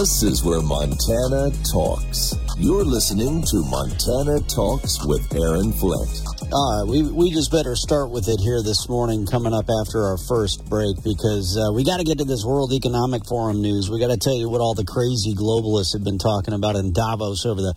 This 0.00 0.22
is 0.22 0.42
where 0.42 0.62
Montana 0.62 1.52
talks. 1.70 2.32
You're 2.56 2.86
listening 2.86 3.42
to 3.42 3.56
Montana 3.68 4.40
Talks 4.48 5.04
with 5.04 5.20
Aaron 5.36 5.72
Flint. 5.72 6.24
All 6.50 6.80
right, 6.80 6.90
we, 6.90 7.02
we 7.02 7.30
just 7.30 7.52
better 7.52 7.76
start 7.76 8.08
with 8.08 8.26
it 8.26 8.40
here 8.40 8.62
this 8.62 8.88
morning, 8.88 9.26
coming 9.26 9.52
up 9.52 9.66
after 9.68 10.00
our 10.04 10.16
first 10.16 10.64
break, 10.70 10.96
because 11.04 11.52
uh, 11.52 11.70
we 11.74 11.84
got 11.84 11.98
to 11.98 12.04
get 12.04 12.16
to 12.16 12.24
this 12.24 12.46
World 12.46 12.72
Economic 12.72 13.26
Forum 13.28 13.60
news. 13.60 13.90
We 13.90 14.00
got 14.00 14.08
to 14.08 14.16
tell 14.16 14.32
you 14.32 14.48
what 14.48 14.62
all 14.62 14.72
the 14.72 14.88
crazy 14.88 15.34
globalists 15.34 15.92
have 15.92 16.02
been 16.02 16.18
talking 16.18 16.54
about 16.54 16.76
in 16.76 16.94
Davos 16.94 17.44
over 17.44 17.60
the 17.60 17.74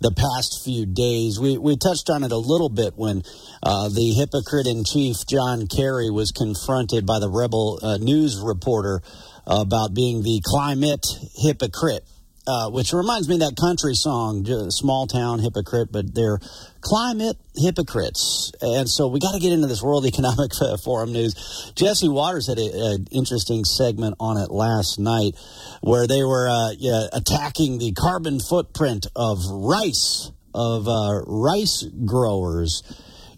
the 0.00 0.14
past 0.14 0.62
few 0.64 0.86
days. 0.86 1.40
We 1.40 1.58
we 1.58 1.76
touched 1.76 2.08
on 2.08 2.22
it 2.22 2.30
a 2.30 2.38
little 2.38 2.70
bit 2.70 2.94
when 2.94 3.22
uh, 3.64 3.88
the 3.88 4.14
hypocrite 4.14 4.68
in 4.68 4.84
chief 4.84 5.26
John 5.26 5.66
Kerry 5.66 6.10
was 6.10 6.30
confronted 6.30 7.04
by 7.04 7.18
the 7.18 7.28
rebel 7.28 7.80
uh, 7.82 7.98
news 7.98 8.38
reporter 8.38 9.02
about 9.46 9.94
being 9.94 10.22
the 10.22 10.40
climate 10.44 11.06
hypocrite. 11.36 12.04
Uh, 12.46 12.68
which 12.68 12.92
reminds 12.92 13.26
me 13.26 13.36
of 13.36 13.40
that 13.40 13.56
country 13.56 13.94
song, 13.94 14.44
Small 14.68 15.06
Town 15.06 15.38
Hypocrite, 15.38 15.88
but 15.90 16.14
they're 16.14 16.38
climate 16.82 17.38
hypocrites. 17.56 18.52
And 18.60 18.86
so 18.86 19.08
we 19.08 19.18
got 19.18 19.32
to 19.32 19.40
get 19.40 19.54
into 19.54 19.66
this 19.66 19.82
World 19.82 20.04
Economic 20.06 20.52
Forum 20.84 21.12
news. 21.12 21.72
Jesse 21.74 22.08
Watters 22.08 22.48
had 22.48 22.58
an 22.58 23.06
interesting 23.10 23.64
segment 23.64 24.16
on 24.20 24.36
it 24.36 24.50
last 24.50 24.98
night 24.98 25.36
where 25.80 26.06
they 26.06 26.22
were 26.22 26.46
uh, 26.46 26.72
yeah, 26.76 27.06
attacking 27.14 27.78
the 27.78 27.92
carbon 27.92 28.38
footprint 28.40 29.06
of 29.16 29.38
rice, 29.50 30.30
of 30.54 30.86
uh, 30.86 31.22
rice 31.26 31.82
growers 32.04 32.82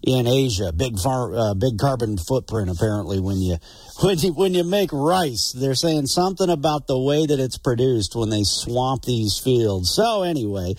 in 0.02 0.26
Asia. 0.26 0.72
Big 0.72 0.98
far, 0.98 1.34
uh, 1.34 1.54
big 1.54 1.78
carbon 1.78 2.16
footprint 2.18 2.70
apparently 2.70 3.20
when 3.20 3.38
you 3.38 3.56
when 4.02 4.18
you 4.18 4.32
when 4.32 4.54
you 4.54 4.64
make 4.64 4.90
rice. 4.92 5.52
They're 5.52 5.74
saying 5.74 6.06
something 6.06 6.50
about 6.50 6.86
the 6.86 6.98
way 6.98 7.26
that 7.26 7.40
it's 7.40 7.58
produced 7.58 8.14
when 8.14 8.30
they 8.30 8.42
swamp 8.44 9.04
these 9.04 9.38
fields. 9.38 9.90
So 9.94 10.22
anyway. 10.22 10.74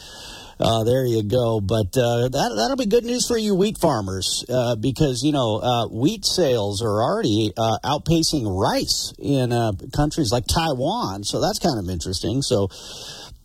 Uh, 0.59 0.83
there 0.83 1.05
you 1.05 1.23
go. 1.23 1.61
But 1.61 1.95
uh, 1.97 2.29
that 2.29 2.53
that'll 2.55 2.77
be 2.77 2.85
good 2.85 3.05
news 3.05 3.27
for 3.27 3.37
you 3.37 3.55
wheat 3.55 3.77
farmers 3.77 4.43
uh, 4.49 4.75
because 4.75 5.23
you 5.23 5.31
know 5.31 5.57
uh, 5.61 5.87
wheat 5.87 6.25
sales 6.25 6.81
are 6.81 7.01
already 7.01 7.51
uh, 7.55 7.77
outpacing 7.83 8.45
rice 8.59 9.13
in 9.19 9.51
uh, 9.51 9.73
countries 9.95 10.31
like 10.31 10.45
Taiwan. 10.47 11.23
So 11.23 11.41
that's 11.41 11.59
kind 11.59 11.79
of 11.79 11.89
interesting. 11.89 12.41
So 12.41 12.69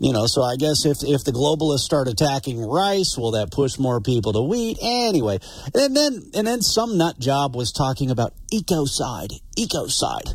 you 0.03 0.13
know, 0.13 0.27
so 0.27 0.43
I 0.43 0.57
guess 0.57 0.85
if 0.85 1.05
if 1.05 1.23
the 1.23 1.31
globalists 1.31 1.87
start 1.87 2.09
attacking 2.09 2.61
rice, 2.61 3.17
will 3.17 3.33
that 3.33 3.53
push 3.53 3.79
more 3.79 4.01
people 4.01 4.33
to 4.33 4.43
wheat? 4.43 4.79
Anyway, 4.83 5.39
and 5.75 5.97
then 5.97 6.31
and 6.35 6.47
then 6.47 6.61
some 6.61 6.99
nut 6.99 7.21
job 7.21 7.55
was 7.55 7.71
talking 7.71 8.11
about 8.11 8.35
ecocide, 8.53 9.39
ecocide. 9.57 10.35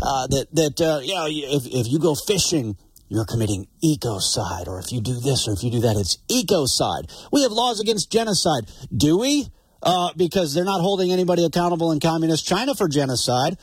Uh, 0.00 0.26
that 0.28 0.46
that 0.54 0.80
uh, 0.80 1.00
you 1.02 1.14
know, 1.14 1.26
if 1.28 1.66
if 1.66 1.86
you 1.92 1.98
go 1.98 2.14
fishing, 2.14 2.76
you're 3.08 3.24
committing 3.24 3.66
ecocide, 3.82 4.66
or 4.66 4.78
if 4.78 4.92
you 4.92 5.00
do 5.00 5.20
this 5.20 5.46
or 5.46 5.52
if 5.52 5.62
you 5.62 5.70
do 5.70 5.80
that, 5.80 5.96
it's 5.96 6.18
ecocide. 6.28 7.10
We 7.30 7.42
have 7.42 7.52
laws 7.52 7.80
against 7.80 8.10
genocide, 8.10 8.70
do 8.94 9.18
we? 9.18 9.48
Uh, 9.82 10.10
because 10.16 10.54
they're 10.54 10.64
not 10.64 10.80
holding 10.80 11.12
anybody 11.12 11.44
accountable 11.44 11.92
in 11.92 12.00
communist 12.00 12.46
China 12.46 12.74
for 12.74 12.88
genocide 12.88 13.58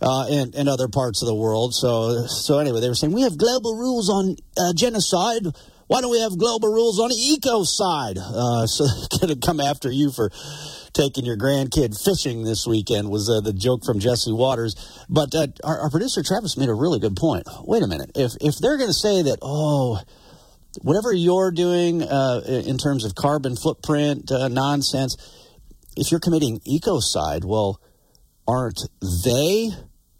uh, 0.00 0.26
in 0.30 0.68
other 0.68 0.88
parts 0.88 1.22
of 1.22 1.28
the 1.28 1.34
world. 1.34 1.74
So, 1.74 2.26
so 2.26 2.58
anyway, 2.58 2.80
they 2.80 2.88
were 2.88 2.94
saying 2.94 3.12
we 3.12 3.22
have 3.22 3.36
global 3.36 3.76
rules 3.76 4.08
on 4.08 4.36
uh, 4.56 4.72
genocide. 4.74 5.54
Why 5.86 6.00
don't 6.00 6.10
we 6.10 6.20
have 6.20 6.36
global 6.36 6.72
rules 6.72 6.98
on 6.98 7.10
the 7.10 7.14
ecocide? 7.14 8.18
Uh, 8.18 8.66
so 8.66 8.86
going 9.20 9.38
to 9.38 9.46
come 9.46 9.60
after 9.60 9.90
you 9.90 10.10
for 10.10 10.30
taking 10.92 11.24
your 11.24 11.36
grandkid 11.36 11.94
fishing 12.02 12.42
this 12.42 12.66
weekend 12.66 13.08
was 13.08 13.30
uh, 13.30 13.40
the 13.40 13.52
joke 13.52 13.84
from 13.84 14.00
Jesse 14.00 14.32
Watters. 14.32 14.74
But 15.08 15.34
uh, 15.34 15.48
our, 15.62 15.82
our, 15.82 15.90
producer 15.90 16.22
Travis 16.24 16.56
made 16.56 16.68
a 16.68 16.74
really 16.74 16.98
good 16.98 17.16
point. 17.16 17.44
Wait 17.62 17.82
a 17.82 17.86
minute. 17.86 18.10
If 18.16 18.32
if 18.40 18.58
they're 18.58 18.78
going 18.78 18.88
to 18.88 18.94
say 18.94 19.22
that, 19.22 19.38
oh, 19.42 20.00
whatever 20.82 21.12
you're 21.12 21.52
doing 21.52 22.02
uh, 22.02 22.40
in 22.46 22.78
terms 22.78 23.04
of 23.04 23.14
carbon 23.14 23.54
footprint 23.54 24.32
uh, 24.32 24.48
nonsense, 24.48 25.16
if 25.96 26.10
you're 26.10 26.20
committing 26.20 26.60
ecocide, 26.60 27.44
well, 27.44 27.80
aren't 28.48 28.80
they 29.24 29.70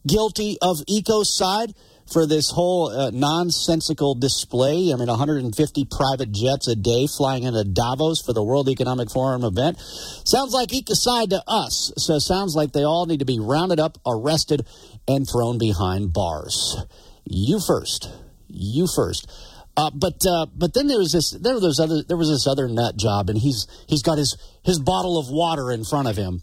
guilty 0.06 0.58
of 0.62 0.78
ecocide 0.88 1.74
for 2.12 2.26
this 2.26 2.50
whole 2.50 2.88
uh, 2.88 3.10
nonsensical 3.10 4.14
display. 4.14 4.92
I 4.92 4.96
mean, 4.96 5.08
150 5.08 5.86
private 5.90 6.32
jets 6.32 6.68
a 6.68 6.76
day 6.76 7.06
flying 7.06 7.42
into 7.42 7.64
Davos 7.64 8.22
for 8.24 8.32
the 8.32 8.42
World 8.42 8.68
Economic 8.68 9.10
Forum 9.10 9.44
event. 9.44 9.78
Sounds 10.24 10.52
like 10.52 10.70
ecocide 10.70 11.30
to 11.30 11.42
us. 11.46 11.92
So 11.96 12.18
sounds 12.18 12.54
like 12.54 12.72
they 12.72 12.84
all 12.84 13.06
need 13.06 13.20
to 13.20 13.24
be 13.24 13.40
rounded 13.40 13.80
up, 13.80 13.98
arrested, 14.06 14.66
and 15.08 15.26
thrown 15.28 15.58
behind 15.58 16.12
bars. 16.12 16.76
You 17.24 17.60
first. 17.60 18.10
You 18.48 18.86
first. 18.86 19.30
Uh, 19.76 19.90
but 19.92 20.24
uh, 20.26 20.46
but 20.56 20.72
then 20.72 20.86
there 20.86 20.98
was 20.98 21.12
this 21.12 21.32
there 21.32 21.54
was 21.54 21.78
other 21.78 22.02
there 22.02 22.16
was 22.16 22.30
this 22.30 22.46
other 22.46 22.66
nut 22.66 22.96
job, 22.96 23.28
and 23.28 23.38
he's 23.38 23.66
he's 23.86 24.02
got 24.02 24.16
his 24.16 24.38
his 24.64 24.78
bottle 24.78 25.18
of 25.18 25.28
water 25.28 25.70
in 25.70 25.84
front 25.84 26.08
of 26.08 26.16
him, 26.16 26.40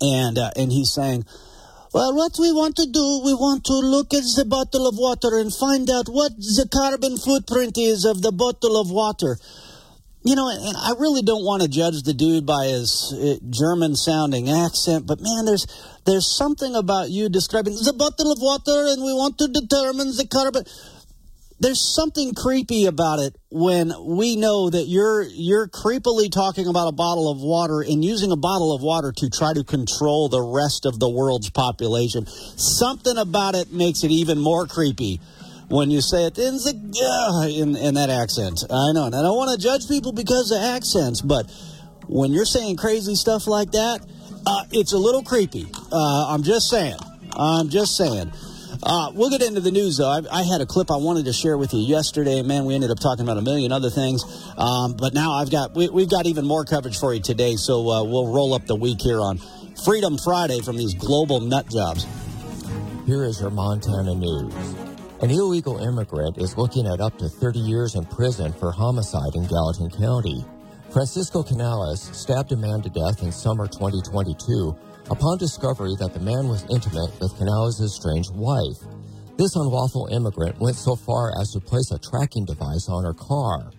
and 0.00 0.38
uh, 0.38 0.50
and 0.56 0.72
he's 0.72 0.90
saying, 0.90 1.24
well, 1.92 2.14
what 2.14 2.32
we 2.38 2.52
want 2.52 2.76
to 2.76 2.86
do, 2.86 3.22
we 3.24 3.34
want 3.34 3.64
to 3.64 3.74
look 3.74 4.12
at 4.12 4.24
the 4.36 4.44
bottle 4.44 4.86
of 4.86 4.96
water 4.98 5.38
and 5.38 5.54
find 5.54 5.88
out 5.90 6.08
what 6.08 6.36
the 6.36 6.68
carbon 6.72 7.16
footprint 7.16 7.78
is 7.78 8.04
of 8.04 8.22
the 8.22 8.32
bottle 8.32 8.80
of 8.80 8.90
water. 8.90 9.38
You 10.22 10.34
know, 10.34 10.50
and 10.50 10.76
I 10.76 10.92
really 10.98 11.22
don't 11.22 11.44
want 11.44 11.62
to 11.62 11.68
judge 11.68 12.02
the 12.02 12.12
dude 12.12 12.44
by 12.44 12.66
his 12.66 13.14
uh, 13.14 13.38
German-sounding 13.48 14.50
accent, 14.50 15.06
but 15.06 15.20
man, 15.20 15.44
there's 15.44 15.66
there's 16.04 16.26
something 16.36 16.74
about 16.74 17.10
you 17.10 17.28
describing 17.28 17.74
the 17.74 17.92
bottle 17.92 18.32
of 18.32 18.38
water, 18.40 18.90
and 18.90 19.02
we 19.02 19.14
want 19.14 19.38
to 19.38 19.46
determine 19.46 20.16
the 20.16 20.26
carbon 20.26 20.64
there's 21.58 21.80
something 21.94 22.34
creepy 22.34 22.86
about 22.86 23.18
it 23.18 23.36
when 23.50 23.92
we 24.04 24.36
know 24.36 24.68
that 24.68 24.84
you're 24.84 25.22
you're 25.22 25.66
creepily 25.66 26.30
talking 26.30 26.66
about 26.66 26.88
a 26.88 26.92
bottle 26.92 27.30
of 27.30 27.40
water 27.40 27.80
and 27.80 28.04
using 28.04 28.30
a 28.30 28.36
bottle 28.36 28.74
of 28.74 28.82
water 28.82 29.12
to 29.16 29.30
try 29.30 29.54
to 29.54 29.64
control 29.64 30.28
the 30.28 30.42
rest 30.42 30.84
of 30.84 30.98
the 30.98 31.08
world's 31.08 31.48
population. 31.50 32.26
Something 32.26 33.16
about 33.16 33.54
it 33.54 33.72
makes 33.72 34.04
it 34.04 34.10
even 34.10 34.38
more 34.38 34.66
creepy 34.66 35.20
when 35.68 35.90
you 35.90 36.00
say 36.00 36.26
it 36.26 36.38
in 36.38 36.56
the 36.56 37.56
in, 37.58 37.76
in 37.76 37.94
that 37.94 38.10
accent. 38.10 38.62
I 38.70 38.92
know, 38.92 39.06
and 39.06 39.14
I 39.14 39.22
don't 39.22 39.36
want 39.36 39.58
to 39.58 39.62
judge 39.62 39.88
people 39.88 40.12
because 40.12 40.50
of 40.50 40.60
accents, 40.60 41.22
but 41.22 41.50
when 42.06 42.32
you're 42.32 42.44
saying 42.44 42.76
crazy 42.76 43.14
stuff 43.14 43.46
like 43.46 43.72
that, 43.72 44.00
uh, 44.46 44.64
it's 44.72 44.92
a 44.92 44.98
little 44.98 45.22
creepy. 45.22 45.66
Uh, 45.90 46.26
I'm 46.28 46.42
just 46.42 46.68
saying. 46.68 46.98
I'm 47.32 47.68
just 47.68 47.96
saying. 47.96 48.30
Uh, 48.82 49.10
we'll 49.14 49.30
get 49.30 49.42
into 49.42 49.60
the 49.60 49.70
news, 49.70 49.98
though. 49.98 50.08
I, 50.08 50.22
I, 50.30 50.42
had 50.42 50.60
a 50.60 50.66
clip 50.66 50.90
I 50.90 50.96
wanted 50.96 51.24
to 51.26 51.32
share 51.32 51.56
with 51.56 51.72
you 51.72 51.80
yesterday. 51.80 52.42
Man, 52.42 52.64
we 52.64 52.74
ended 52.74 52.90
up 52.90 52.98
talking 52.98 53.24
about 53.24 53.38
a 53.38 53.42
million 53.42 53.72
other 53.72 53.90
things. 53.90 54.22
Um, 54.56 54.94
but 54.94 55.14
now 55.14 55.32
I've 55.32 55.50
got 55.50 55.74
we, 55.74 55.84
have 55.86 56.10
got 56.10 56.26
even 56.26 56.46
more 56.46 56.64
coverage 56.64 56.98
for 56.98 57.14
you 57.14 57.20
today. 57.20 57.56
So 57.56 57.88
uh, 57.88 58.04
we'll 58.04 58.32
roll 58.32 58.54
up 58.54 58.66
the 58.66 58.76
week 58.76 59.00
here 59.00 59.20
on 59.20 59.38
Freedom 59.84 60.18
Friday 60.18 60.60
from 60.60 60.76
these 60.76 60.94
global 60.94 61.40
nut 61.40 61.70
jobs. 61.70 62.06
Here 63.06 63.24
is 63.24 63.40
your 63.40 63.50
Montana 63.50 64.14
news. 64.14 64.54
An 65.22 65.30
illegal 65.30 65.78
immigrant 65.78 66.38
is 66.38 66.58
looking 66.58 66.86
at 66.86 67.00
up 67.00 67.16
to 67.18 67.28
30 67.28 67.58
years 67.58 67.94
in 67.94 68.04
prison 68.04 68.52
for 68.52 68.70
homicide 68.70 69.34
in 69.34 69.46
Gallatin 69.46 69.90
County. 69.90 70.44
Francisco 70.92 71.42
Canales 71.42 72.02
stabbed 72.12 72.52
a 72.52 72.56
man 72.56 72.82
to 72.82 72.90
death 72.90 73.22
in 73.22 73.32
summer 73.32 73.66
2022 73.66 74.76
upon 75.10 75.38
discovery 75.38 75.94
that 75.98 76.12
the 76.12 76.20
man 76.20 76.48
was 76.48 76.64
intimate 76.70 77.12
with 77.20 77.36
Canales' 77.38 77.80
estranged 77.80 78.34
wife. 78.34 78.78
This 79.36 79.54
unlawful 79.54 80.08
immigrant 80.10 80.58
went 80.58 80.76
so 80.76 80.96
far 80.96 81.32
as 81.40 81.52
to 81.52 81.60
place 81.60 81.90
a 81.90 81.98
tracking 81.98 82.44
device 82.44 82.88
on 82.88 83.04
her 83.04 83.14
car. 83.14 83.70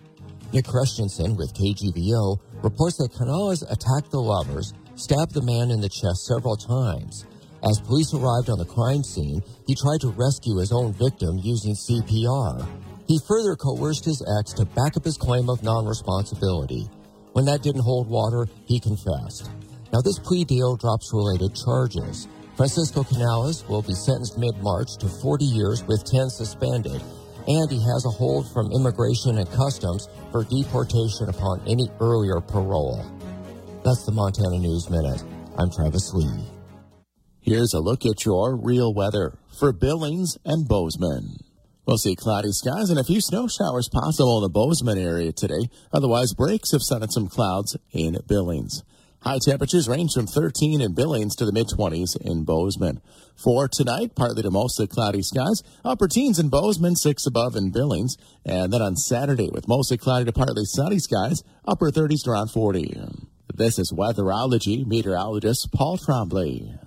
Nick 0.52 0.66
Christensen 0.66 1.36
with 1.36 1.52
KGVO 1.52 2.38
reports 2.62 2.96
that 2.98 3.12
Canales 3.12 3.62
attacked 3.62 4.10
the 4.10 4.20
lovers, 4.20 4.72
stabbed 4.94 5.34
the 5.34 5.42
man 5.42 5.70
in 5.70 5.80
the 5.80 5.88
chest 5.88 6.26
several 6.26 6.56
times. 6.56 7.26
As 7.62 7.80
police 7.80 8.14
arrived 8.14 8.48
on 8.50 8.58
the 8.58 8.64
crime 8.64 9.02
scene, 9.02 9.42
he 9.66 9.74
tried 9.74 10.00
to 10.02 10.14
rescue 10.16 10.56
his 10.58 10.72
own 10.72 10.92
victim 10.92 11.38
using 11.42 11.74
CPR. 11.74 12.66
He 13.06 13.18
further 13.26 13.56
coerced 13.56 14.04
his 14.04 14.22
ex 14.38 14.52
to 14.54 14.64
back 14.64 14.96
up 14.96 15.04
his 15.04 15.16
claim 15.16 15.50
of 15.50 15.62
non-responsibility. 15.62 16.88
When 17.32 17.44
that 17.46 17.62
didn't 17.62 17.82
hold 17.82 18.08
water, 18.08 18.46
he 18.64 18.78
confessed. 18.78 19.50
Now, 19.92 20.00
this 20.02 20.18
plea 20.18 20.44
deal 20.44 20.76
drops 20.76 21.10
related 21.12 21.56
charges. 21.56 22.28
Francisco 22.56 23.04
Canales 23.04 23.66
will 23.68 23.82
be 23.82 23.94
sentenced 23.94 24.36
mid-March 24.36 24.96
to 24.98 25.08
40 25.08 25.44
years 25.44 25.82
with 25.84 26.04
10 26.04 26.28
suspended, 26.28 27.00
and 27.46 27.70
he 27.70 27.80
has 27.80 28.04
a 28.04 28.10
hold 28.10 28.52
from 28.52 28.72
Immigration 28.72 29.38
and 29.38 29.50
Customs 29.52 30.08
for 30.30 30.44
deportation 30.44 31.28
upon 31.28 31.62
any 31.66 31.88
earlier 32.00 32.40
parole. 32.40 33.04
That's 33.84 34.04
the 34.04 34.12
Montana 34.12 34.58
News 34.58 34.90
Minute. 34.90 35.22
I'm 35.56 35.70
Travis 35.70 36.12
Lee. 36.12 36.44
Here's 37.40 37.72
a 37.72 37.80
look 37.80 38.04
at 38.04 38.26
your 38.26 38.56
real 38.56 38.92
weather 38.92 39.38
for 39.58 39.72
Billings 39.72 40.36
and 40.44 40.68
Bozeman. 40.68 41.38
We'll 41.86 41.96
see 41.96 42.14
cloudy 42.14 42.52
skies 42.52 42.90
and 42.90 42.98
a 42.98 43.04
few 43.04 43.22
snow 43.22 43.48
showers 43.48 43.88
possible 43.88 44.36
in 44.36 44.42
the 44.42 44.50
Bozeman 44.50 44.98
area 44.98 45.32
today. 45.32 45.70
Otherwise, 45.90 46.34
breaks 46.34 46.74
of 46.74 46.82
sun 46.82 47.02
and 47.02 47.10
some 47.10 47.28
clouds 47.28 47.78
in 47.92 48.18
Billings. 48.28 48.82
High 49.22 49.38
temperatures 49.40 49.88
range 49.88 50.12
from 50.14 50.26
13 50.26 50.80
in 50.80 50.94
Billings 50.94 51.34
to 51.36 51.44
the 51.44 51.52
mid 51.52 51.66
20s 51.66 52.16
in 52.20 52.44
Bozeman. 52.44 53.00
For 53.34 53.66
tonight, 53.66 54.14
partly 54.14 54.42
to 54.42 54.50
mostly 54.50 54.86
cloudy 54.86 55.22
skies, 55.22 55.62
upper 55.84 56.06
teens 56.06 56.38
in 56.38 56.48
Bozeman, 56.48 56.94
6 56.94 57.26
above 57.26 57.56
in 57.56 57.72
Billings. 57.72 58.16
And 58.44 58.72
then 58.72 58.80
on 58.80 58.96
Saturday, 58.96 59.50
with 59.52 59.66
mostly 59.66 59.98
cloudy 59.98 60.24
to 60.26 60.32
partly 60.32 60.64
sunny 60.64 61.00
skies, 61.00 61.42
upper 61.66 61.90
30s 61.90 62.24
to 62.24 62.30
around 62.30 62.52
40. 62.52 62.96
This 63.52 63.78
is 63.78 63.92
Weatherology 63.92 64.86
meteorologist 64.86 65.72
Paul 65.72 65.98
Trombley. 65.98 66.78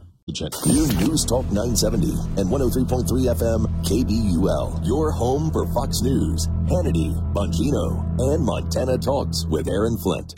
New 0.66 0.88
News 1.06 1.25
Talk 1.25 1.45
970 1.51 2.12
and 2.39 2.50
103.3 2.50 3.36
FM 3.36 3.66
KBUL. 3.83 4.88
Your 4.88 5.12
home 5.12 5.51
for 5.51 5.68
Fox 5.74 6.01
News, 6.01 6.48
Hannity, 6.69 7.12
Bongino, 7.33 8.00
and 8.33 8.45
Montana 8.45 8.98
Talks 8.98 9.45
with 9.48 9.68
Aaron 9.68 9.98
Flint. 9.98 10.33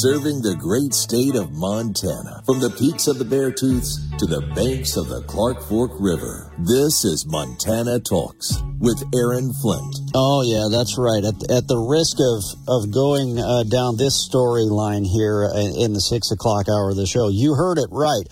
Serving 0.00 0.40
the 0.40 0.56
great 0.56 0.94
state 0.94 1.34
of 1.34 1.52
Montana, 1.52 2.40
from 2.46 2.58
the 2.58 2.70
peaks 2.70 3.06
of 3.06 3.18
the 3.18 3.24
Beartooths 3.26 4.16
to 4.16 4.24
the 4.24 4.40
banks 4.56 4.96
of 4.96 5.08
the 5.08 5.20
Clark 5.24 5.60
Fork 5.68 5.90
River. 6.00 6.50
This 6.56 7.04
is 7.04 7.26
Montana 7.26 8.00
Talks 8.00 8.62
with 8.78 8.96
Aaron 9.14 9.52
Flint. 9.52 10.00
Oh 10.14 10.40
yeah, 10.40 10.72
that's 10.72 10.96
right. 10.96 11.22
At, 11.22 11.50
at 11.52 11.68
the 11.68 11.76
risk 11.76 12.16
of 12.16 12.40
of 12.66 12.90
going 12.90 13.38
uh, 13.38 13.64
down 13.64 13.98
this 13.98 14.26
storyline 14.26 15.04
here 15.04 15.44
in 15.52 15.92
the 15.92 16.00
six 16.00 16.30
o'clock 16.30 16.64
hour 16.70 16.88
of 16.88 16.96
the 16.96 17.04
show, 17.04 17.28
you 17.28 17.52
heard 17.52 17.76
it 17.76 17.92
right. 17.92 18.24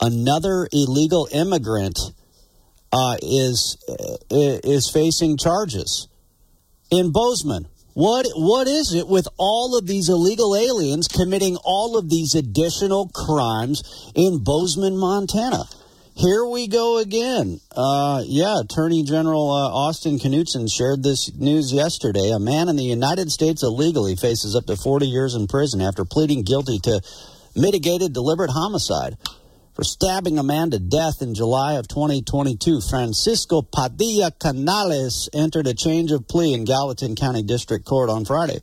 Another 0.00 0.68
illegal 0.70 1.26
immigrant 1.32 1.98
uh, 2.92 3.16
is 3.20 3.82
uh, 3.90 4.62
is 4.62 4.88
facing 4.94 5.38
charges 5.38 6.06
in 6.92 7.10
Bozeman. 7.10 7.66
What 7.94 8.26
what 8.34 8.66
is 8.66 8.92
it 8.92 9.06
with 9.06 9.28
all 9.38 9.78
of 9.78 9.86
these 9.86 10.08
illegal 10.08 10.56
aliens 10.56 11.06
committing 11.06 11.56
all 11.62 11.96
of 11.96 12.10
these 12.10 12.34
additional 12.34 13.08
crimes 13.14 14.10
in 14.16 14.42
Bozeman, 14.42 14.98
Montana? 14.98 15.64
Here 16.16 16.44
we 16.44 16.66
go 16.68 16.98
again. 16.98 17.60
Uh, 17.74 18.22
yeah, 18.26 18.60
Attorney 18.60 19.02
General 19.04 19.50
uh, 19.50 19.68
Austin 19.68 20.18
Knudsen 20.18 20.68
shared 20.68 21.02
this 21.02 21.32
news 21.34 21.72
yesterday. 21.72 22.30
A 22.30 22.38
man 22.38 22.68
in 22.68 22.76
the 22.76 22.84
United 22.84 23.30
States 23.32 23.62
illegally 23.62 24.14
faces 24.14 24.54
up 24.54 24.66
to 24.66 24.76
40 24.76 25.06
years 25.06 25.34
in 25.34 25.46
prison 25.46 25.80
after 25.80 26.04
pleading 26.04 26.42
guilty 26.42 26.78
to 26.80 27.00
mitigated 27.56 28.12
deliberate 28.12 28.50
homicide 28.50 29.16
for 29.74 29.84
stabbing 29.84 30.38
a 30.38 30.42
man 30.42 30.70
to 30.70 30.78
death 30.78 31.20
in 31.20 31.34
July 31.34 31.74
of 31.74 31.88
2022. 31.88 32.80
Francisco 32.88 33.62
Padilla 33.62 34.30
Canales 34.30 35.28
entered 35.32 35.66
a 35.66 35.74
change 35.74 36.12
of 36.12 36.28
plea 36.28 36.54
in 36.54 36.64
Gallatin 36.64 37.16
County 37.16 37.42
District 37.42 37.84
Court 37.84 38.08
on 38.08 38.24
Friday. 38.24 38.60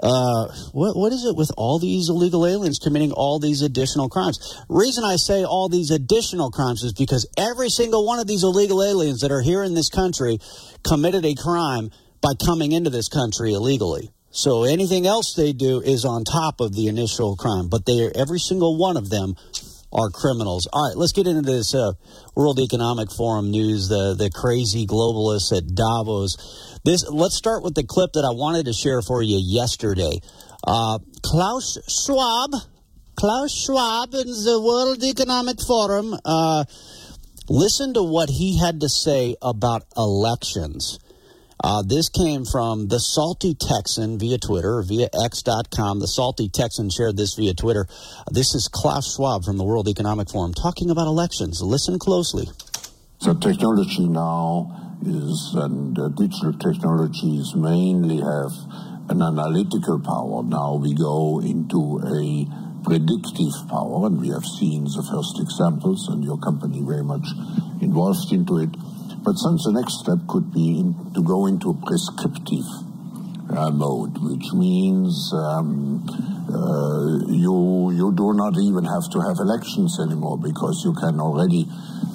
Uh, 0.00 0.48
what 0.72 0.96
what 0.96 1.12
is 1.12 1.24
it 1.24 1.34
with 1.34 1.50
all 1.56 1.78
these 1.78 2.10
illegal 2.10 2.46
aliens 2.46 2.78
committing 2.78 3.12
all 3.12 3.38
these 3.38 3.62
additional 3.62 4.10
crimes? 4.10 4.62
Reason 4.68 5.02
I 5.02 5.16
say 5.16 5.44
all 5.44 5.70
these 5.70 5.90
additional 5.90 6.50
crimes 6.50 6.82
is 6.82 6.92
because 6.92 7.26
every 7.38 7.70
single 7.70 8.04
one 8.04 8.18
of 8.18 8.26
these 8.26 8.42
illegal 8.42 8.82
aliens 8.82 9.20
that 9.20 9.32
are 9.32 9.40
here 9.40 9.62
in 9.62 9.72
this 9.72 9.88
country 9.88 10.40
committed 10.82 11.24
a 11.24 11.34
crime 11.34 11.90
by 12.20 12.32
coming 12.44 12.72
into 12.72 12.90
this 12.90 13.08
country 13.08 13.54
illegally. 13.54 14.10
So 14.34 14.64
anything 14.64 15.06
else 15.06 15.34
they 15.34 15.52
do 15.52 15.80
is 15.80 16.04
on 16.04 16.24
top 16.24 16.60
of 16.60 16.74
the 16.74 16.88
initial 16.88 17.36
crime, 17.36 17.68
but 17.68 17.86
they 17.86 18.04
are, 18.04 18.10
every 18.16 18.40
single 18.40 18.76
one 18.76 18.96
of 18.96 19.08
them 19.08 19.36
are 19.92 20.10
criminals. 20.10 20.66
All 20.72 20.88
right, 20.88 20.96
let's 20.96 21.12
get 21.12 21.28
into 21.28 21.42
this 21.42 21.72
uh, 21.72 21.92
World 22.34 22.58
Economic 22.58 23.12
Forum 23.12 23.52
news. 23.52 23.88
The 23.88 24.14
the 24.18 24.30
crazy 24.30 24.88
globalists 24.88 25.56
at 25.56 25.72
Davos. 25.76 26.80
This 26.84 27.08
let's 27.08 27.36
start 27.36 27.62
with 27.62 27.76
the 27.76 27.84
clip 27.84 28.14
that 28.14 28.24
I 28.24 28.34
wanted 28.34 28.66
to 28.66 28.72
share 28.72 29.02
for 29.02 29.22
you 29.22 29.38
yesterday. 29.38 30.18
Uh, 30.66 30.98
Klaus 31.22 31.78
Schwab, 31.86 32.50
Klaus 33.14 33.54
Schwab 33.54 34.14
in 34.14 34.26
the 34.26 34.60
World 34.60 35.04
Economic 35.04 35.58
Forum. 35.64 36.18
Uh, 36.24 36.64
listen 37.48 37.94
to 37.94 38.02
what 38.02 38.30
he 38.30 38.58
had 38.58 38.80
to 38.80 38.88
say 38.88 39.36
about 39.40 39.84
elections. 39.96 40.98
Uh, 41.62 41.82
this 41.82 42.08
came 42.08 42.44
from 42.44 42.88
the 42.88 42.98
Salty 42.98 43.54
Texan 43.54 44.18
via 44.18 44.38
Twitter 44.38 44.82
via 44.82 45.08
X.com. 45.24 46.00
The 46.00 46.08
Salty 46.08 46.48
Texan 46.48 46.90
shared 46.90 47.16
this 47.16 47.34
via 47.34 47.54
Twitter. 47.54 47.86
This 48.30 48.54
is 48.54 48.68
Klaus 48.68 49.14
Schwab 49.14 49.44
from 49.44 49.56
the 49.56 49.64
World 49.64 49.88
Economic 49.88 50.30
Forum 50.30 50.52
talking 50.52 50.90
about 50.90 51.06
elections. 51.06 51.62
Listen 51.62 51.98
closely. 51.98 52.46
So, 53.18 53.34
technology 53.34 54.08
now 54.08 54.98
is, 55.06 55.54
and 55.54 55.98
uh, 55.98 56.08
digital 56.08 56.52
technologies 56.54 57.54
mainly 57.54 58.16
have 58.16 58.52
an 59.08 59.22
analytical 59.22 60.00
power. 60.00 60.42
Now 60.42 60.76
we 60.76 60.94
go 60.94 61.40
into 61.40 62.00
a 62.04 62.46
predictive 62.84 63.68
power, 63.68 64.06
and 64.06 64.20
we 64.20 64.28
have 64.28 64.44
seen 64.44 64.84
the 64.84 65.02
first 65.02 65.40
examples, 65.40 66.08
and 66.08 66.22
your 66.22 66.38
company 66.38 66.82
very 66.82 67.04
much 67.04 67.26
involved 67.80 68.32
into 68.32 68.58
it. 68.58 68.70
But 69.24 69.40
since 69.40 69.64
the 69.64 69.72
next 69.72 70.04
step 70.04 70.20
could 70.28 70.52
be 70.52 70.80
in, 70.80 70.92
to 71.14 71.22
go 71.24 71.46
into 71.46 71.70
a 71.70 71.78
prescriptive 71.80 72.68
uh, 73.48 73.70
mode, 73.70 74.20
which 74.20 74.52
means 74.52 75.32
um, 75.32 76.04
uh, 76.52 77.24
you 77.32 77.88
you 77.96 78.12
do 78.12 78.36
not 78.36 78.52
even 78.60 78.84
have 78.84 79.08
to 79.16 79.24
have 79.24 79.40
elections 79.40 79.96
anymore 79.96 80.36
because 80.36 80.84
you 80.84 80.92
can 80.92 81.20
already 81.20 81.64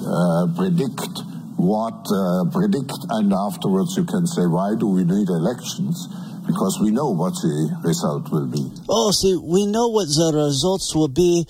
uh, 0.05 0.53
predict 0.53 1.25
what 1.57 1.97
uh, 2.13 2.45
predict, 2.53 2.93
and 3.09 3.33
afterwards 3.33 3.97
you 3.97 4.05
can 4.05 4.29
say 4.29 4.45
why 4.45 4.77
do 4.77 4.87
we 4.87 5.03
need 5.03 5.29
elections? 5.33 6.07
Because 6.45 6.77
we 6.81 6.89
know 6.89 7.09
what 7.09 7.33
the 7.41 7.77
result 7.83 8.29
will 8.31 8.47
be. 8.47 8.69
Oh, 8.89 9.09
see, 9.11 9.33
we 9.33 9.65
know 9.65 9.89
what 9.89 10.13
the 10.13 10.29
results 10.33 10.93
will 10.93 11.09
be. 11.09 11.45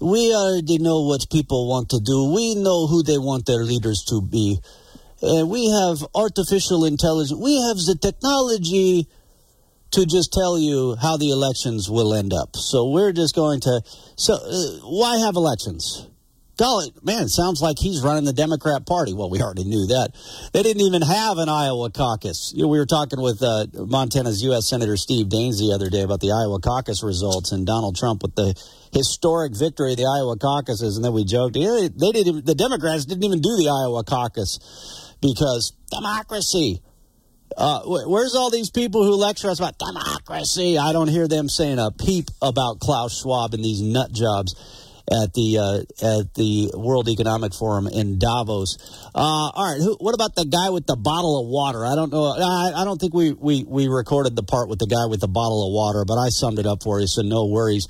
We 0.00 0.32
already 0.32 0.78
know 0.78 1.04
what 1.04 1.28
people 1.30 1.68
want 1.68 1.90
to 1.90 2.00
do. 2.00 2.32
We 2.32 2.54
know 2.54 2.86
who 2.86 3.02
they 3.02 3.18
want 3.18 3.44
their 3.44 3.64
leaders 3.64 4.04
to 4.08 4.22
be. 4.22 4.60
We 5.22 5.68
have 5.68 5.98
artificial 6.14 6.84
intelligence. 6.84 7.38
We 7.38 7.60
have 7.60 7.76
the 7.76 7.98
technology 8.00 9.08
to 9.92 10.06
just 10.06 10.32
tell 10.32 10.58
you 10.58 10.96
how 11.00 11.16
the 11.16 11.30
elections 11.30 11.90
will 11.90 12.14
end 12.14 12.32
up. 12.32 12.56
So 12.56 12.90
we're 12.90 13.12
just 13.12 13.34
going 13.34 13.60
to. 13.60 13.82
So 14.16 14.34
uh, 14.34 14.88
why 14.88 15.18
have 15.18 15.36
elections? 15.36 16.06
Golly, 16.56 16.92
man, 17.02 17.22
it 17.22 17.30
sounds 17.30 17.62
like 17.62 17.78
he's 17.78 18.02
running 18.02 18.24
the 18.24 18.34
Democrat 18.34 18.84
Party. 18.84 19.14
Well, 19.14 19.30
we 19.30 19.40
already 19.40 19.64
knew 19.64 19.86
that. 19.86 20.12
They 20.52 20.62
didn't 20.62 20.82
even 20.82 21.00
have 21.00 21.38
an 21.38 21.48
Iowa 21.48 21.90
caucus. 21.90 22.52
You 22.54 22.64
know, 22.64 22.68
we 22.68 22.78
were 22.78 22.84
talking 22.84 23.18
with 23.18 23.42
uh, 23.42 23.64
Montana's 23.72 24.42
U.S. 24.42 24.68
Senator 24.68 24.98
Steve 24.98 25.28
Daines 25.28 25.56
the 25.56 25.72
other 25.74 25.88
day 25.88 26.02
about 26.02 26.20
the 26.20 26.32
Iowa 26.32 26.60
caucus 26.60 27.02
results 27.02 27.52
and 27.52 27.66
Donald 27.66 27.96
Trump 27.96 28.20
with 28.20 28.34
the 28.34 28.52
historic 28.92 29.56
victory 29.56 29.92
of 29.92 29.96
the 29.96 30.04
Iowa 30.04 30.36
caucuses, 30.36 30.96
and 30.96 31.04
then 31.04 31.14
we 31.14 31.24
joked, 31.24 31.56
yeah, 31.56 31.88
they 31.96 32.12
didn't. 32.12 32.44
The 32.44 32.54
Democrats 32.54 33.06
didn't 33.06 33.24
even 33.24 33.40
do 33.40 33.56
the 33.56 33.70
Iowa 33.70 34.04
caucus 34.04 35.09
because 35.20 35.72
democracy. 35.90 36.82
Uh, 37.56 37.80
where's 37.84 38.36
all 38.36 38.48
these 38.48 38.70
people 38.70 39.04
who 39.04 39.16
lecture 39.16 39.50
us 39.50 39.58
about 39.58 39.76
democracy? 39.76 40.78
I 40.78 40.92
don't 40.92 41.08
hear 41.08 41.26
them 41.26 41.48
saying 41.48 41.80
a 41.80 41.90
peep 41.90 42.26
about 42.40 42.78
Klaus 42.78 43.20
Schwab 43.20 43.54
and 43.54 43.64
these 43.64 43.82
nut 43.82 44.12
jobs 44.12 44.54
at 45.10 45.34
the 45.34 45.58
uh, 45.58 46.06
at 46.06 46.34
the 46.34 46.70
World 46.74 47.08
Economic 47.08 47.52
Forum 47.52 47.88
in 47.88 48.18
Davos. 48.18 48.78
Uh, 49.14 49.18
all 49.18 49.72
right, 49.72 49.80
who, 49.80 49.96
what 49.98 50.14
about 50.14 50.36
the 50.36 50.44
guy 50.44 50.70
with 50.70 50.86
the 50.86 50.96
bottle 50.96 51.40
of 51.40 51.48
water? 51.48 51.84
I 51.84 51.96
don't 51.96 52.12
know. 52.12 52.26
I, 52.26 52.72
I, 52.80 52.84
don't 52.84 53.00
think 53.00 53.12
we, 53.12 53.32
we 53.32 53.64
we 53.64 53.88
recorded 53.88 54.36
the 54.36 54.44
part 54.44 54.68
with 54.68 54.78
the 54.78 54.86
guy 54.86 55.06
with 55.06 55.20
the 55.20 55.28
bottle 55.28 55.66
of 55.66 55.72
water, 55.72 56.04
but 56.06 56.16
I 56.16 56.28
summed 56.28 56.60
it 56.60 56.66
up 56.66 56.82
for 56.82 57.00
you, 57.00 57.08
so 57.08 57.22
no 57.22 57.46
worries. 57.46 57.88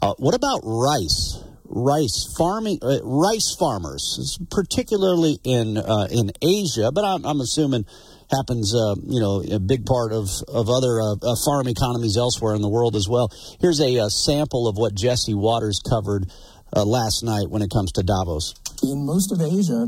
Uh, 0.00 0.14
what 0.18 0.34
about 0.34 0.60
rice? 0.62 1.42
Rice 1.72 2.34
farming 2.36 2.80
uh, 2.82 2.98
rice 3.04 3.54
farmers, 3.56 4.38
particularly 4.50 5.38
in 5.44 5.78
uh, 5.78 6.08
in 6.10 6.32
Asia, 6.42 6.90
but 6.92 7.04
I'm, 7.04 7.24
I'm 7.24 7.40
assuming 7.40 7.86
happens, 8.28 8.74
uh, 8.74 8.94
you 9.06 9.20
know, 9.20 9.42
a 9.54 9.60
big 9.60 9.86
part 9.86 10.12
of 10.12 10.28
of 10.48 10.68
other 10.68 11.00
uh, 11.00 11.14
uh, 11.22 11.36
farm 11.44 11.68
economies 11.68 12.16
elsewhere 12.16 12.54
in 12.54 12.62
the 12.62 12.68
world 12.68 12.96
as 12.96 13.08
well. 13.08 13.30
Here's 13.60 13.78
a, 13.78 13.96
a 13.96 14.06
uh, 14.06 14.08
sample 14.08 14.66
of 14.66 14.78
what 14.78 14.94
Jesse 14.94 15.34
Watters 15.34 15.80
covered 15.88 16.26
last 16.74 17.22
night 17.22 17.50
when 17.50 17.62
it 17.62 17.70
comes 17.70 17.92
to 17.92 18.02
Davos. 18.02 18.54
In 18.82 19.06
most 19.06 19.30
of 19.30 19.40
Asia, 19.40 19.86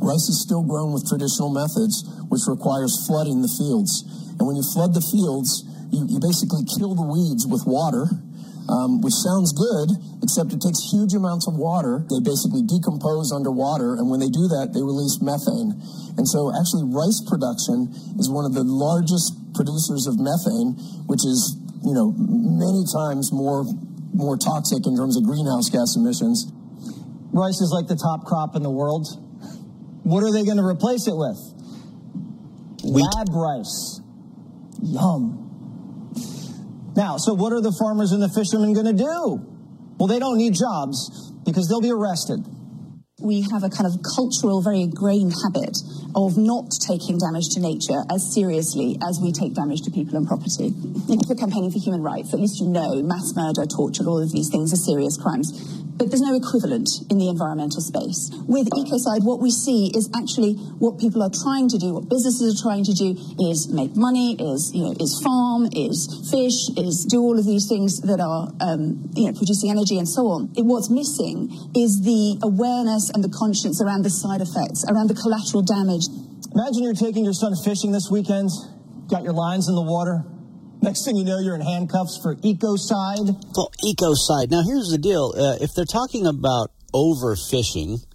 rice 0.00 0.28
is 0.28 0.40
still 0.40 0.64
grown 0.64 0.92
with 0.92 1.08
traditional 1.08 1.48
methods, 1.48 2.04
which 2.28 2.42
requires 2.48 2.92
flooding 3.06 3.40
the 3.40 3.48
fields. 3.48 4.04
And 4.38 4.46
when 4.46 4.56
you 4.56 4.64
flood 4.64 4.92
the 4.92 5.00
fields, 5.00 5.64
you, 5.92 6.04
you 6.08 6.20
basically 6.20 6.64
kill 6.64 6.94
the 6.94 7.04
weeds 7.04 7.46
with 7.46 7.64
water 7.64 8.08
um, 8.68 9.00
which 9.00 9.14
sounds 9.14 9.54
good, 9.54 9.94
except 10.22 10.52
it 10.52 10.60
takes 10.60 10.90
huge 10.90 11.14
amounts 11.14 11.46
of 11.46 11.54
water. 11.54 12.02
They 12.10 12.18
basically 12.22 12.66
decompose 12.66 13.30
underwater, 13.30 13.94
and 13.94 14.10
when 14.10 14.18
they 14.18 14.30
do 14.30 14.50
that, 14.58 14.74
they 14.74 14.82
release 14.82 15.22
methane. 15.22 15.78
And 16.18 16.26
so, 16.26 16.50
actually, 16.50 16.90
rice 16.90 17.22
production 17.22 17.94
is 18.18 18.26
one 18.26 18.44
of 18.44 18.54
the 18.54 18.66
largest 18.66 19.34
producers 19.54 20.10
of 20.10 20.18
methane, 20.18 20.74
which 21.06 21.22
is, 21.22 21.54
you 21.84 21.94
know, 21.94 22.12
many 22.16 22.82
times 22.90 23.30
more 23.32 23.64
more 24.16 24.36
toxic 24.36 24.86
in 24.86 24.96
terms 24.96 25.16
of 25.16 25.24
greenhouse 25.24 25.68
gas 25.68 25.94
emissions. 25.94 26.50
Rice 27.36 27.60
is 27.60 27.68
like 27.68 27.86
the 27.86 28.00
top 28.00 28.24
crop 28.24 28.56
in 28.56 28.62
the 28.62 28.70
world. 28.70 29.06
What 30.02 30.24
are 30.24 30.32
they 30.32 30.42
going 30.44 30.56
to 30.56 30.64
replace 30.64 31.06
it 31.06 31.14
with? 31.14 31.36
Wheat. 32.82 33.04
Lab 33.04 33.28
rice. 33.28 34.00
Yum. 34.80 35.45
Now, 36.96 37.18
so 37.18 37.34
what 37.34 37.52
are 37.52 37.60
the 37.60 37.76
farmers 37.78 38.12
and 38.12 38.22
the 38.22 38.30
fishermen 38.30 38.72
going 38.72 38.86
to 38.86 38.92
do? 38.96 39.44
Well, 39.98 40.08
they 40.08 40.18
don't 40.18 40.38
need 40.38 40.54
jobs 40.54 41.30
because 41.44 41.68
they'll 41.68 41.82
be 41.82 41.92
arrested. 41.92 42.44
We 43.18 43.40
have 43.50 43.64
a 43.64 43.70
kind 43.70 43.86
of 43.86 44.02
cultural, 44.14 44.60
very 44.60 44.82
ingrained 44.82 45.32
habit 45.42 45.78
of 46.14 46.36
not 46.36 46.70
taking 46.86 47.16
damage 47.16 47.48
to 47.54 47.60
nature 47.60 48.04
as 48.12 48.34
seriously 48.34 48.98
as 49.08 49.18
we 49.22 49.32
take 49.32 49.54
damage 49.54 49.80
to 49.88 49.90
people 49.90 50.18
and 50.18 50.28
property. 50.28 50.74
If 51.08 51.26
you're 51.26 51.38
campaigning 51.38 51.70
for 51.70 51.78
human 51.78 52.02
rights, 52.02 52.34
at 52.34 52.40
least 52.40 52.60
you 52.60 52.68
know 52.68 53.02
mass 53.02 53.32
murder, 53.34 53.64
torture, 53.64 54.04
all 54.04 54.20
of 54.20 54.32
these 54.32 54.50
things 54.50 54.70
are 54.74 54.76
serious 54.76 55.16
crimes 55.16 55.48
but 55.96 56.10
there's 56.10 56.20
no 56.20 56.36
equivalent 56.36 56.88
in 57.10 57.18
the 57.18 57.28
environmental 57.28 57.80
space. 57.80 58.30
With 58.46 58.68
ecocide, 58.76 59.24
what 59.24 59.40
we 59.40 59.50
see 59.50 59.90
is 59.96 60.10
actually 60.14 60.54
what 60.76 61.00
people 61.00 61.22
are 61.22 61.32
trying 61.32 61.68
to 61.70 61.78
do, 61.78 61.94
what 61.94 62.08
businesses 62.08 62.52
are 62.52 62.62
trying 62.62 62.84
to 62.84 62.92
do 62.92 63.16
is 63.48 63.72
make 63.72 63.96
money, 63.96 64.36
is, 64.36 64.72
you 64.74 64.84
know, 64.84 64.94
is 65.00 65.18
farm, 65.24 65.68
is 65.72 66.04
fish, 66.28 66.68
is 66.76 67.06
do 67.08 67.20
all 67.20 67.38
of 67.38 67.46
these 67.46 67.66
things 67.66 68.00
that 68.02 68.20
are, 68.20 68.52
um, 68.60 69.08
you 69.16 69.26
know, 69.26 69.32
producing 69.32 69.70
energy 69.70 69.96
and 69.96 70.08
so 70.08 70.28
on. 70.28 70.52
What's 70.56 70.90
missing 70.90 71.48
is 71.74 72.04
the 72.04 72.38
awareness 72.42 73.05
and 73.10 73.22
the 73.22 73.30
conscience 73.30 73.82
around 73.82 74.02
the 74.02 74.10
side 74.10 74.40
effects, 74.40 74.84
around 74.88 75.08
the 75.08 75.14
collateral 75.14 75.62
damage. 75.62 76.06
Imagine 76.54 76.82
you're 76.82 76.94
taking 76.94 77.24
your 77.24 77.34
son 77.34 77.52
fishing 77.64 77.92
this 77.92 78.08
weekend, 78.10 78.50
got 79.08 79.22
your 79.22 79.34
lines 79.34 79.68
in 79.68 79.74
the 79.74 79.82
water, 79.82 80.24
Next 80.86 81.04
thing 81.04 81.16
you 81.16 81.24
know, 81.24 81.40
you're 81.40 81.56
in 81.56 81.62
handcuffs 81.62 82.16
for 82.22 82.36
ecocide. 82.36 83.34
Well, 83.56 83.72
ecocide. 83.82 84.50
Now, 84.50 84.62
here's 84.62 84.88
the 84.88 84.98
deal. 84.98 85.34
Uh, 85.36 85.56
if 85.60 85.74
they're 85.74 85.84
talking 85.84 86.26
about 86.26 86.70
overfishing, 86.94 88.05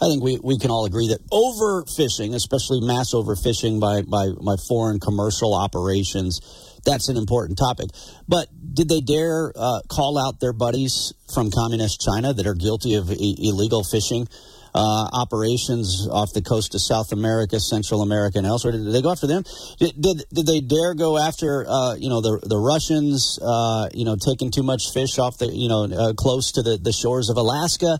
I 0.00 0.08
think 0.08 0.22
we, 0.22 0.38
we 0.42 0.58
can 0.58 0.70
all 0.70 0.84
agree 0.84 1.08
that 1.08 1.24
overfishing, 1.30 2.34
especially 2.34 2.80
mass 2.80 3.14
overfishing 3.14 3.80
by, 3.80 4.02
by, 4.02 4.28
by 4.38 4.56
foreign 4.68 5.00
commercial 5.00 5.54
operations, 5.54 6.40
that's 6.84 7.08
an 7.08 7.16
important 7.16 7.58
topic. 7.58 7.88
But 8.28 8.48
did 8.74 8.88
they 8.88 9.00
dare 9.00 9.52
uh, 9.56 9.80
call 9.88 10.18
out 10.18 10.38
their 10.38 10.52
buddies 10.52 11.14
from 11.32 11.50
communist 11.50 12.00
China 12.00 12.34
that 12.34 12.46
are 12.46 12.54
guilty 12.54 12.94
of 12.94 13.10
I- 13.10 13.36
illegal 13.38 13.84
fishing? 13.84 14.28
uh, 14.76 15.08
operations 15.12 16.06
off 16.12 16.34
the 16.34 16.42
coast 16.42 16.74
of 16.74 16.82
South 16.82 17.10
America, 17.10 17.58
Central 17.58 18.02
America, 18.02 18.38
and 18.38 18.46
elsewhere? 18.46 18.72
Did 18.72 18.92
they 18.92 19.00
go 19.00 19.10
after 19.10 19.26
them? 19.26 19.42
Did 19.78 20.00
did, 20.00 20.24
did 20.32 20.46
they 20.46 20.60
dare 20.60 20.94
go 20.94 21.16
after 21.16 21.64
uh, 21.66 21.94
you 21.94 22.10
know 22.10 22.20
the 22.20 22.38
the 22.44 22.58
Russians? 22.58 23.38
Uh, 23.40 23.88
you 23.94 24.04
know, 24.04 24.16
taking 24.16 24.50
too 24.50 24.62
much 24.62 24.92
fish 24.92 25.18
off 25.18 25.38
the 25.38 25.46
you 25.46 25.68
know 25.68 25.84
uh, 25.84 26.12
close 26.12 26.52
to 26.52 26.62
the, 26.62 26.76
the 26.76 26.92
shores 26.92 27.30
of 27.30 27.38
Alaska. 27.38 27.98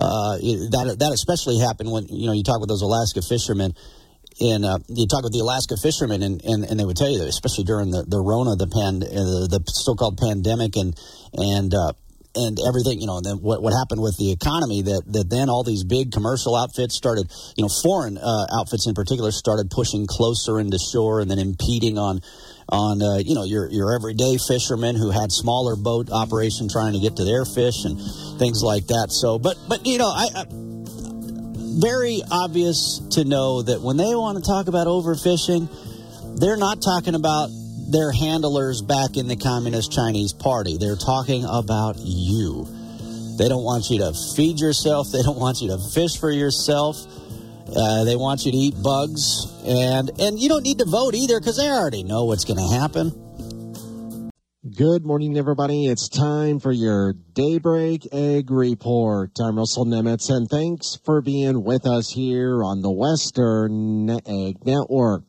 Uh, 0.00 0.40
that 0.72 0.96
that 0.98 1.12
especially 1.12 1.58
happened 1.58 1.92
when 1.92 2.08
you 2.08 2.26
know 2.26 2.32
you 2.32 2.42
talk 2.42 2.60
with 2.60 2.68
those 2.68 2.82
Alaska 2.82 3.20
fishermen 3.20 3.74
and 4.40 4.64
uh, 4.64 4.78
you 4.88 5.06
talk 5.06 5.22
with 5.22 5.32
the 5.32 5.40
Alaska 5.40 5.76
fishermen, 5.76 6.22
and, 6.22 6.42
and, 6.44 6.64
and 6.64 6.80
they 6.80 6.84
would 6.84 6.96
tell 6.96 7.10
you, 7.10 7.18
that 7.18 7.28
especially 7.28 7.64
during 7.64 7.90
the, 7.90 8.04
the 8.08 8.18
Rona, 8.18 8.56
the 8.56 8.68
pan, 8.72 9.04
uh, 9.04 9.44
the 9.52 9.60
so-called 9.68 10.16
pandemic, 10.16 10.76
and 10.76 10.96
and 11.34 11.74
uh, 11.74 11.92
and 12.34 12.58
everything, 12.66 13.00
you 13.00 13.06
know, 13.06 13.18
and 13.18 13.26
then 13.26 13.36
what, 13.42 13.60
what 13.62 13.74
happened 13.74 14.00
with 14.00 14.16
the 14.16 14.30
economy 14.30 14.82
that, 14.82 15.02
that 15.08 15.28
then 15.28 15.50
all 15.50 15.64
these 15.64 15.82
big 15.82 16.12
commercial 16.12 16.54
outfits 16.54 16.94
started, 16.94 17.26
you 17.56 17.64
know, 17.66 17.70
foreign 17.82 18.18
uh, 18.18 18.46
outfits 18.54 18.86
in 18.86 18.94
particular 18.94 19.32
started 19.32 19.68
pushing 19.68 20.06
closer 20.06 20.60
into 20.60 20.78
shore 20.78 21.20
and 21.20 21.30
then 21.30 21.38
impeding 21.38 21.98
on, 21.98 22.22
on 22.70 23.02
uh, 23.02 23.18
you 23.18 23.34
know, 23.34 23.44
your, 23.44 23.68
your 23.70 23.94
everyday 23.94 24.38
fishermen 24.38 24.96
who 24.96 25.10
had 25.10 25.32
smaller 25.32 25.76
boat 25.76 26.10
operation 26.10 26.68
trying 26.68 26.92
to 26.92 27.00
get 27.00 27.16
to 27.16 27.24
their 27.24 27.44
fish 27.44 27.84
and 27.84 27.98
things 28.38 28.62
like 28.62 28.86
that. 28.86 29.08
So, 29.10 29.38
but, 29.38 29.56
but, 29.68 29.84
you 29.86 29.98
know, 29.98 30.08
I, 30.08 30.28
I 30.34 30.44
very 31.80 32.22
obvious 32.30 33.00
to 33.12 33.24
know 33.24 33.62
that 33.62 33.80
when 33.80 33.96
they 33.96 34.14
want 34.14 34.38
to 34.38 34.44
talk 34.44 34.68
about 34.68 34.86
overfishing, 34.86 35.68
they're 36.38 36.56
not 36.56 36.82
talking 36.82 37.14
about 37.14 37.50
their 37.90 38.12
handlers 38.12 38.82
back 38.82 39.16
in 39.16 39.26
the 39.26 39.36
Communist 39.36 39.90
Chinese 39.90 40.32
Party. 40.32 40.76
They're 40.78 40.96
talking 40.96 41.44
about 41.44 41.96
you. 41.98 42.68
They 43.38 43.48
don't 43.48 43.64
want 43.64 43.90
you 43.90 43.98
to 43.98 44.12
feed 44.36 44.60
yourself. 44.60 45.10
They 45.10 45.22
don't 45.22 45.38
want 45.38 45.60
you 45.60 45.68
to 45.68 45.78
fish 45.94 46.18
for 46.18 46.30
yourself. 46.30 46.96
Uh, 47.74 48.02
they 48.02 48.16
want 48.16 48.44
you 48.44 48.50
to 48.50 48.58
eat 48.58 48.74
bugs, 48.82 49.46
and 49.64 50.10
and 50.18 50.40
you 50.40 50.48
don't 50.48 50.64
need 50.64 50.78
to 50.78 50.84
vote 50.84 51.14
either 51.14 51.38
because 51.38 51.56
they 51.56 51.68
already 51.68 52.02
know 52.02 52.24
what's 52.24 52.44
going 52.44 52.58
to 52.58 52.74
happen. 52.74 53.12
Good 54.76 55.06
morning, 55.06 55.38
everybody. 55.38 55.86
It's 55.86 56.08
time 56.08 56.58
for 56.58 56.72
your 56.72 57.12
Daybreak 57.12 58.12
Ag 58.12 58.50
Report. 58.50 59.30
I'm 59.40 59.56
Russell 59.56 59.86
Nemetz, 59.86 60.30
and 60.30 60.48
thanks 60.48 60.98
for 61.04 61.22
being 61.22 61.62
with 61.62 61.86
us 61.86 62.10
here 62.10 62.64
on 62.64 62.82
the 62.82 62.90
Western 62.90 64.10
Ag 64.10 64.66
Network. 64.66 65.22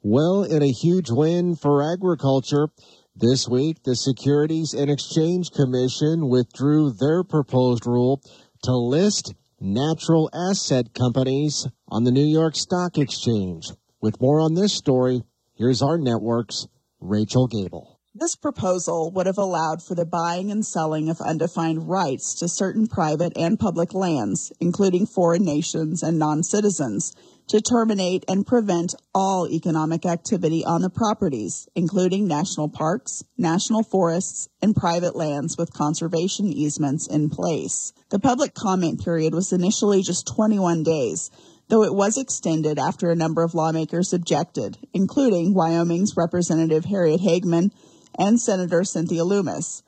Well, 0.00 0.44
in 0.44 0.62
a 0.62 0.70
huge 0.70 1.10
win 1.10 1.56
for 1.56 1.92
agriculture, 1.92 2.68
this 3.16 3.48
week 3.48 3.82
the 3.82 3.96
Securities 3.96 4.74
and 4.74 4.90
Exchange 4.90 5.50
Commission 5.50 6.28
withdrew 6.28 6.92
their 6.92 7.24
proposed 7.24 7.84
rule 7.84 8.22
to 8.62 8.76
list 8.76 9.34
natural 9.60 10.30
asset 10.32 10.94
companies 10.94 11.68
on 11.88 12.04
the 12.04 12.10
New 12.10 12.24
York 12.24 12.56
Stock 12.56 12.96
Exchange. 12.96 13.68
With 14.00 14.20
more 14.20 14.40
on 14.40 14.54
this 14.54 14.72
story, 14.72 15.22
here's 15.54 15.82
our 15.82 15.98
network's 15.98 16.66
Rachel 17.00 17.46
Gabel. 17.46 18.00
This 18.14 18.34
proposal 18.34 19.12
would 19.12 19.26
have 19.26 19.38
allowed 19.38 19.82
for 19.82 19.94
the 19.94 20.04
buying 20.04 20.50
and 20.50 20.66
selling 20.66 21.08
of 21.08 21.20
undefined 21.20 21.88
rights 21.88 22.34
to 22.40 22.48
certain 22.48 22.88
private 22.88 23.32
and 23.36 23.58
public 23.58 23.94
lands, 23.94 24.52
including 24.58 25.06
foreign 25.06 25.44
nations 25.44 26.02
and 26.02 26.18
non 26.18 26.42
citizens, 26.42 27.14
to 27.50 27.60
terminate 27.60 28.24
and 28.28 28.46
prevent 28.46 28.94
all 29.12 29.48
economic 29.48 30.06
activity 30.06 30.64
on 30.64 30.82
the 30.82 30.88
properties, 30.88 31.68
including 31.74 32.28
national 32.28 32.68
parks, 32.68 33.24
national 33.36 33.82
forests, 33.82 34.48
and 34.62 34.76
private 34.76 35.16
lands 35.16 35.58
with 35.58 35.72
conservation 35.72 36.46
easements 36.46 37.08
in 37.08 37.28
place. 37.28 37.92
The 38.10 38.20
public 38.20 38.54
comment 38.54 39.04
period 39.04 39.34
was 39.34 39.52
initially 39.52 40.00
just 40.02 40.28
21 40.28 40.84
days, 40.84 41.28
though 41.66 41.82
it 41.82 41.92
was 41.92 42.16
extended 42.16 42.78
after 42.78 43.10
a 43.10 43.16
number 43.16 43.42
of 43.42 43.52
lawmakers 43.52 44.12
objected, 44.12 44.78
including 44.94 45.52
Wyoming's 45.52 46.16
Representative 46.16 46.84
Harriet 46.84 47.20
Hageman 47.20 47.72
and 48.16 48.40
Senator 48.40 48.84
Cynthia 48.84 49.24
Lummis. 49.24 49.82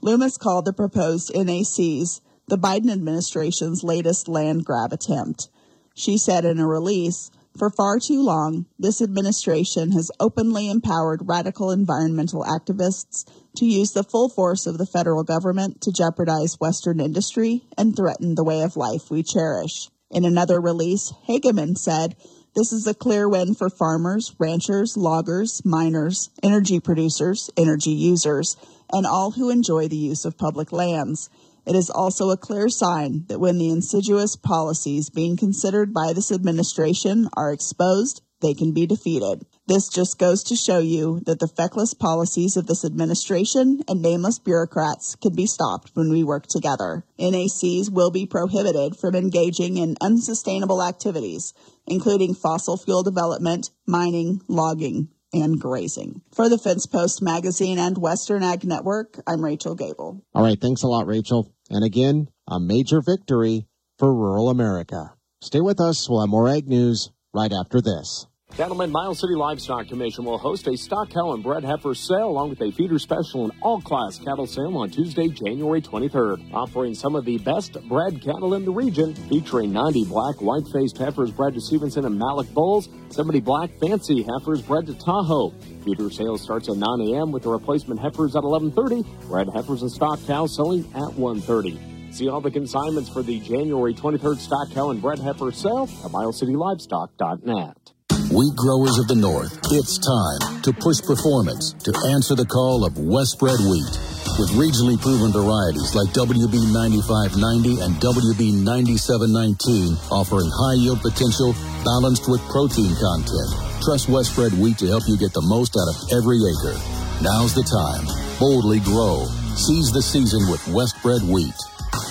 Lummis 0.00 0.36
called 0.36 0.64
the 0.64 0.72
proposed 0.72 1.32
NACs 1.32 2.20
the 2.48 2.58
Biden 2.58 2.90
administration's 2.90 3.84
latest 3.84 4.28
land 4.28 4.64
grab 4.64 4.92
attempt. 4.92 5.48
She 5.94 6.18
said 6.18 6.44
in 6.44 6.58
a 6.58 6.66
release, 6.66 7.30
for 7.56 7.70
far 7.70 8.00
too 8.00 8.20
long, 8.20 8.66
this 8.80 9.00
administration 9.00 9.92
has 9.92 10.10
openly 10.18 10.68
empowered 10.68 11.28
radical 11.28 11.70
environmental 11.70 12.42
activists 12.42 13.24
to 13.56 13.64
use 13.64 13.92
the 13.92 14.02
full 14.02 14.28
force 14.28 14.66
of 14.66 14.76
the 14.76 14.86
federal 14.86 15.22
government 15.22 15.80
to 15.82 15.92
jeopardize 15.92 16.58
Western 16.58 16.98
industry 16.98 17.62
and 17.78 17.94
threaten 17.94 18.34
the 18.34 18.42
way 18.42 18.62
of 18.62 18.76
life 18.76 19.08
we 19.08 19.22
cherish. 19.22 19.88
In 20.10 20.24
another 20.24 20.60
release, 20.60 21.12
Hageman 21.28 21.78
said, 21.78 22.16
This 22.56 22.72
is 22.72 22.88
a 22.88 22.94
clear 22.94 23.28
win 23.28 23.54
for 23.54 23.70
farmers, 23.70 24.34
ranchers, 24.36 24.96
loggers, 24.96 25.64
miners, 25.64 26.30
energy 26.42 26.80
producers, 26.80 27.50
energy 27.56 27.90
users, 27.92 28.56
and 28.92 29.06
all 29.06 29.30
who 29.30 29.50
enjoy 29.50 29.86
the 29.86 29.96
use 29.96 30.24
of 30.24 30.36
public 30.36 30.72
lands. 30.72 31.30
It 31.66 31.74
is 31.74 31.90
also 31.90 32.30
a 32.30 32.36
clear 32.36 32.68
sign 32.68 33.24
that 33.28 33.40
when 33.40 33.58
the 33.58 33.70
insidious 33.70 34.36
policies 34.36 35.10
being 35.10 35.36
considered 35.36 35.94
by 35.94 36.12
this 36.12 36.30
administration 36.30 37.28
are 37.36 37.52
exposed, 37.52 38.22
they 38.44 38.52
can 38.52 38.72
be 38.72 38.86
defeated. 38.86 39.46
This 39.66 39.88
just 39.88 40.18
goes 40.18 40.42
to 40.44 40.56
show 40.56 40.78
you 40.78 41.20
that 41.24 41.38
the 41.38 41.48
feckless 41.48 41.94
policies 41.94 42.58
of 42.58 42.66
this 42.66 42.84
administration 42.84 43.82
and 43.88 44.02
nameless 44.02 44.38
bureaucrats 44.38 45.16
can 45.16 45.34
be 45.34 45.46
stopped 45.46 45.92
when 45.94 46.10
we 46.10 46.22
work 46.22 46.46
together. 46.46 47.06
NACs 47.18 47.90
will 47.90 48.10
be 48.10 48.26
prohibited 48.26 48.96
from 48.96 49.14
engaging 49.14 49.78
in 49.78 49.96
unsustainable 50.02 50.82
activities, 50.82 51.54
including 51.86 52.34
fossil 52.34 52.76
fuel 52.76 53.02
development, 53.02 53.70
mining, 53.86 54.42
logging, 54.48 55.08
and 55.32 55.58
grazing. 55.58 56.20
For 56.34 56.50
the 56.50 56.58
Fence 56.58 56.84
Post 56.84 57.22
magazine 57.22 57.78
and 57.78 57.96
Western 57.96 58.42
Ag 58.42 58.64
Network, 58.64 59.18
I'm 59.26 59.42
Rachel 59.42 59.74
Gabel. 59.74 60.22
All 60.34 60.42
right, 60.42 60.60
thanks 60.60 60.82
a 60.82 60.86
lot, 60.86 61.06
Rachel. 61.06 61.53
And 61.70 61.84
again, 61.84 62.28
a 62.46 62.60
major 62.60 63.00
victory 63.00 63.66
for 63.98 64.14
rural 64.14 64.50
America. 64.50 65.14
Stay 65.40 65.60
with 65.60 65.80
us. 65.80 66.08
We'll 66.08 66.20
have 66.20 66.28
more 66.28 66.48
ag 66.48 66.68
news 66.68 67.10
right 67.32 67.52
after 67.52 67.80
this. 67.80 68.26
Gentlemen, 68.56 68.92
Miles 68.92 69.18
City 69.18 69.34
Livestock 69.34 69.88
Commission 69.88 70.24
will 70.24 70.38
host 70.38 70.68
a 70.68 70.76
stock 70.76 71.10
cow 71.10 71.32
and 71.32 71.42
bred 71.42 71.64
heifer 71.64 71.92
sale 71.92 72.28
along 72.28 72.50
with 72.50 72.60
a 72.62 72.70
feeder 72.70 73.00
special 73.00 73.42
and 73.42 73.52
all 73.60 73.80
class 73.80 74.16
cattle 74.16 74.46
sale 74.46 74.76
on 74.76 74.90
Tuesday, 74.90 75.26
January 75.26 75.82
23rd, 75.82 76.54
offering 76.54 76.94
some 76.94 77.16
of 77.16 77.24
the 77.24 77.36
best 77.38 77.76
bred 77.88 78.22
cattle 78.22 78.54
in 78.54 78.64
the 78.64 78.70
region, 78.70 79.12
featuring 79.28 79.72
90 79.72 80.04
black 80.04 80.40
white 80.40 80.62
faced 80.72 80.96
heifers 80.98 81.32
bred 81.32 81.54
to 81.54 81.60
Stevenson 81.60 82.04
and 82.04 82.16
Malik 82.16 82.48
bulls, 82.54 82.88
70 83.10 83.40
black 83.40 83.70
fancy 83.80 84.22
heifers 84.22 84.62
bred 84.62 84.86
to 84.86 84.94
Tahoe. 84.94 85.50
Feeder 85.84 86.08
sale 86.08 86.38
starts 86.38 86.68
at 86.68 86.76
9 86.76 86.88
a.m. 87.08 87.32
with 87.32 87.42
the 87.42 87.50
replacement 87.50 87.98
heifers 87.98 88.36
at 88.36 88.44
11:30, 88.44 89.04
bred 89.26 89.48
heifers 89.52 89.82
and 89.82 89.90
stock 89.90 90.24
cows 90.28 90.54
selling 90.54 90.84
at 90.94 91.10
1:30. 91.18 92.14
See 92.14 92.28
all 92.28 92.40
the 92.40 92.52
consignments 92.52 93.10
for 93.10 93.24
the 93.24 93.40
January 93.40 93.94
23rd 93.94 94.38
stock 94.38 94.70
cow 94.70 94.90
and 94.90 95.02
bred 95.02 95.18
heifer 95.18 95.50
sale 95.50 95.88
at 96.04 96.12
milecity.livestock.net. 96.12 97.93
Wheat 98.32 98.56
growers 98.56 98.96
of 98.96 99.04
the 99.04 99.20
North, 99.20 99.52
it's 99.68 100.00
time 100.00 100.62
to 100.64 100.72
push 100.72 100.96
performance 101.04 101.76
to 101.84 101.92
answer 102.08 102.32
the 102.32 102.48
call 102.48 102.88
of 102.88 102.96
West 102.96 103.36
bred 103.36 103.60
wheat. 103.60 103.92
With 104.40 104.56
regionally 104.56 104.96
proven 104.96 105.28
varieties 105.28 105.92
like 105.92 106.08
WB 106.16 106.72
9590 106.72 107.84
and 107.84 107.92
WB 108.00 108.64
9719 108.64 110.00
offering 110.08 110.48
high 110.48 110.80
yield 110.80 111.04
potential 111.04 111.52
balanced 111.84 112.24
with 112.24 112.40
protein 112.48 112.96
content. 112.96 113.50
Trust 113.84 114.08
West 114.08 114.32
bred 114.32 114.56
wheat 114.56 114.80
to 114.80 114.88
help 114.88 115.04
you 115.04 115.20
get 115.20 115.36
the 115.36 115.44
most 115.44 115.76
out 115.76 115.92
of 115.92 115.96
every 116.16 116.40
acre. 116.40 116.80
Now's 117.20 117.52
the 117.52 117.66
time. 117.68 118.08
Boldly 118.40 118.80
grow. 118.80 119.28
Seize 119.52 119.92
the 119.92 120.00
season 120.00 120.48
with 120.48 120.64
West 120.72 120.96
bred 121.04 121.20
wheat. 121.28 121.54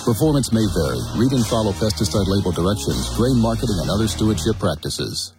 Performance 0.06 0.54
may 0.54 0.64
vary. 0.78 1.02
Read 1.18 1.34
and 1.34 1.46
follow 1.50 1.74
pesticide 1.74 2.30
label 2.30 2.54
directions, 2.54 3.10
grain 3.18 3.36
marketing, 3.36 3.82
and 3.82 3.90
other 3.90 4.06
stewardship 4.06 4.62
practices. 4.62 5.34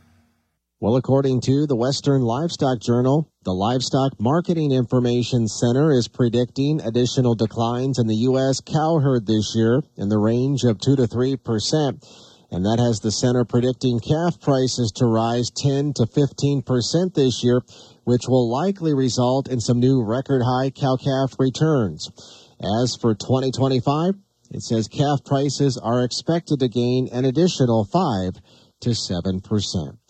Well, 0.81 0.97
according 0.97 1.39
to 1.41 1.65
the 1.65 1.75
Western 1.77 2.21
Livestock 2.21 2.81
Journal, 2.81 3.31
the 3.45 3.53
Livestock 3.53 4.19
Marketing 4.19 4.73
Information 4.73 5.47
Center 5.47 5.93
is 5.93 6.09
predicting 6.09 6.81
additional 6.81 7.33
declines 7.33 7.97
in 7.97 8.07
the 8.07 8.27
U.S. 8.27 8.59
cow 8.59 8.99
herd 8.99 9.25
this 9.25 9.55
year 9.55 9.83
in 9.95 10.09
the 10.09 10.17
range 10.17 10.65
of 10.65 10.81
2 10.81 10.97
to 10.97 11.07
3 11.07 11.37
percent. 11.37 12.05
And 12.51 12.65
that 12.65 12.79
has 12.79 12.99
the 12.99 13.13
center 13.13 13.45
predicting 13.45 14.01
calf 14.01 14.41
prices 14.41 14.91
to 14.97 15.05
rise 15.05 15.49
10 15.49 15.93
to 15.93 16.07
15 16.07 16.61
percent 16.61 17.15
this 17.15 17.41
year, 17.41 17.61
which 18.03 18.27
will 18.27 18.51
likely 18.51 18.93
result 18.93 19.47
in 19.47 19.61
some 19.61 19.79
new 19.79 20.03
record 20.03 20.41
high 20.43 20.71
cow 20.71 20.97
calf 20.97 21.39
returns. 21.39 22.11
As 22.59 22.97
for 22.99 23.15
2025, 23.15 24.15
it 24.51 24.61
says 24.61 24.89
calf 24.89 25.23
prices 25.23 25.77
are 25.77 26.03
expected 26.03 26.59
to 26.59 26.67
gain 26.67 27.07
an 27.13 27.23
additional 27.23 27.85
5 27.85 28.41
to 28.81 28.93
7 28.93 29.39
percent. 29.39 30.04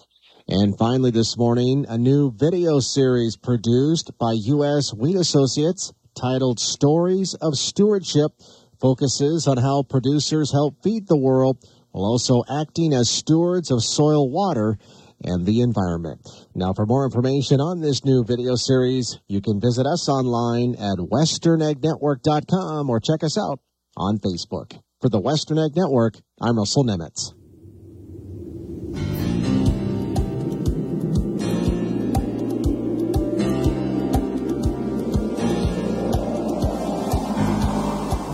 And 0.48 0.78
finally 0.78 1.10
this 1.10 1.38
morning, 1.38 1.88
a 1.90 1.98
new 1.98 2.32
video 2.32 2.80
series 2.80 3.36
produced 3.36 4.12
by 4.20 4.34
U.S. 4.34 4.94
Wheat 4.94 5.16
Associates 5.16 5.92
titled 6.14 6.60
Stories 6.60 7.34
of 7.42 7.56
Stewardship 7.56 8.32
focuses 8.80 9.48
on 9.48 9.58
how 9.58 9.82
producers 9.82 10.52
help 10.52 10.84
feed 10.84 11.08
the 11.08 11.18
world 11.18 11.58
while 11.90 12.06
also 12.06 12.44
acting 12.48 12.94
as 12.94 13.10
stewards 13.10 13.72
of 13.72 13.84
soil, 13.84 14.30
water, 14.30 14.78
and 15.24 15.48
the 15.48 15.62
environment. 15.62 16.22
Now, 16.54 16.74
for 16.74 16.86
more 16.86 17.06
information 17.06 17.60
on 17.60 17.82
this 17.82 18.06
new 18.06 18.24
video 18.24 18.54
series, 18.56 19.20
you 19.28 19.42
can 19.42 19.60
visit 19.60 19.88
us 19.88 20.08
online 20.08 20.76
at 20.76 21.00
westernagnetwork.com 21.00 22.90
or 22.90 23.00
check 23.00 23.24
us 23.24 23.36
out 23.36 23.62
on 23.98 24.20
Facebook. 24.20 24.80
For 25.02 25.10
the 25.10 25.20
Western 25.20 25.58
Ag 25.58 25.76
Network, 25.76 26.20
I'm 26.40 26.60
Russell 26.60 26.84
Nemetz. 26.84 27.34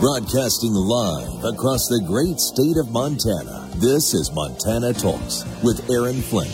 Broadcasting 0.02 0.74
live 0.74 1.46
across 1.46 1.86
the 1.86 2.02
great 2.02 2.42
state 2.42 2.74
of 2.74 2.90
Montana. 2.90 3.70
This 3.78 4.18
is 4.18 4.34
Montana 4.34 4.90
Talks 4.90 5.46
with 5.62 5.78
Aaron 5.86 6.18
Flint. 6.18 6.50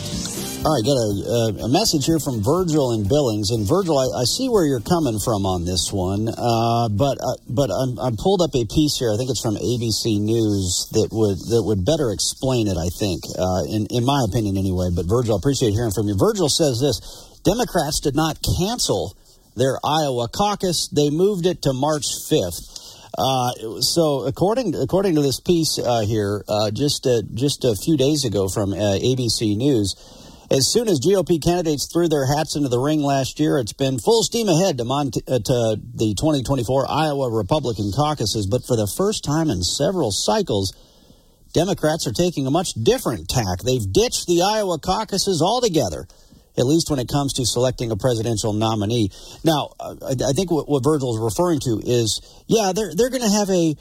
All 0.61 0.69
right, 0.69 0.85
got 0.85 0.93
a, 0.93 1.65
a, 1.65 1.69
message 1.73 2.05
here 2.05 2.21
from 2.21 2.45
Virgil 2.45 2.93
in 2.93 3.09
Billings, 3.09 3.49
and 3.49 3.65
Virgil, 3.65 3.97
I, 3.97 4.21
I 4.21 4.29
see 4.29 4.53
where 4.53 4.69
you're 4.69 4.85
coming 4.85 5.17
from 5.17 5.49
on 5.49 5.65
this 5.65 5.89
one, 5.89 6.29
uh, 6.29 6.93
but 6.93 7.17
uh, 7.17 7.41
but 7.49 7.73
I'm, 7.73 7.97
I 7.97 8.13
pulled 8.21 8.45
up 8.45 8.53
a 8.53 8.69
piece 8.69 9.01
here. 9.01 9.09
I 9.09 9.17
think 9.17 9.33
it's 9.33 9.41
from 9.41 9.57
ABC 9.57 10.21
News 10.21 10.85
that 10.93 11.09
would 11.09 11.41
that 11.49 11.65
would 11.65 11.81
better 11.81 12.13
explain 12.13 12.69
it. 12.69 12.77
I 12.77 12.93
think, 13.01 13.25
uh, 13.33 13.65
in 13.65 13.89
in 13.89 14.05
my 14.05 14.29
opinion, 14.29 14.61
anyway. 14.61 14.93
But 14.93 15.09
Virgil, 15.09 15.33
I 15.33 15.41
appreciate 15.41 15.73
hearing 15.73 15.89
from 15.89 16.05
you. 16.05 16.13
Virgil 16.13 16.53
says 16.53 16.77
this: 16.77 17.01
Democrats 17.41 17.97
did 17.97 18.13
not 18.13 18.45
cancel 18.45 19.17
their 19.57 19.81
Iowa 19.81 20.29
caucus; 20.29 20.85
they 20.93 21.09
moved 21.09 21.49
it 21.49 21.65
to 21.65 21.73
March 21.73 22.05
5th. 22.29 22.78
Uh, 23.17 23.81
so 23.81 24.25
according 24.25 24.75
according 24.75 25.15
to 25.15 25.21
this 25.21 25.39
piece 25.39 25.79
uh, 25.79 26.01
here, 26.01 26.43
uh, 26.47 26.71
just 26.71 27.05
uh, 27.07 27.21
just 27.33 27.65
a 27.65 27.75
few 27.75 27.97
days 27.97 28.23
ago 28.23 28.47
from 28.47 28.73
uh, 28.73 28.77
ABC 28.77 29.57
News, 29.57 29.95
as 30.51 30.71
soon 30.71 30.87
as 30.87 30.99
GOP 30.99 31.41
candidates 31.41 31.91
threw 31.91 32.07
their 32.07 32.25
hats 32.25 32.55
into 32.55 32.69
the 32.69 32.79
ring 32.79 33.01
last 33.01 33.39
year, 33.39 33.57
it's 33.57 33.73
been 33.73 33.99
full 33.99 34.23
steam 34.23 34.47
ahead 34.47 34.77
to, 34.77 34.85
Mont- 34.85 35.13
to 35.13 35.77
the 35.93 36.15
2024 36.17 36.89
Iowa 36.89 37.29
Republican 37.29 37.91
caucuses. 37.95 38.47
But 38.47 38.65
for 38.65 38.75
the 38.75 38.87
first 38.87 39.23
time 39.23 39.49
in 39.49 39.61
several 39.63 40.11
cycles, 40.11 40.73
Democrats 41.53 42.07
are 42.07 42.13
taking 42.13 42.47
a 42.47 42.51
much 42.51 42.73
different 42.73 43.27
tack. 43.27 43.59
They've 43.65 43.91
ditched 43.91 44.27
the 44.27 44.41
Iowa 44.41 44.79
caucuses 44.79 45.41
altogether 45.41 46.07
at 46.59 46.65
least 46.65 46.89
when 46.89 46.99
it 46.99 47.07
comes 47.07 47.33
to 47.33 47.45
selecting 47.45 47.91
a 47.91 47.97
presidential 47.97 48.53
nominee. 48.53 49.09
Now, 49.43 49.71
I, 49.79 49.95
I 50.29 50.33
think 50.33 50.51
what, 50.51 50.69
what 50.69 50.83
Virgil 50.83 51.15
is 51.15 51.21
referring 51.21 51.59
to 51.61 51.81
is, 51.83 52.21
yeah, 52.47 52.71
they're 52.75 52.91
they're 52.93 53.09
going 53.09 53.23
to 53.23 53.29
have 53.29 53.49
a 53.49 53.75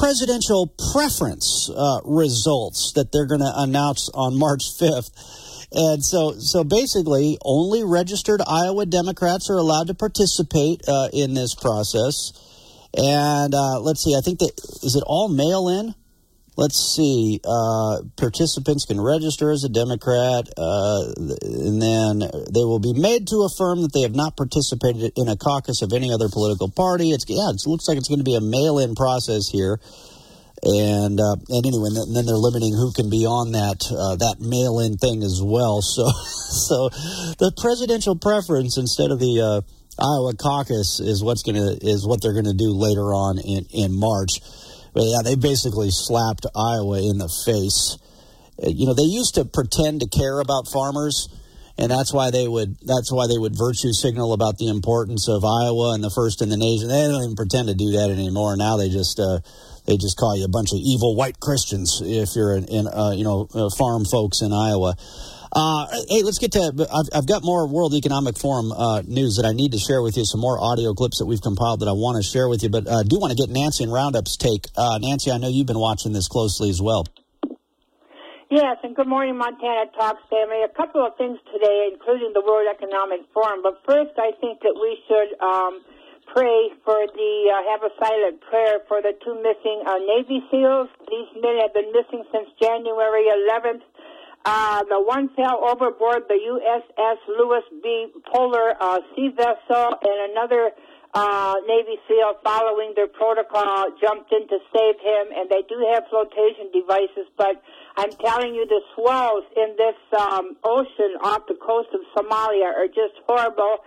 presidential 0.00 0.74
preference 0.92 1.70
uh, 1.70 2.00
results 2.04 2.92
that 2.94 3.12
they're 3.12 3.26
going 3.26 3.40
to 3.40 3.52
announce 3.56 4.10
on 4.14 4.38
March 4.38 4.64
5th. 4.78 5.10
And 5.72 6.04
so, 6.04 6.34
so 6.38 6.64
basically, 6.64 7.38
only 7.42 7.84
registered 7.84 8.40
Iowa 8.46 8.86
Democrats 8.86 9.50
are 9.50 9.56
allowed 9.56 9.88
to 9.88 9.94
participate 9.94 10.82
uh, 10.88 11.08
in 11.12 11.34
this 11.34 11.54
process. 11.54 12.32
And 12.96 13.54
uh, 13.54 13.80
let's 13.80 14.02
see, 14.02 14.14
I 14.16 14.20
think 14.20 14.38
that 14.40 14.52
is 14.82 14.96
it 14.96 15.04
all 15.06 15.28
mail 15.28 15.68
in? 15.68 15.94
Let's 16.56 16.94
see, 16.96 17.40
uh, 17.44 18.00
participants 18.16 18.86
can 18.86 19.00
register 19.00 19.50
as 19.50 19.64
a 19.64 19.68
Democrat, 19.68 20.48
uh, 20.56 21.12
and 21.42 21.80
then 21.80 22.20
they 22.52 22.64
will 22.64 22.80
be 22.80 22.94
made 22.94 23.28
to 23.28 23.44
affirm 23.44 23.82
that 23.82 23.92
they 23.92 24.02
have 24.02 24.14
not 24.14 24.36
participated 24.36 25.12
in 25.16 25.28
a 25.28 25.36
caucus 25.36 25.82
of 25.82 25.92
any 25.92 26.12
other 26.12 26.28
political 26.28 26.70
party. 26.70 27.12
It's 27.12 27.24
yeah, 27.28 27.50
it 27.50 27.60
looks 27.66 27.88
like 27.88 27.98
it's 27.98 28.08
going 28.08 28.20
to 28.20 28.24
be 28.24 28.36
a 28.36 28.40
mail-in 28.40 28.94
process 28.94 29.48
here. 29.48 29.78
And 30.62 31.20
uh, 31.20 31.36
and 31.50 31.66
anyway, 31.66 31.90
and 31.92 32.16
then 32.16 32.24
they're 32.24 32.34
limiting 32.34 32.72
who 32.72 32.90
can 32.90 33.10
be 33.10 33.26
on 33.26 33.52
that 33.52 33.84
uh, 33.92 34.16
that 34.16 34.40
mail-in 34.40 34.96
thing 34.96 35.22
as 35.22 35.42
well. 35.44 35.82
So 35.82 36.08
so 36.10 36.88
the 37.36 37.52
presidential 37.60 38.16
preference 38.16 38.78
instead 38.78 39.10
of 39.10 39.20
the 39.20 39.36
uh, 39.36 39.60
Iowa 40.00 40.34
caucus 40.34 40.98
is 40.98 41.22
what's 41.22 41.42
gonna 41.42 41.76
is 41.82 42.06
what 42.06 42.22
they're 42.22 42.34
gonna 42.34 42.56
do 42.56 42.72
later 42.72 43.12
on 43.12 43.38
in 43.38 43.66
in 43.70 43.92
March. 43.92 44.40
But 44.96 45.04
yeah, 45.04 45.20
they 45.22 45.36
basically 45.36 45.92
slapped 45.92 46.48
Iowa 46.56 47.04
in 47.04 47.20
the 47.20 47.28
face. 47.44 48.00
Uh, 48.56 48.72
you 48.72 48.86
know, 48.88 48.94
they 48.94 49.04
used 49.04 49.34
to 49.34 49.44
pretend 49.44 50.00
to 50.00 50.08
care 50.08 50.40
about 50.40 50.72
farmers, 50.72 51.28
and 51.76 51.92
that's 51.92 52.14
why 52.16 52.30
they 52.32 52.48
would 52.48 52.80
that's 52.80 53.12
why 53.12 53.28
they 53.28 53.36
would 53.36 53.52
virtue 53.52 53.92
signal 53.92 54.32
about 54.32 54.56
the 54.56 54.72
importance 54.72 55.28
of 55.28 55.44
Iowa 55.44 55.92
and 55.92 56.02
the 56.02 56.08
first 56.08 56.40
in 56.40 56.48
the 56.48 56.56
nation. 56.56 56.88
They 56.88 57.04
don't 57.04 57.28
even 57.28 57.36
pretend 57.36 57.68
to 57.68 57.76
do 57.76 57.92
that 58.00 58.08
anymore. 58.08 58.56
Now 58.56 58.80
they 58.80 58.88
just 58.88 59.20
uh, 59.20 59.44
they 59.84 60.00
just 60.00 60.16
call 60.16 60.32
you 60.32 60.48
a 60.48 60.48
bunch 60.48 60.72
of 60.72 60.80
evil 60.80 61.14
white 61.14 61.40
Christians 61.44 62.00
if 62.00 62.32
you're 62.32 62.56
in, 62.56 62.64
in 62.64 62.88
uh, 62.88 63.12
you 63.12 63.24
know 63.24 63.52
uh, 63.52 63.68
farm 63.76 64.08
folks 64.08 64.40
in 64.40 64.48
Iowa. 64.56 64.96
Uh, 65.56 65.88
hey, 66.10 66.20
let's 66.20 66.36
get 66.36 66.52
to. 66.52 66.60
I've, 66.60 67.08
I've, 67.16 67.26
got 67.26 67.40
more 67.40 67.64
World 67.64 67.94
Economic 67.94 68.36
Forum 68.36 68.76
uh, 68.76 69.00
news 69.08 69.40
that 69.40 69.48
I 69.48 69.56
need 69.56 69.72
to 69.72 69.80
share 69.80 70.04
with 70.04 70.20
you. 70.20 70.28
Some 70.28 70.44
more 70.44 70.60
audio 70.60 70.92
clips 70.92 71.16
that 71.16 71.24
we've 71.24 71.40
compiled 71.40 71.80
that 71.80 71.88
I 71.88 71.96
want 71.96 72.20
to 72.20 72.22
share 72.22 72.44
with 72.44 72.60
you. 72.60 72.68
But 72.68 72.84
I 72.84 73.00
uh, 73.00 73.02
do 73.08 73.16
want 73.16 73.32
to 73.32 73.40
get 73.40 73.48
Nancy 73.48 73.80
and 73.80 73.88
Roundup's 73.88 74.36
take. 74.36 74.68
Uh, 74.76 75.00
Nancy, 75.00 75.32
I 75.32 75.40
know 75.40 75.48
you've 75.48 75.64
been 75.64 75.80
watching 75.80 76.12
this 76.12 76.28
closely 76.28 76.68
as 76.68 76.84
well. 76.84 77.08
Yes, 78.52 78.76
and 78.84 78.94
good 78.94 79.08
morning, 79.08 79.40
Montana 79.40 79.88
Talks 79.96 80.20
family. 80.28 80.60
A 80.60 80.68
couple 80.76 81.00
of 81.00 81.16
things 81.16 81.40
today, 81.48 81.88
including 81.88 82.36
the 82.36 82.44
World 82.44 82.68
Economic 82.68 83.24
Forum. 83.32 83.64
But 83.64 83.80
first, 83.88 84.12
I 84.20 84.36
think 84.36 84.60
that 84.60 84.76
we 84.76 85.00
should 85.08 85.40
um, 85.40 85.80
pray 86.36 86.68
for 86.84 87.00
the 87.00 87.32
uh, 87.48 87.64
have 87.72 87.80
a 87.80 87.96
silent 87.96 88.44
prayer 88.44 88.84
for 88.92 89.00
the 89.00 89.16
two 89.24 89.40
missing 89.40 89.80
Navy 90.04 90.44
SEALs. 90.52 90.92
These 91.08 91.32
men 91.40 91.64
have 91.64 91.72
been 91.72 91.96
missing 91.96 92.28
since 92.28 92.52
January 92.60 93.24
11th. 93.32 93.80
Uh, 94.46 94.84
the 94.84 95.02
one 95.02 95.28
fell 95.34 95.58
overboard 95.66 96.22
the 96.28 96.38
USS 96.38 97.18
Lewis 97.26 97.64
B. 97.82 98.06
Puller 98.32 98.74
uh, 98.78 99.00
Sea 99.10 99.34
Vessel, 99.34 99.98
and 100.00 100.30
another 100.30 100.70
uh, 101.14 101.56
Navy 101.66 101.98
SEAL, 102.06 102.34
following 102.44 102.92
their 102.94 103.08
protocol, 103.08 103.90
jumped 104.00 104.30
in 104.30 104.46
to 104.46 104.58
save 104.70 105.02
him. 105.02 105.34
And 105.34 105.50
they 105.50 105.66
do 105.68 105.82
have 105.92 106.04
flotation 106.08 106.70
devices, 106.72 107.26
but 107.36 107.60
I'm 107.96 108.12
telling 108.22 108.54
you, 108.54 108.64
the 108.70 108.82
swells 108.94 109.42
in 109.56 109.74
this 109.74 109.98
um, 110.14 110.54
ocean 110.62 111.18
off 111.26 111.42
the 111.48 111.58
coast 111.58 111.88
of 111.90 112.06
Somalia 112.14 112.70
are 112.70 112.86
just 112.86 113.18
horrible 113.26 113.82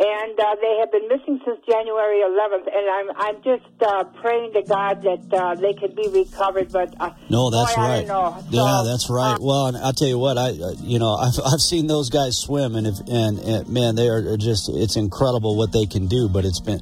and 0.00 0.40
uh, 0.40 0.56
they 0.60 0.76
have 0.80 0.90
been 0.90 1.06
missing 1.08 1.40
since 1.44 1.60
January 1.66 2.20
11th. 2.20 2.66
And 2.66 2.90
I'm 2.90 3.10
I'm 3.16 3.42
just 3.42 3.82
uh, 3.82 4.04
praying 4.04 4.52
to 4.54 4.62
God 4.62 5.02
that 5.02 5.32
uh, 5.32 5.54
they 5.54 5.72
can 5.72 5.94
be 5.94 6.08
recovered. 6.08 6.72
But 6.72 6.94
uh, 7.00 7.10
no, 7.30 7.50
that's 7.50 7.74
boy, 7.76 7.82
right. 7.82 8.06
So, 8.06 8.44
yeah, 8.50 8.82
that's 8.84 9.08
right. 9.08 9.38
well, 9.40 9.66
and 9.68 9.76
I'll 9.76 9.92
tell 9.92 10.08
you 10.08 10.18
what, 10.18 10.36
I 10.36 10.50
uh, 10.50 10.74
you 10.80 10.98
know 10.98 11.14
I've 11.14 11.38
I've 11.44 11.60
seen 11.60 11.86
those 11.86 12.10
guys 12.10 12.36
swim, 12.36 12.74
and 12.74 12.86
if 12.86 12.98
and, 13.06 13.38
and 13.38 13.68
man, 13.68 13.94
they 13.94 14.08
are 14.08 14.36
just 14.36 14.68
it's 14.68 14.96
incredible 14.96 15.56
what 15.56 15.72
they 15.72 15.86
can 15.86 16.08
do. 16.08 16.28
But 16.28 16.44
it's 16.44 16.60
been 16.60 16.80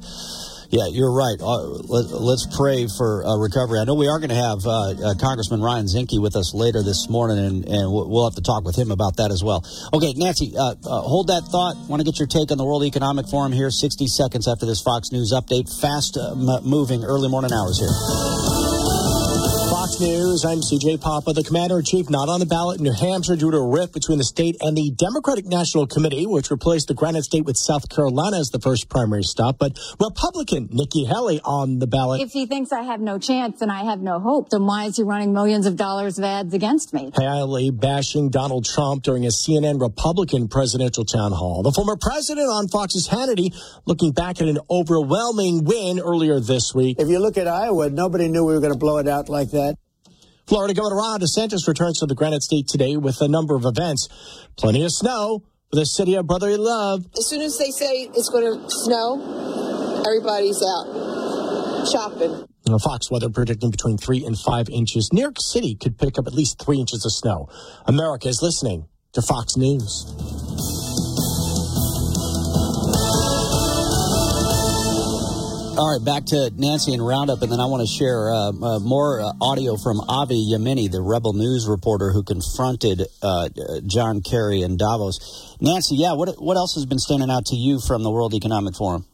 Yeah, 0.73 0.87
you're 0.89 1.13
right. 1.13 1.37
Uh, 1.39 1.85
let, 1.85 2.33
us 2.33 2.47
pray 2.57 2.87
for 2.87 3.23
uh, 3.23 3.37
recovery. 3.37 3.77
I 3.77 3.83
know 3.83 3.93
we 3.93 4.07
are 4.07 4.17
going 4.17 4.33
to 4.33 4.41
have 4.41 4.65
uh, 4.65 4.71
uh, 4.71 5.13
Congressman 5.21 5.61
Ryan 5.61 5.85
Zinke 5.85 6.19
with 6.19 6.35
us 6.35 6.55
later 6.55 6.81
this 6.81 7.07
morning, 7.11 7.37
and, 7.37 7.63
and 7.65 7.93
we'll 7.93 8.25
have 8.25 8.33
to 8.37 8.41
talk 8.41 8.63
with 8.65 8.75
him 8.75 8.89
about 8.89 9.17
that 9.17 9.29
as 9.29 9.43
well. 9.43 9.63
Okay, 9.93 10.13
Nancy, 10.17 10.57
uh, 10.57 10.73
uh, 10.83 11.01
hold 11.05 11.27
that 11.27 11.43
thought. 11.43 11.77
Want 11.87 11.99
to 11.99 12.03
get 12.03 12.17
your 12.17 12.27
take 12.27 12.49
on 12.49 12.57
the 12.57 12.65
World 12.65 12.83
Economic 12.85 13.29
Forum 13.29 13.51
here 13.51 13.69
60 13.69 14.07
seconds 14.07 14.47
after 14.47 14.65
this 14.65 14.81
Fox 14.81 15.11
News 15.11 15.31
update. 15.31 15.69
Fast 15.79 16.17
moving 16.65 17.03
early 17.03 17.29
morning 17.29 17.53
hours 17.53 17.77
here. 17.77 18.32
Fox 20.03 20.11
News. 20.11 20.45
I'm 20.45 20.59
CJ 20.59 21.01
Papa. 21.01 21.33
The 21.33 21.43
commander 21.43 21.79
in 21.79 21.85
chief 21.85 22.09
not 22.09 22.27
on 22.27 22.39
the 22.39 22.45
ballot 22.45 22.79
in 22.79 22.83
New 22.83 22.93
Hampshire 22.93 23.35
due 23.35 23.51
to 23.51 23.57
a 23.57 23.67
rift 23.67 23.93
between 23.93 24.17
the 24.17 24.23
state 24.23 24.57
and 24.61 24.75
the 24.75 24.91
Democratic 24.91 25.45
National 25.45 25.87
Committee, 25.87 26.25
which 26.25 26.51
replaced 26.51 26.87
the 26.87 26.93
Granite 26.93 27.23
State 27.23 27.45
with 27.45 27.57
South 27.57 27.89
Carolina 27.89 28.39
as 28.39 28.49
the 28.49 28.59
first 28.59 28.89
primary 28.89 29.23
stop. 29.23 29.57
But 29.57 29.77
Republican 29.99 30.69
Nikki 30.71 31.05
Haley 31.05 31.39
on 31.43 31.79
the 31.79 31.87
ballot. 31.87 32.21
If 32.21 32.31
he 32.31 32.45
thinks 32.45 32.71
I 32.71 32.83
have 32.83 32.99
no 32.99 33.17
chance 33.17 33.61
and 33.61 33.71
I 33.71 33.83
have 33.85 34.01
no 34.01 34.19
hope, 34.19 34.49
then 34.49 34.65
why 34.65 34.85
is 34.85 34.97
he 34.97 35.03
running 35.03 35.33
millions 35.33 35.65
of 35.65 35.77
dollars 35.77 36.17
of 36.17 36.25
ads 36.25 36.53
against 36.53 36.93
me? 36.93 37.11
Haley 37.17 37.71
bashing 37.71 38.29
Donald 38.29 38.65
Trump 38.65 39.03
during 39.03 39.25
a 39.25 39.29
CNN 39.29 39.79
Republican 39.79 40.47
presidential 40.47 41.05
town 41.05 41.31
hall. 41.31 41.63
The 41.63 41.71
former 41.71 41.95
president 41.95 42.47
on 42.49 42.67
Fox's 42.67 43.07
Hannity 43.07 43.55
looking 43.85 44.11
back 44.11 44.41
at 44.41 44.47
an 44.47 44.59
overwhelming 44.69 45.63
win 45.63 45.99
earlier 45.99 46.39
this 46.39 46.73
week. 46.73 46.99
If 46.99 47.07
you 47.07 47.19
look 47.19 47.37
at 47.37 47.47
Iowa, 47.47 47.89
nobody 47.89 48.27
knew 48.27 48.43
we 48.43 48.53
were 48.53 48.59
going 48.59 48.73
to 48.73 48.79
blow 48.79 48.97
it 48.97 49.07
out 49.07 49.29
like 49.29 49.51
that. 49.51 49.77
Florida 50.45 50.73
Governor 50.73 50.97
Ron 50.97 51.19
DeSantis 51.21 51.67
returns 51.67 51.99
to 51.99 52.05
the 52.05 52.15
Granite 52.15 52.43
State 52.43 52.67
today 52.67 52.97
with 52.97 53.21
a 53.21 53.27
number 53.27 53.55
of 53.55 53.65
events. 53.65 54.09
Plenty 54.57 54.83
of 54.83 54.91
snow 54.91 55.43
for 55.69 55.77
the 55.77 55.85
city 55.85 56.15
of 56.15 56.27
brotherly 56.27 56.57
love. 56.57 57.05
As 57.17 57.27
soon 57.27 57.41
as 57.41 57.57
they 57.57 57.71
say 57.71 58.09
it's 58.13 58.29
going 58.29 58.43
to 58.43 58.65
snow, 58.69 60.03
everybody's 60.05 60.61
out 60.61 61.87
shopping. 61.91 62.47
Fox 62.83 63.11
weather 63.11 63.29
predicting 63.29 63.71
between 63.71 63.97
three 63.97 64.25
and 64.25 64.37
five 64.37 64.67
inches. 64.69 65.09
New 65.13 65.21
York 65.21 65.35
City 65.39 65.75
could 65.75 65.97
pick 65.97 66.17
up 66.17 66.27
at 66.27 66.33
least 66.33 66.61
three 66.61 66.79
inches 66.79 67.05
of 67.05 67.11
snow. 67.11 67.47
America 67.85 68.27
is 68.27 68.41
listening 68.41 68.87
to 69.13 69.21
Fox 69.21 69.55
News. 69.57 70.72
All 75.75 75.89
right, 75.89 76.05
back 76.05 76.25
to 76.29 76.53
Nancy 76.53 76.93
and 76.93 77.01
Roundup, 77.01 77.41
and 77.41 77.51
then 77.51 77.59
I 77.59 77.65
want 77.65 77.81
to 77.81 77.89
share 77.89 78.29
uh, 78.29 78.53
uh, 78.53 78.77
more 78.77 79.25
uh, 79.25 79.33
audio 79.41 79.73
from 79.75 80.05
Avi 80.05 80.53
Yemini, 80.53 80.85
the 80.85 81.01
Rebel 81.01 81.33
News 81.33 81.65
reporter 81.67 82.13
who 82.13 82.21
confronted 82.21 83.01
uh, 83.23 83.49
John 83.87 84.21
Kerry 84.21 84.61
in 84.61 84.77
Davos. 84.77 85.57
Nancy, 85.59 85.97
yeah, 85.97 86.13
what 86.13 86.37
what 86.37 86.57
else 86.57 86.77
has 86.77 86.85
been 86.85 86.99
standing 87.01 87.31
out 87.31 87.49
to 87.49 87.55
you 87.55 87.81
from 87.81 88.03
the 88.03 88.11
World 88.13 88.35
Economic 88.35 88.77
Forum? 88.77 89.09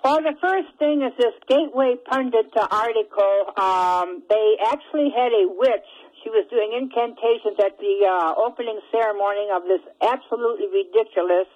Well, 0.00 0.16
the 0.24 0.32
first 0.40 0.72
thing 0.80 1.04
is 1.04 1.12
this 1.20 1.36
Gateway 1.44 2.00
Pundit 2.08 2.56
article. 2.56 3.52
Um, 3.60 4.24
they 4.32 4.56
actually 4.64 5.12
had 5.12 5.28
a 5.36 5.44
witch. 5.60 5.90
She 6.24 6.32
was 6.32 6.48
doing 6.48 6.72
incantations 6.72 7.60
at 7.60 7.76
the 7.76 8.08
uh, 8.08 8.32
opening 8.40 8.80
ceremony 8.88 9.52
of 9.52 9.68
this 9.68 9.84
absolutely 10.00 10.72
ridiculous 10.72 11.52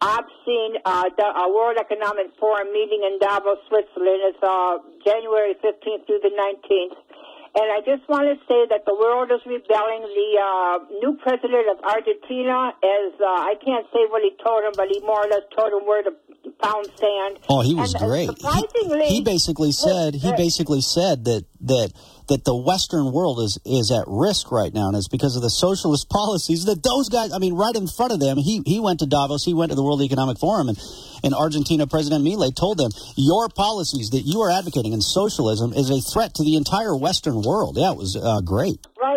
obscene 0.00 0.80
uh, 0.84 1.04
uh, 1.12 1.48
World 1.52 1.76
Economic 1.78 2.32
Forum 2.40 2.72
meeting 2.72 3.04
in 3.04 3.18
Davos, 3.20 3.60
Switzerland. 3.68 4.32
It's 4.32 4.42
uh, 4.42 4.80
January 5.04 5.54
15th 5.60 6.06
through 6.06 6.20
the 6.24 6.32
19th. 6.32 6.96
And 7.52 7.66
I 7.66 7.82
just 7.82 8.06
want 8.08 8.30
to 8.30 8.38
say 8.46 8.70
that 8.70 8.86
the 8.86 8.94
world 8.94 9.34
is 9.34 9.42
rebelling. 9.42 10.06
The 10.06 10.30
uh, 10.38 10.78
new 11.02 11.18
president 11.18 11.66
of 11.66 11.82
Argentina, 11.82 12.70
as 12.78 13.10
uh, 13.18 13.26
I 13.26 13.58
can't 13.58 13.86
say 13.90 14.06
what 14.06 14.22
he 14.22 14.30
told 14.38 14.62
him, 14.62 14.72
but 14.76 14.86
he 14.86 15.00
more 15.02 15.26
or 15.26 15.28
less 15.28 15.42
told 15.50 15.74
him 15.74 15.82
where 15.82 16.02
to 16.06 16.14
pound 16.62 16.86
sand. 16.94 17.42
Oh, 17.50 17.60
he 17.60 17.74
was 17.74 17.92
and, 17.94 18.04
uh, 18.04 18.06
great. 18.06 18.30
surprisingly, 18.30 19.06
he, 19.06 19.14
he 19.16 19.22
basically 19.22 19.72
said 19.72 20.14
he 20.14 20.30
basically 20.36 20.80
said 20.80 21.24
that 21.24 21.44
that 21.66 21.92
that 22.30 22.44
the 22.44 22.54
Western 22.54 23.12
world 23.12 23.40
is 23.40 23.58
is 23.66 23.90
at 23.90 24.06
risk 24.06 24.50
right 24.50 24.72
now, 24.72 24.86
and 24.88 24.96
it's 24.96 25.08
because 25.08 25.34
of 25.34 25.42
the 25.42 25.50
socialist 25.50 26.08
policies 26.20 26.64
that 26.64 26.82
those 26.82 27.10
guys. 27.10 27.32
I 27.32 27.38
mean, 27.38 27.54
right 27.54 27.74
in 27.74 27.86
front 27.86 28.12
of 28.12 28.20
them, 28.20 28.38
he 28.38 28.62
he 28.64 28.80
went 28.80 29.00
to 29.00 29.06
Davos, 29.06 29.44
he 29.44 29.52
went 29.52 29.70
to 29.70 29.76
the 29.76 29.82
World 29.82 30.00
Economic 30.00 30.38
Forum, 30.38 30.70
and 30.70 30.78
in 31.22 31.34
Argentina, 31.34 31.86
President 31.86 32.24
Milei 32.24 32.54
told 32.54 32.78
them, 32.78 32.90
"Your 33.16 33.48
policies 33.50 34.10
that 34.10 34.22
you 34.22 34.40
are 34.40 34.50
advocating 34.50 34.94
in 34.94 35.02
socialism 35.02 35.74
is 35.74 35.90
a 35.90 36.00
threat 36.00 36.34
to 36.34 36.44
the 36.44 36.54
entire 36.54 36.96
Western 36.96 37.42
world." 37.42 37.76
Yeah, 37.76 37.90
it 37.90 37.98
was 37.98 38.16
uh, 38.16 38.40
great. 38.40 38.78
Right. 38.96 39.09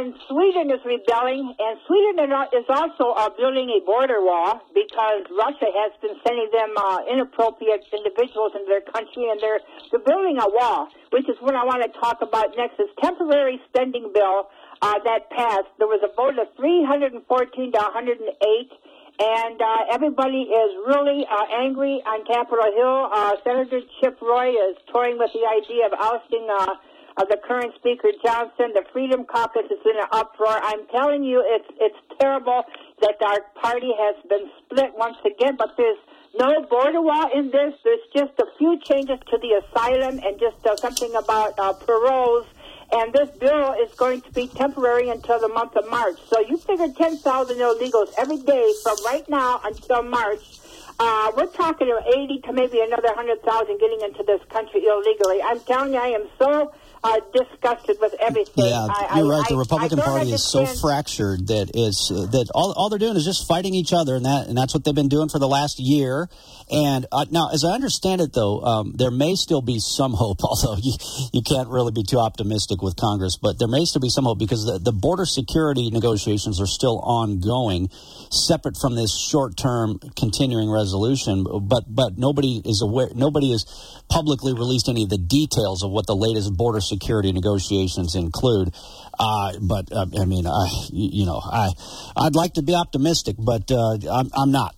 And 0.00 0.16
Sweden 0.32 0.72
is 0.72 0.80
rebelling, 0.80 1.52
and 1.60 1.76
Sweden 1.84 2.24
is 2.56 2.64
also 2.72 3.12
uh, 3.12 3.28
building 3.36 3.68
a 3.68 3.84
border 3.84 4.24
wall 4.24 4.64
because 4.72 5.28
Russia 5.28 5.68
has 5.68 5.92
been 6.00 6.16
sending 6.24 6.48
them 6.56 6.72
uh, 6.72 7.04
inappropriate 7.04 7.84
individuals 7.92 8.56
into 8.56 8.64
their 8.64 8.80
country, 8.80 9.28
and 9.28 9.36
they're 9.44 9.60
they're 9.92 10.00
building 10.00 10.40
a 10.40 10.48
wall, 10.48 10.88
which 11.12 11.28
is 11.28 11.36
what 11.44 11.54
I 11.54 11.68
want 11.68 11.84
to 11.84 11.92
talk 12.00 12.24
about 12.24 12.56
next. 12.56 12.80
Is 12.80 12.88
temporary 13.04 13.60
spending 13.68 14.08
bill 14.14 14.48
uh, 14.80 15.04
that 15.04 15.28
passed. 15.28 15.68
There 15.76 15.86
was 15.86 16.00
a 16.00 16.08
vote 16.16 16.40
of 16.40 16.48
314 16.56 17.20
to 17.20 17.78
108 17.78 18.72
and 19.20 19.60
uh, 19.60 19.92
everybody 19.92 20.48
is 20.48 20.70
really 20.88 21.26
uh, 21.28 21.44
angry 21.52 22.00
on 22.08 22.24
Capitol 22.24 22.72
Hill. 22.72 23.10
Uh, 23.12 23.36
Senator 23.44 23.84
Chip 24.00 24.16
Roy 24.22 24.48
is 24.48 24.80
toying 24.90 25.18
with 25.18 25.28
the 25.36 25.44
idea 25.44 25.84
of 25.84 25.92
ousting 25.92 26.48
uh, 26.48 26.72
of 27.16 27.28
the 27.28 27.38
current 27.46 27.74
Speaker 27.76 28.10
Johnson. 28.22 28.72
The 28.74 28.84
Freedom 28.92 29.24
Caucus 29.24 29.66
is 29.70 29.80
in 29.84 29.96
an 29.96 30.08
uproar. 30.12 30.58
I'm 30.62 30.86
telling 30.88 31.24
you, 31.24 31.42
it's 31.44 31.68
it's 31.80 32.20
terrible 32.20 32.62
that 33.00 33.16
our 33.24 33.40
party 33.60 33.92
has 33.96 34.16
been 34.28 34.50
split 34.64 34.92
once 34.96 35.16
again. 35.24 35.56
But 35.56 35.76
there's 35.76 35.98
no 36.38 36.62
border 36.68 37.00
wall 37.00 37.28
in 37.34 37.50
this. 37.50 37.74
There's 37.82 38.06
just 38.14 38.38
a 38.38 38.46
few 38.58 38.78
changes 38.80 39.18
to 39.30 39.38
the 39.38 39.62
asylum 39.62 40.20
and 40.22 40.38
just 40.38 40.64
uh, 40.66 40.76
something 40.76 41.14
about 41.14 41.58
uh, 41.58 41.72
paroles. 41.72 42.46
And 42.92 43.12
this 43.12 43.30
bill 43.38 43.74
is 43.74 43.94
going 43.94 44.20
to 44.22 44.32
be 44.32 44.48
temporary 44.48 45.10
until 45.10 45.38
the 45.38 45.48
month 45.48 45.76
of 45.76 45.88
March. 45.88 46.18
So 46.28 46.40
you 46.40 46.56
figure 46.56 46.88
10,000 46.88 47.56
illegals 47.56 48.12
every 48.18 48.38
day 48.38 48.72
from 48.82 48.96
right 49.06 49.28
now 49.28 49.60
until 49.64 50.02
March. 50.02 50.58
Uh, 50.98 51.32
we're 51.36 51.46
talking 51.46 51.88
80 51.88 52.40
to 52.46 52.52
maybe 52.52 52.80
another 52.80 53.08
100,000 53.14 53.78
getting 53.78 54.00
into 54.02 54.24
this 54.24 54.40
country 54.50 54.84
illegally. 54.84 55.40
I'm 55.40 55.60
telling 55.60 55.94
you, 55.94 55.98
I 56.00 56.08
am 56.08 56.26
so 56.36 56.72
uh, 57.02 57.20
disgusted 57.32 57.96
with 58.00 58.14
everything. 58.20 58.66
Yeah, 58.66 58.86
I, 58.90 59.18
you're 59.18 59.32
I, 59.32 59.38
right. 59.38 59.48
The 59.48 59.56
Republican 59.56 59.98
Party 59.98 60.32
is 60.32 60.44
so 60.44 60.66
fractured 60.66 61.46
that 61.48 61.70
is 61.74 62.12
uh, 62.14 62.26
that 62.26 62.50
all, 62.54 62.72
all 62.72 62.90
they're 62.90 62.98
doing 62.98 63.16
is 63.16 63.24
just 63.24 63.48
fighting 63.48 63.74
each 63.74 63.92
other, 63.92 64.16
and 64.16 64.24
that 64.24 64.48
and 64.48 64.56
that's 64.56 64.74
what 64.74 64.84
they've 64.84 64.94
been 64.94 65.08
doing 65.08 65.28
for 65.28 65.38
the 65.38 65.48
last 65.48 65.78
year. 65.78 66.28
And 66.70 67.06
uh, 67.10 67.26
now, 67.30 67.50
as 67.52 67.64
I 67.64 67.72
understand 67.72 68.20
it, 68.20 68.32
though, 68.32 68.60
um, 68.60 68.92
there 68.94 69.10
may 69.10 69.34
still 69.34 69.62
be 69.62 69.78
some 69.80 70.12
hope. 70.12 70.38
Although 70.44 70.76
you, 70.80 70.92
you 71.32 71.42
can't 71.42 71.68
really 71.68 71.92
be 71.92 72.04
too 72.04 72.18
optimistic 72.18 72.82
with 72.82 72.96
Congress, 72.96 73.38
but 73.40 73.58
there 73.58 73.68
may 73.68 73.84
still 73.84 74.00
be 74.00 74.10
some 74.10 74.24
hope 74.24 74.38
because 74.38 74.64
the, 74.64 74.78
the 74.78 74.92
border 74.92 75.24
security 75.24 75.90
negotiations 75.90 76.60
are 76.60 76.66
still 76.66 77.00
ongoing, 77.00 77.88
separate 78.30 78.76
from 78.76 78.94
this 78.94 79.16
short-term 79.16 79.98
continuing 80.16 80.70
resolution. 80.70 81.46
But 81.62 81.84
but 81.88 82.18
nobody 82.18 82.60
is 82.64 82.82
aware. 82.82 83.08
Nobody 83.14 83.52
has 83.52 83.64
publicly 84.10 84.52
released 84.52 84.88
any 84.88 85.04
of 85.04 85.08
the 85.08 85.18
details 85.18 85.82
of 85.82 85.90
what 85.90 86.06
the 86.06 86.16
latest 86.16 86.52
border 86.56 86.80
security 86.90 87.32
negotiations 87.32 88.14
include. 88.14 88.74
Uh, 89.18 89.52
but 89.62 89.92
uh, 89.92 90.06
I 90.20 90.24
mean, 90.24 90.46
I, 90.46 90.66
you 90.92 91.24
know, 91.26 91.40
I 91.42 91.70
I'd 92.16 92.34
like 92.34 92.54
to 92.54 92.62
be 92.62 92.74
optimistic, 92.74 93.36
but 93.38 93.70
uh, 93.70 93.98
I'm, 94.10 94.30
I'm 94.34 94.50
not. 94.50 94.74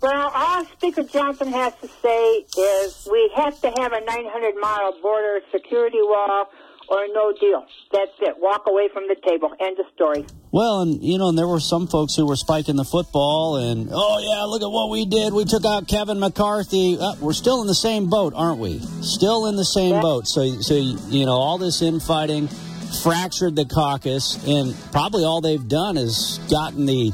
Well, 0.00 0.32
all 0.34 0.64
Speaker 0.76 1.02
Johnson 1.02 1.52
has 1.52 1.74
to 1.82 1.88
say 2.00 2.44
is 2.58 3.08
we 3.10 3.30
have 3.36 3.60
to 3.60 3.68
have 3.80 3.92
a 3.92 4.00
900 4.00 4.54
mile 4.58 4.98
border 5.02 5.40
security 5.52 6.00
wall 6.00 6.46
or 6.88 7.06
no 7.12 7.32
deal. 7.38 7.66
That's 7.92 8.16
it. 8.20 8.36
Walk 8.38 8.62
away 8.66 8.88
from 8.92 9.08
the 9.08 9.16
table. 9.26 9.52
End 9.60 9.78
of 9.78 9.86
story. 9.94 10.24
Well, 10.52 10.80
and 10.80 11.00
you 11.02 11.16
know, 11.16 11.28
and 11.28 11.38
there 11.38 11.46
were 11.46 11.60
some 11.60 11.86
folks 11.86 12.16
who 12.16 12.26
were 12.26 12.34
spiking 12.34 12.74
the 12.74 12.84
football, 12.84 13.56
and 13.56 13.88
oh 13.92 14.18
yeah, 14.18 14.42
look 14.44 14.62
at 14.62 14.70
what 14.70 14.90
we 14.90 15.06
did. 15.06 15.32
We 15.32 15.44
took 15.44 15.64
out 15.64 15.86
Kevin 15.86 16.18
McCarthy. 16.18 16.98
Uh, 17.00 17.14
we're 17.20 17.34
still 17.34 17.60
in 17.60 17.68
the 17.68 17.74
same 17.74 18.10
boat, 18.10 18.32
aren't 18.34 18.58
we? 18.58 18.80
Still 19.02 19.46
in 19.46 19.54
the 19.54 19.64
same 19.64 19.94
yeah. 19.94 20.00
boat. 20.00 20.26
So, 20.26 20.60
so 20.60 20.74
you 20.74 21.24
know, 21.24 21.34
all 21.34 21.56
this 21.56 21.82
infighting 21.82 22.48
fractured 23.02 23.54
the 23.54 23.64
caucus, 23.64 24.44
and 24.44 24.74
probably 24.90 25.24
all 25.24 25.40
they've 25.40 25.68
done 25.68 25.96
is 25.96 26.40
gotten 26.50 26.84
the 26.84 27.12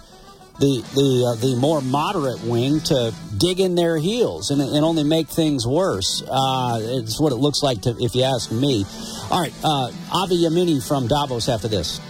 the 0.59 0.81
the 0.95 1.27
uh, 1.27 1.35
the 1.35 1.57
more 1.57 1.83
moderate 1.83 2.43
wing 2.43 2.81
to 2.81 3.13
dig 3.37 3.61
in 3.61 3.75
their 3.75 3.99
heels 3.99 4.51
and, 4.51 4.63
and 4.63 4.83
only 4.83 5.05
make 5.05 5.29
things 5.29 5.67
worse. 5.67 6.23
Uh, 6.27 6.79
it's 6.81 7.21
what 7.21 7.33
it 7.33 7.37
looks 7.37 7.63
like, 7.63 7.83
to, 7.83 7.95
if 8.01 8.15
you 8.15 8.23
ask 8.23 8.51
me. 8.51 8.87
All 9.31 9.43
right, 9.43 9.53
uh, 9.63 9.93
Avi 10.11 10.37
Yemini 10.37 10.87
from 10.87 11.07
Davos 11.07 11.51
after 11.51 11.69
this. 11.69 12.01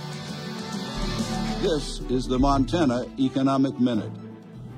This 1.66 1.98
is 2.08 2.28
the 2.28 2.38
Montana 2.38 3.06
Economic 3.18 3.80
Minute. 3.80 4.12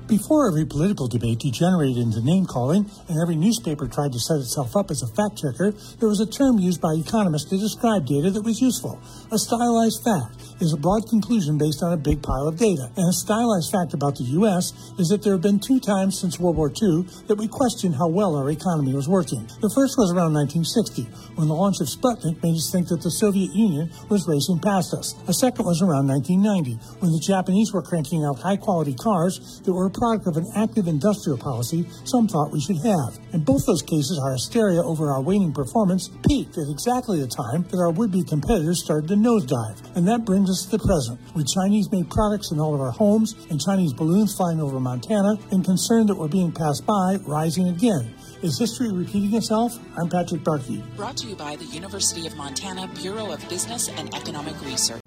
Before 0.07 0.47
every 0.47 0.65
political 0.65 1.07
debate 1.07 1.37
degenerated 1.37 2.01
into 2.01 2.19
name 2.25 2.47
calling 2.47 2.89
and 3.07 3.21
every 3.21 3.35
newspaper 3.35 3.87
tried 3.87 4.11
to 4.13 4.19
set 4.19 4.37
itself 4.37 4.75
up 4.75 4.89
as 4.89 5.03
a 5.03 5.07
fact 5.13 5.37
checker, 5.37 5.69
there 5.99 6.09
was 6.09 6.19
a 6.19 6.25
term 6.25 6.57
used 6.57 6.81
by 6.81 6.93
economists 6.93 7.47
to 7.51 7.59
describe 7.59 8.07
data 8.07 8.31
that 8.31 8.41
was 8.41 8.59
useful 8.59 8.99
a 9.31 9.37
stylized 9.37 10.03
fact 10.03 10.48
is 10.59 10.73
a 10.73 10.77
broad 10.77 11.07
conclusion 11.07 11.57
based 11.57 11.81
on 11.83 11.93
a 11.93 11.97
big 11.97 12.21
pile 12.21 12.47
of 12.47 12.57
data. 12.57 12.91
And 12.97 13.09
a 13.09 13.13
stylized 13.13 13.71
fact 13.71 13.93
about 13.93 14.15
the 14.15 14.25
U.S. 14.43 14.73
is 14.99 15.07
that 15.09 15.23
there 15.23 15.33
have 15.33 15.41
been 15.41 15.59
two 15.59 15.79
times 15.79 16.19
since 16.19 16.39
World 16.39 16.57
War 16.57 16.69
II 16.69 17.07
that 17.27 17.37
we 17.37 17.47
questioned 17.47 17.95
how 17.95 18.07
well 18.07 18.35
our 18.35 18.49
economy 18.51 18.93
was 18.93 19.07
working. 19.07 19.47
The 19.61 19.71
first 19.73 19.95
was 19.97 20.11
around 20.11 20.35
1960, 20.35 21.07
when 21.39 21.47
the 21.47 21.55
launch 21.55 21.79
of 21.79 21.87
Sputnik 21.87 22.43
made 22.43 22.59
us 22.59 22.69
think 22.71 22.89
that 22.89 23.01
the 23.01 23.11
Soviet 23.11 23.55
Union 23.55 23.89
was 24.09 24.27
racing 24.27 24.59
past 24.59 24.93
us. 24.93 25.15
A 25.27 25.33
second 25.33 25.65
was 25.65 25.81
around 25.81 26.11
1990, 26.11 26.75
when 26.99 27.11
the 27.11 27.23
Japanese 27.23 27.71
were 27.71 27.81
cranking 27.81 28.25
out 28.25 28.39
high 28.39 28.57
quality 28.57 28.95
cars 28.95 29.61
that 29.63 29.71
were 29.71 29.87
a 29.87 29.91
product 29.91 30.27
of 30.27 30.35
an 30.35 30.47
active 30.55 30.87
industrial 30.87 31.37
policy 31.37 31.87
some 32.03 32.27
thought 32.27 32.51
we 32.51 32.59
should 32.59 32.83
have. 32.83 33.15
In 33.33 33.43
both 33.43 33.65
those 33.65 33.81
cases, 33.81 34.19
our 34.19 34.33
hysteria 34.33 34.83
over 34.83 35.11
our 35.11 35.21
waning 35.21 35.53
performance 35.53 36.09
peaked 36.27 36.57
at 36.57 36.67
exactly 36.67 37.19
the 37.19 37.27
time 37.27 37.63
that 37.71 37.79
our 37.79 37.91
would 37.91 38.11
be 38.11 38.23
competitors 38.23 38.83
started 38.83 39.07
to 39.07 39.15
nosedive. 39.15 39.95
And 39.95 40.07
that 40.07 40.25
brings 40.25 40.48
us 40.49 40.65
to 40.65 40.77
the 40.77 40.83
present, 40.83 41.19
with 41.35 41.47
Chinese 41.47 41.91
made 41.91 42.09
products 42.09 42.51
in 42.51 42.59
all 42.59 42.73
of 42.73 42.81
our 42.81 42.91
homes 42.91 43.35
and 43.49 43.61
Chinese 43.61 43.93
balloons 43.93 44.35
flying 44.35 44.59
over 44.59 44.79
Montana 44.79 45.37
and 45.51 45.63
concern 45.63 46.07
that 46.07 46.15
we're 46.15 46.27
being 46.27 46.51
passed 46.51 46.85
by 46.85 47.17
rising 47.25 47.67
again. 47.69 48.13
Is 48.41 48.57
history 48.57 48.91
repeating 48.91 49.35
itself? 49.35 49.77
I'm 49.97 50.09
Patrick 50.09 50.41
Barkey. 50.41 50.83
Brought 50.95 51.17
to 51.17 51.27
you 51.27 51.35
by 51.35 51.55
the 51.55 51.65
University 51.65 52.25
of 52.25 52.35
Montana 52.35 52.89
Bureau 52.95 53.31
of 53.31 53.47
Business 53.49 53.89
and 53.89 54.13
Economic 54.15 54.59
Research. 54.63 55.01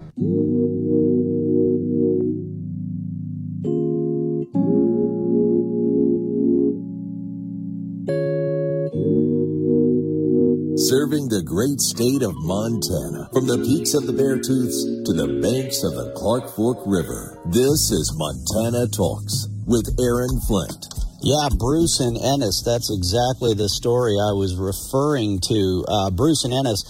Serving 11.12 11.28
the 11.28 11.44
great 11.44 11.76
state 11.76 12.24
of 12.24 12.32
Montana, 12.40 13.28
from 13.36 13.44
the 13.44 13.60
peaks 13.60 13.92
of 13.92 14.08
the 14.08 14.16
Beartooths 14.16 15.04
to 15.04 15.12
the 15.12 15.44
banks 15.44 15.84
of 15.84 15.92
the 15.92 16.08
Clark 16.16 16.48
Fork 16.56 16.80
River. 16.88 17.36
This 17.52 17.92
is 17.92 18.16
Montana 18.16 18.88
Talks 18.88 19.44
with 19.68 19.92
Aaron 20.00 20.40
Flint. 20.48 20.88
Yeah, 21.20 21.52
Bruce 21.52 22.00
and 22.00 22.16
Ennis. 22.16 22.64
That's 22.64 22.88
exactly 22.88 23.52
the 23.52 23.68
story 23.68 24.16
I 24.16 24.32
was 24.32 24.56
referring 24.56 25.44
to. 25.52 25.84
Uh, 25.84 26.08
Bruce 26.16 26.48
and 26.48 26.54
Ennis. 26.56 26.80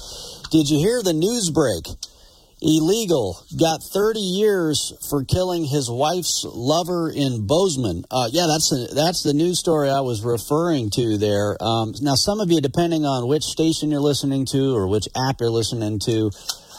Did 0.54 0.70
you 0.70 0.78
hear 0.78 1.02
the 1.02 1.18
news 1.18 1.50
break? 1.50 1.82
Illegal. 2.62 3.44
Got 3.58 3.82
30 3.82 4.20
years 4.20 4.94
for 5.10 5.24
killing 5.24 5.64
his 5.64 5.90
wife's 5.90 6.46
lover 6.48 7.10
in 7.10 7.46
Bozeman. 7.46 8.04
Uh, 8.10 8.28
yeah, 8.30 8.46
that's 8.46 8.70
the, 8.70 8.94
that's 8.94 9.22
the 9.22 9.34
news 9.34 9.58
story 9.58 9.90
I 9.90 10.00
was 10.00 10.24
referring 10.24 10.90
to 10.90 11.18
there. 11.18 11.56
Um, 11.60 11.92
now, 12.00 12.14
some 12.14 12.40
of 12.40 12.50
you, 12.50 12.60
depending 12.60 13.04
on 13.04 13.26
which 13.26 13.42
station 13.42 13.90
you're 13.90 14.00
listening 14.00 14.46
to 14.52 14.74
or 14.76 14.86
which 14.86 15.08
app 15.16 15.40
you're 15.40 15.50
listening 15.50 15.98
to, 16.06 16.30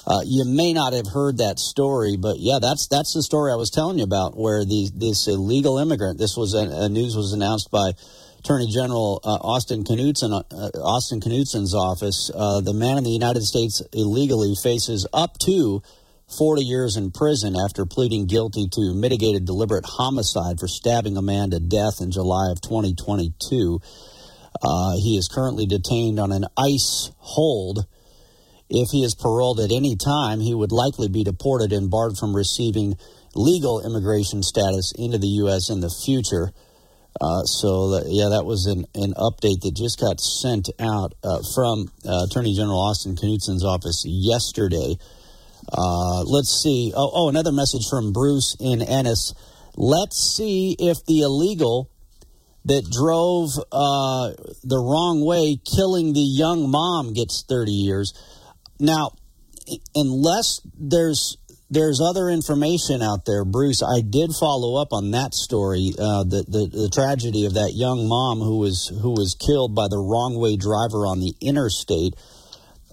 uh, 0.08 0.22
you 0.26 0.46
may 0.46 0.74
not 0.74 0.94
have 0.94 1.08
heard 1.08 1.38
that 1.38 1.60
story, 1.60 2.18
but 2.18 2.36
yeah, 2.40 2.60
that's 2.62 2.88
that's 2.88 3.14
the 3.14 3.24
story 3.24 3.54
I 3.54 3.56
was 3.56 3.70
telling 3.70 3.98
you 3.98 4.04
about, 4.04 4.36
where 4.36 4.66
the, 4.66 4.90
this 4.94 5.28
illegal 5.28 5.78
immigrant. 5.78 6.20
This 6.20 6.36
was 6.36 6.54
a, 6.54 6.86
a 6.86 6.90
news 6.90 7.16
was 7.16 7.32
announced 7.32 7.72
by 7.72 7.94
Attorney 8.44 8.68
General 8.68 9.22
uh, 9.24 9.40
Austin 9.40 9.86
Knudsen, 9.86 10.34
uh, 10.34 10.44
Austin 10.84 11.22
Knudsen's 11.22 11.74
office, 11.74 12.30
uh, 12.36 12.60
the 12.60 12.74
man 12.74 12.98
in 12.98 13.06
the 13.06 13.10
United 13.10 13.42
States 13.44 13.82
illegally 13.94 14.54
faces 14.62 15.08
up 15.14 15.38
to 15.46 15.82
40 16.38 16.62
years 16.62 16.98
in 16.98 17.12
prison 17.12 17.56
after 17.56 17.86
pleading 17.86 18.28
guilty 18.28 18.68
to 18.68 18.94
mitigated 18.94 19.46
deliberate 19.46 19.86
homicide 19.86 20.60
for 20.60 20.68
stabbing 20.68 21.16
a 21.16 21.22
man 21.22 21.52
to 21.52 21.62
death 21.62 22.02
in 22.02 22.12
July 22.12 22.52
of 22.52 22.60
2022. 22.60 23.80
Uh, 24.62 24.98
he 24.98 25.16
is 25.16 25.30
currently 25.30 25.66
detained 25.66 26.20
on 26.20 26.34
an 26.34 26.44
ICE 26.58 27.12
hold. 27.20 27.86
If 28.70 28.90
he 28.92 29.06
is 29.06 29.16
paroled 29.16 29.62
at 29.62 29.72
any 29.72 29.96
time, 29.96 30.42
he 30.42 30.54
would 30.54 30.74
likely 30.74 31.08
be 31.08 31.24
deported 31.24 31.72
and 31.72 31.90
barred 31.90 32.18
from 32.18 32.36
receiving 32.36 32.98
legal 33.36 33.80
immigration 33.86 34.44
status 34.44 34.92
into 34.98 35.18
the 35.18 35.40
U.S. 35.48 35.70
in 35.70 35.80
the 35.80 35.90
future. 35.90 36.52
Uh, 37.22 37.44
so 37.44 37.92
that, 37.92 38.06
yeah, 38.08 38.30
that 38.30 38.46
was 38.46 38.66
an, 38.66 38.86
an 38.96 39.14
update 39.14 39.62
that 39.62 39.74
just 39.76 40.00
got 40.00 40.20
sent 40.20 40.70
out 40.80 41.14
uh, 41.24 41.40
from 41.54 41.92
uh, 42.06 42.26
Attorney 42.26 42.56
General 42.56 42.80
Austin 42.80 43.16
Knudsen's 43.16 43.64
office 43.64 44.04
yesterday. 44.06 44.98
Uh, 45.72 46.24
let's 46.24 46.62
see. 46.62 46.92
Oh, 46.96 47.12
oh, 47.14 47.30
another 47.30 47.52
message 47.52 47.88
from 47.90 48.12
Bruce 48.14 48.58
in 48.60 48.82
Ennis. 48.82 49.34
Let's 49.76 50.36
see 50.36 50.76
if 50.80 51.06
the 51.06 51.22
illegal 51.22 51.90
that 52.66 52.90
drove 52.90 53.52
uh, 53.72 54.32
the 54.64 54.80
wrong 54.80 55.24
way, 55.26 55.58
killing 55.76 56.14
the 56.14 56.22
young 56.22 56.70
mom, 56.70 57.14
gets 57.14 57.44
30 57.48 57.72
years. 57.72 58.14
Now, 58.80 59.12
unless 59.96 60.62
there's 60.78 61.38
there's 61.74 62.00
other 62.00 62.30
information 62.30 63.02
out 63.02 63.26
there, 63.26 63.44
Bruce. 63.44 63.82
I 63.82 64.02
did 64.02 64.32
follow 64.40 64.80
up 64.80 64.94
on 64.94 65.12
that 65.12 65.34
story, 65.34 65.94
uh, 65.98 66.24
the, 66.24 66.46
the, 66.48 66.70
the 66.70 66.90
tragedy 66.94 67.46
of 67.46 67.56
that 67.56 67.74
young 67.74 68.08
mom 68.08 68.40
who 68.40 68.60
was 68.60 68.94
who 69.02 69.12
was 69.12 69.36
killed 69.36 69.74
by 69.74 69.88
the 69.90 69.98
wrong 69.98 70.38
way 70.38 70.56
driver 70.56 71.08
on 71.08 71.20
the 71.20 71.34
interstate. 71.42 72.14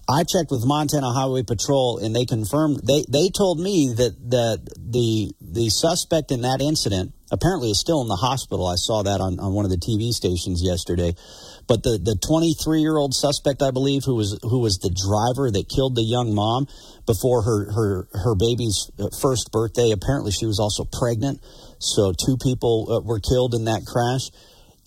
I 0.08 0.24
checked 0.24 0.50
with 0.50 0.64
Montana 0.64 1.12
Highway 1.12 1.44
Patrol, 1.44 1.98
and 1.98 2.16
they 2.16 2.24
confirmed 2.24 2.80
they 2.82 3.04
they 3.08 3.28
told 3.28 3.60
me 3.60 3.92
that 3.94 4.16
that 4.30 4.64
the 4.74 5.30
the 5.40 5.68
suspect 5.68 6.32
in 6.32 6.40
that 6.42 6.60
incident 6.60 7.12
apparently 7.30 7.70
is 7.70 7.78
still 7.78 8.00
in 8.00 8.08
the 8.08 8.16
hospital. 8.16 8.66
I 8.66 8.74
saw 8.74 9.02
that 9.02 9.20
on, 9.20 9.38
on 9.38 9.52
one 9.52 9.64
of 9.64 9.70
the 9.70 9.78
TV 9.78 10.10
stations 10.10 10.62
yesterday. 10.64 11.14
But 11.70 11.84
the 11.84 12.02
the 12.02 12.18
23 12.18 12.80
year 12.80 12.98
old 12.98 13.14
suspect, 13.14 13.62
I 13.62 13.70
believe, 13.70 14.02
who 14.02 14.16
was 14.16 14.36
who 14.42 14.58
was 14.58 14.82
the 14.82 14.90
driver 14.90 15.54
that 15.54 15.70
killed 15.70 15.94
the 15.94 16.02
young 16.02 16.34
mom 16.34 16.66
before 17.06 17.46
her 17.46 17.70
her 17.70 18.08
her 18.10 18.34
baby's 18.34 18.90
uh, 18.98 19.06
first 19.22 19.54
birthday. 19.54 19.94
Apparently, 19.94 20.34
she 20.34 20.50
was 20.50 20.58
also 20.58 20.82
pregnant. 20.82 21.38
So 21.78 22.10
two 22.10 22.34
people 22.42 22.90
uh, 22.90 23.06
were 23.06 23.22
killed 23.22 23.54
in 23.54 23.70
that 23.70 23.86
crash. 23.86 24.34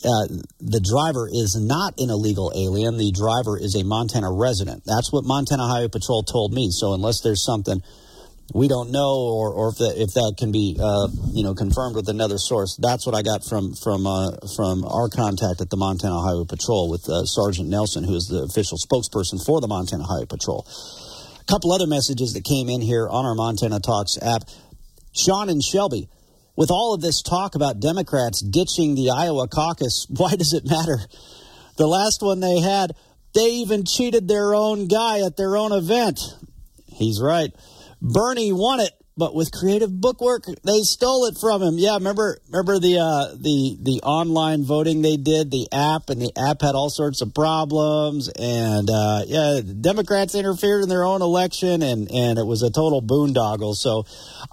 Uh, 0.03 0.27
the 0.59 0.83
driver 0.83 1.31
is 1.31 1.55
not 1.55 1.95
an 2.03 2.11
illegal 2.11 2.51
alien. 2.51 2.99
The 2.99 3.15
driver 3.15 3.55
is 3.55 3.79
a 3.79 3.87
Montana 3.87 4.27
resident. 4.27 4.83
That's 4.83 5.07
what 5.07 5.23
Montana 5.23 5.63
Highway 5.63 5.87
Patrol 5.87 6.27
told 6.27 6.51
me. 6.51 6.67
So 6.67 6.91
unless 6.91 7.23
there's 7.23 7.47
something 7.47 7.79
we 8.51 8.67
don't 8.67 8.91
know, 8.91 9.31
or, 9.31 9.53
or 9.53 9.69
if, 9.69 9.77
that, 9.77 9.95
if 9.95 10.13
that 10.13 10.35
can 10.37 10.51
be, 10.51 10.75
uh, 10.75 11.07
you 11.31 11.43
know, 11.43 11.53
confirmed 11.55 11.95
with 11.95 12.09
another 12.09 12.37
source. 12.37 12.75
That's 12.75 13.05
what 13.05 13.15
I 13.15 13.21
got 13.21 13.45
from 13.45 13.73
from 13.73 14.05
uh, 14.05 14.35
from 14.55 14.83
our 14.83 15.07
contact 15.07 15.61
at 15.61 15.69
the 15.69 15.77
Montana 15.77 16.19
Highway 16.19 16.45
Patrol 16.47 16.89
with 16.89 17.07
uh, 17.07 17.23
Sergeant 17.23 17.69
Nelson, 17.69 18.03
who 18.03 18.15
is 18.15 18.27
the 18.27 18.43
official 18.43 18.77
spokesperson 18.77 19.43
for 19.43 19.61
the 19.61 19.67
Montana 19.67 20.03
Highway 20.03 20.27
Patrol. 20.27 20.67
A 21.39 21.45
couple 21.45 21.71
other 21.71 21.87
messages 21.87 22.33
that 22.33 22.43
came 22.43 22.69
in 22.69 22.81
here 22.81 23.07
on 23.07 23.25
our 23.25 23.35
Montana 23.35 23.79
Talks 23.79 24.17
app. 24.21 24.43
Sean 25.15 25.47
and 25.47 25.63
Shelby, 25.63 26.09
with 26.55 26.71
all 26.71 26.93
of 26.93 27.01
this 27.01 27.21
talk 27.21 27.55
about 27.55 27.79
Democrats 27.79 28.41
ditching 28.41 28.95
the 28.95 29.11
Iowa 29.11 29.47
caucus, 29.47 30.05
why 30.09 30.35
does 30.35 30.53
it 30.53 30.65
matter? 30.65 30.99
The 31.77 31.87
last 31.87 32.21
one 32.21 32.39
they 32.39 32.59
had, 32.59 32.91
they 33.33 33.49
even 33.65 33.83
cheated 33.85 34.27
their 34.27 34.53
own 34.53 34.87
guy 34.87 35.25
at 35.25 35.37
their 35.37 35.57
own 35.57 35.71
event. 35.71 36.19
He's 36.85 37.19
right. 37.19 37.51
Bernie 38.03 38.51
won 38.51 38.81
it, 38.81 38.91
but 39.15 39.33
with 39.33 39.53
creative 39.53 39.89
bookwork, 39.89 40.43
they 40.65 40.81
stole 40.81 41.25
it 41.25 41.37
from 41.39 41.61
him. 41.61 41.77
Yeah, 41.77 41.93
remember 41.93 42.37
remember 42.49 42.77
the 42.77 42.99
uh, 42.99 43.33
the 43.33 43.77
the 43.81 44.01
online 44.03 44.65
voting 44.65 45.01
they 45.01 45.15
did, 45.15 45.51
the 45.51 45.69
app, 45.71 46.09
and 46.09 46.21
the 46.21 46.31
app 46.37 46.61
had 46.61 46.75
all 46.75 46.89
sorts 46.89 47.21
of 47.21 47.33
problems, 47.33 48.27
and 48.27 48.89
uh, 48.89 49.21
yeah, 49.25 49.61
Democrats 49.79 50.35
interfered 50.35 50.83
in 50.83 50.89
their 50.89 51.05
own 51.05 51.21
election, 51.21 51.81
and 51.81 52.11
and 52.11 52.37
it 52.37 52.45
was 52.45 52.61
a 52.61 52.69
total 52.69 53.01
boondoggle. 53.01 53.73
So, 53.73 54.03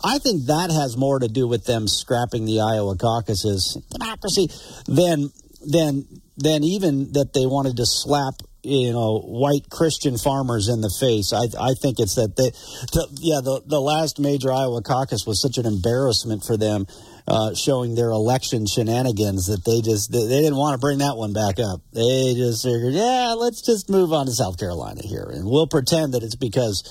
I 0.04 0.18
think 0.18 0.46
that 0.46 0.70
has 0.70 0.96
more 0.96 1.18
to 1.18 1.28
do 1.28 1.48
with 1.48 1.64
them 1.64 1.88
scrapping 1.88 2.44
the 2.44 2.60
Iowa 2.60 2.96
caucuses 2.96 3.76
democracy 3.90 4.48
than 4.86 5.32
than 5.66 6.06
than 6.36 6.62
even 6.62 7.12
that 7.12 7.32
they 7.32 7.46
wanted 7.46 7.78
to 7.78 7.86
slap 7.86 8.34
you 8.62 8.92
know 8.92 9.20
white 9.20 9.68
Christian 9.70 10.18
farmers 10.18 10.68
in 10.68 10.81
the 10.81 10.90
face. 11.01 11.33
I 11.33 11.49
I 11.59 11.75
think 11.75 11.99
it's 11.99 12.14
that 12.14 12.37
they, 12.37 12.51
the, 12.92 13.09
yeah 13.20 13.40
the 13.42 13.62
the 13.66 13.81
last 13.81 14.18
major 14.18 14.53
Iowa 14.53 14.83
caucus 14.83 15.27
was 15.27 15.40
such 15.40 15.59
an 15.59 15.66
embarrassment 15.66 16.44
for 16.44 16.57
them, 16.57 16.87
uh, 17.27 17.55
showing 17.55 17.94
their 17.94 18.11
election 18.11 18.66
shenanigans 18.66 19.46
that 19.46 19.64
they 19.64 19.81
just 19.81 20.12
they, 20.12 20.27
they 20.27 20.40
didn't 20.40 20.57
want 20.57 20.75
to 20.75 20.81
bring 20.81 20.99
that 20.99 21.16
one 21.16 21.33
back 21.33 21.59
up. 21.59 21.81
They 21.92 22.35
just 22.35 22.62
figured, 22.62 22.94
yeah, 22.94 23.35
let's 23.37 23.62
just 23.62 23.88
move 23.88 24.12
on 24.12 24.27
to 24.27 24.33
South 24.33 24.59
Carolina 24.59 25.03
here, 25.05 25.31
and 25.33 25.46
we'll 25.46 25.66
pretend 25.68 26.14
that 26.14 26.23
it's 26.23 26.37
because 26.37 26.83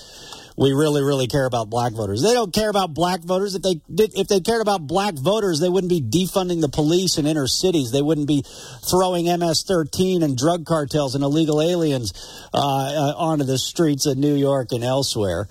we 0.59 0.73
really, 0.73 1.01
really 1.01 1.27
care 1.27 1.45
about 1.45 1.69
black 1.69 1.93
voters. 1.93 2.21
They 2.21 2.33
don't 2.33 2.53
care 2.53 2.69
about 2.69 2.93
black 2.93 3.21
voters. 3.21 3.55
If 3.55 3.61
they 3.61 3.79
if 3.87 4.27
they 4.27 4.41
cared 4.41 4.61
about 4.61 4.85
black 4.85 5.13
voters, 5.13 5.61
they 5.61 5.69
wouldn't 5.69 5.89
be 5.89 6.01
defunding 6.01 6.59
the 6.59 6.67
police 6.67 7.17
in 7.17 7.25
inner 7.25 7.47
cities. 7.47 7.91
They 7.91 8.01
wouldn't 8.01 8.27
be 8.27 8.43
throwing 8.89 9.27
MS-13 9.27 10.21
and 10.21 10.37
drug 10.37 10.65
cartels 10.65 11.15
and 11.15 11.23
illegal 11.23 11.61
aliens 11.61 12.11
uh, 12.53 12.57
uh, 12.57 13.13
onto 13.15 13.45
the 13.45 13.57
streets 13.57 14.05
of 14.05 14.17
New 14.17 14.35
York 14.35 14.73
and 14.73 14.83
elsewhere. 14.83 15.47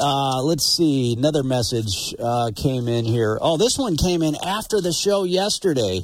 Uh, 0.00 0.42
let's 0.42 0.74
see. 0.74 1.14
Another 1.18 1.42
message 1.42 2.14
uh, 2.18 2.50
came 2.56 2.88
in 2.88 3.04
here. 3.04 3.36
Oh, 3.42 3.58
this 3.58 3.76
one 3.76 3.98
came 3.98 4.22
in 4.22 4.36
after 4.42 4.80
the 4.80 4.94
show 4.94 5.24
yesterday. 5.24 6.00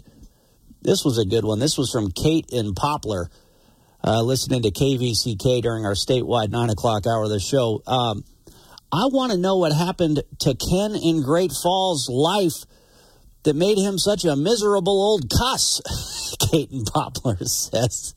This 0.82 1.06
was 1.06 1.16
a 1.16 1.24
good 1.24 1.46
one. 1.46 1.58
This 1.58 1.78
was 1.78 1.90
from 1.90 2.10
Kate 2.10 2.50
in 2.52 2.74
Poplar, 2.74 3.30
uh, 4.04 4.22
listening 4.22 4.62
to 4.62 4.70
KVCK 4.70 5.62
during 5.62 5.84
our 5.84 5.94
statewide 5.94 6.50
nine 6.50 6.70
o'clock 6.70 7.06
hour 7.06 7.24
of 7.24 7.30
the 7.30 7.40
show. 7.40 7.82
Um, 7.86 8.24
I 8.92 9.06
want 9.06 9.32
to 9.32 9.38
know 9.38 9.56
what 9.56 9.72
happened 9.72 10.22
to 10.40 10.54
Ken 10.54 10.96
in 10.96 11.22
Great 11.22 11.52
Falls' 11.52 12.08
life 12.08 12.64
that 13.44 13.54
made 13.54 13.78
him 13.78 13.98
such 13.98 14.24
a 14.24 14.36
miserable 14.36 15.00
old 15.00 15.30
cuss. 15.30 15.80
Kate 16.50 16.70
in 16.70 16.84
Poplar 16.84 17.36
says. 17.44 18.14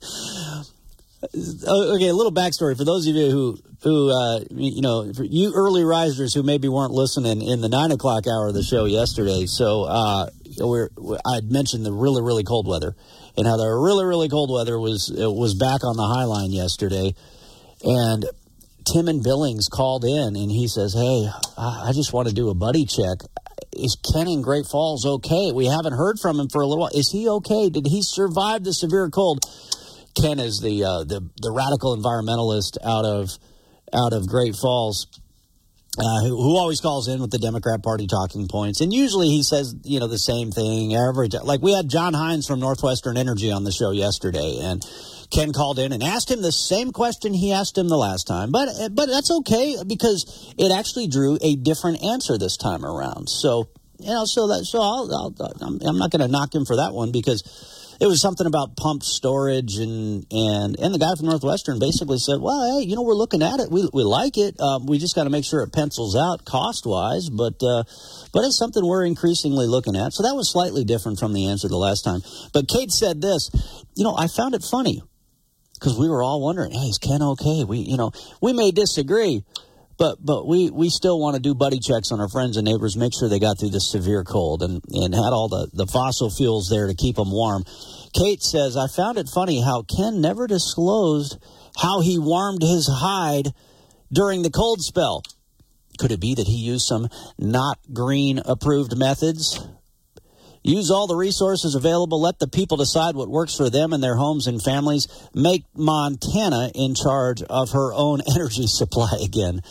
Okay, 1.23 2.09
a 2.09 2.13
little 2.13 2.33
backstory 2.33 2.75
for 2.75 2.83
those 2.83 3.07
of 3.07 3.15
you 3.15 3.29
who 3.31 3.57
who 3.81 4.11
uh, 4.11 4.39
you 4.51 4.81
know 4.81 5.09
you 5.21 5.53
early 5.55 5.83
risers 5.83 6.33
who 6.33 6.43
maybe 6.43 6.67
weren't 6.67 6.91
listening 6.91 7.41
in 7.41 7.61
the 7.61 7.69
nine 7.69 7.91
o'clock 7.91 8.25
hour 8.27 8.47
of 8.47 8.53
the 8.53 8.63
show 8.63 8.85
yesterday. 8.85 9.45
So 9.45 9.83
uh, 9.83 10.29
we're, 10.59 10.89
I 11.25 11.35
had 11.35 11.49
mentioned 11.49 11.85
the 11.85 11.93
really 11.93 12.21
really 12.21 12.43
cold 12.43 12.67
weather 12.67 12.95
and 13.37 13.47
how 13.47 13.55
the 13.55 13.67
really 13.67 14.03
really 14.03 14.27
cold 14.27 14.51
weather 14.51 14.77
was 14.77 15.11
was 15.15 15.53
back 15.55 15.85
on 15.85 15.95
the 15.95 16.03
high 16.03 16.25
line 16.25 16.51
yesterday, 16.51 17.15
and 17.83 18.25
Tim 18.91 19.07
and 19.07 19.23
Billings 19.23 19.69
called 19.69 20.03
in 20.03 20.35
and 20.35 20.51
he 20.51 20.67
says, 20.67 20.93
"Hey, 20.93 21.29
I 21.57 21.91
just 21.93 22.11
want 22.11 22.27
to 22.27 22.33
do 22.33 22.49
a 22.49 22.53
buddy 22.53 22.85
check. 22.85 23.19
Is 23.71 23.97
Ken 24.13 24.27
in 24.27 24.41
Great 24.41 24.65
Falls 24.65 25.05
okay? 25.05 25.53
We 25.53 25.67
haven't 25.67 25.93
heard 25.93 26.19
from 26.19 26.37
him 26.39 26.49
for 26.49 26.61
a 26.61 26.67
little 26.67 26.81
while. 26.81 26.91
Is 26.93 27.11
he 27.11 27.29
okay? 27.29 27.69
Did 27.69 27.87
he 27.87 28.01
survive 28.01 28.65
the 28.65 28.73
severe 28.73 29.09
cold?" 29.09 29.39
Ken 30.19 30.39
is 30.39 30.59
the 30.61 30.83
uh, 30.83 31.03
the 31.03 31.27
the 31.41 31.51
radical 31.51 31.95
environmentalist 31.95 32.77
out 32.83 33.05
of 33.05 33.31
out 33.93 34.13
of 34.13 34.27
Great 34.27 34.55
Falls. 34.55 35.07
Uh, 35.95 36.21
who, 36.23 36.29
who, 36.29 36.57
always 36.57 36.81
calls 36.81 37.07
in 37.07 37.21
with 37.21 37.29
the 37.29 37.37
Democrat 37.37 37.83
Party 37.83 38.07
talking 38.07 38.47
points, 38.47 38.81
and 38.81 38.91
usually 38.91 39.27
he 39.27 39.43
says, 39.43 39.75
you 39.83 39.99
know, 39.99 40.07
the 40.07 40.17
same 40.17 40.49
thing 40.49 40.95
every 40.95 41.29
time. 41.29 41.43
Like 41.43 41.61
we 41.61 41.71
had 41.71 41.87
John 41.87 42.15
Hines 42.15 42.47
from 42.47 42.59
Northwestern 42.59 43.15
Energy 43.15 43.51
on 43.51 43.63
the 43.63 43.71
show 43.71 43.91
yesterday, 43.91 44.57
and 44.59 44.83
Ken 45.31 45.53
called 45.53 45.77
in 45.77 45.93
and 45.93 46.01
asked 46.01 46.31
him 46.31 46.41
the 46.41 46.51
same 46.51 46.91
question 46.91 47.31
he 47.31 47.51
asked 47.51 47.77
him 47.77 47.89
the 47.89 47.97
last 47.97 48.25
time, 48.25 48.51
but 48.51 48.69
but 48.91 49.05
that's 49.05 49.29
okay 49.29 49.75
because 49.85 50.53
it 50.57 50.71
actually 50.71 51.05
drew 51.05 51.37
a 51.43 51.55
different 51.55 52.03
answer 52.03 52.39
this 52.39 52.57
time 52.57 52.83
around. 52.83 53.29
So 53.29 53.69
you 53.99 54.09
know, 54.09 54.25
so 54.25 54.47
that 54.47 54.65
so 54.65 54.81
I'll, 54.81 55.35
I'm, 55.61 55.79
I'm 55.85 55.97
not 55.97 56.11
going 56.11 56.21
to 56.21 56.27
knock 56.27 56.53
him 56.53 56.65
for 56.65 56.77
that 56.77 56.93
one 56.93 57.11
because 57.11 57.43
it 57.99 58.07
was 58.07 58.21
something 58.21 58.47
about 58.47 58.75
pumped 58.75 59.05
storage 59.05 59.77
and 59.77 60.25
and 60.31 60.79
and 60.79 60.93
the 60.93 60.99
guy 60.99 61.13
from 61.15 61.27
Northwestern 61.27 61.79
basically 61.79 62.17
said, 62.17 62.39
well, 62.39 62.79
hey, 62.79 62.85
you 62.85 62.95
know, 62.95 63.01
we're 63.01 63.13
looking 63.13 63.41
at 63.41 63.59
it, 63.59 63.71
we 63.71 63.87
we 63.93 64.03
like 64.03 64.37
it, 64.37 64.59
um, 64.59 64.85
we 64.85 64.97
just 64.97 65.15
got 65.15 65.25
to 65.25 65.29
make 65.29 65.45
sure 65.45 65.61
it 65.61 65.73
pencils 65.73 66.15
out 66.15 66.45
cost 66.45 66.85
wise, 66.85 67.29
but 67.29 67.61
uh, 67.63 67.83
but 68.33 68.43
it's 68.43 68.57
something 68.57 68.85
we're 68.85 69.05
increasingly 69.05 69.67
looking 69.67 69.95
at. 69.95 70.13
So 70.13 70.23
that 70.23 70.35
was 70.35 70.51
slightly 70.51 70.83
different 70.83 71.19
from 71.19 71.33
the 71.33 71.47
answer 71.47 71.67
the 71.67 71.77
last 71.77 72.03
time. 72.03 72.21
But 72.53 72.67
Kate 72.67 72.91
said 72.91 73.21
this, 73.21 73.49
you 73.95 74.03
know, 74.03 74.15
I 74.17 74.27
found 74.27 74.55
it 74.55 74.63
funny 74.63 75.01
because 75.73 75.97
we 75.97 76.09
were 76.09 76.23
all 76.23 76.41
wondering, 76.41 76.71
hey, 76.71 76.87
is 76.87 76.97
Ken 76.97 77.21
okay? 77.21 77.63
We 77.63 77.79
you 77.79 77.97
know 77.97 78.11
we 78.41 78.53
may 78.53 78.71
disagree 78.71 79.43
but 80.03 80.17
but 80.19 80.45
we 80.45 80.69
we 80.69 80.89
still 80.89 81.17
want 81.17 81.37
to 81.37 81.41
do 81.41 81.55
buddy 81.55 81.79
checks 81.79 82.11
on 82.11 82.19
our 82.19 82.27
friends 82.27 82.57
and 82.57 82.65
neighbors, 82.65 82.97
make 82.97 83.13
sure 83.17 83.29
they 83.29 83.39
got 83.39 83.57
through 83.57 83.69
this 83.69 83.89
severe 83.89 84.25
cold 84.25 84.61
and 84.61 84.81
and 84.89 85.15
had 85.15 85.31
all 85.31 85.47
the 85.47 85.69
the 85.71 85.87
fossil 85.87 86.29
fuels 86.29 86.67
there 86.69 86.87
to 86.87 86.93
keep 86.93 87.15
them 87.15 87.31
warm. 87.31 87.63
Kate 88.13 88.43
says, 88.43 88.75
I 88.75 88.87
found 88.87 89.17
it 89.17 89.29
funny 89.33 89.61
how 89.61 89.83
Ken 89.83 90.19
never 90.19 90.45
disclosed 90.45 91.41
how 91.77 92.01
he 92.01 92.19
warmed 92.19 92.61
his 92.61 92.89
hide 92.91 93.53
during 94.11 94.41
the 94.41 94.51
cold 94.51 94.81
spell. 94.81 95.23
Could 95.97 96.11
it 96.11 96.19
be 96.19 96.35
that 96.35 96.47
he 96.47 96.57
used 96.57 96.85
some 96.85 97.07
not 97.39 97.79
green 97.93 98.41
approved 98.43 98.97
methods? 98.97 99.65
Use 100.63 100.91
all 100.91 101.07
the 101.07 101.15
resources 101.15 101.75
available. 101.75 102.21
Let 102.21 102.39
the 102.39 102.47
people 102.47 102.77
decide 102.77 103.15
what 103.15 103.29
works 103.29 103.55
for 103.55 103.69
them 103.69 103.91
and 103.93 104.03
their 104.03 104.15
homes 104.15 104.47
and 104.47 104.61
families. 104.61 105.07
Make 105.33 105.65
Montana 105.75 106.71
in 106.75 106.95
charge 106.95 107.41
of 107.43 107.71
her 107.71 107.93
own 107.93 108.21
energy 108.35 108.67
supply 108.67 109.11
again. 109.23 109.61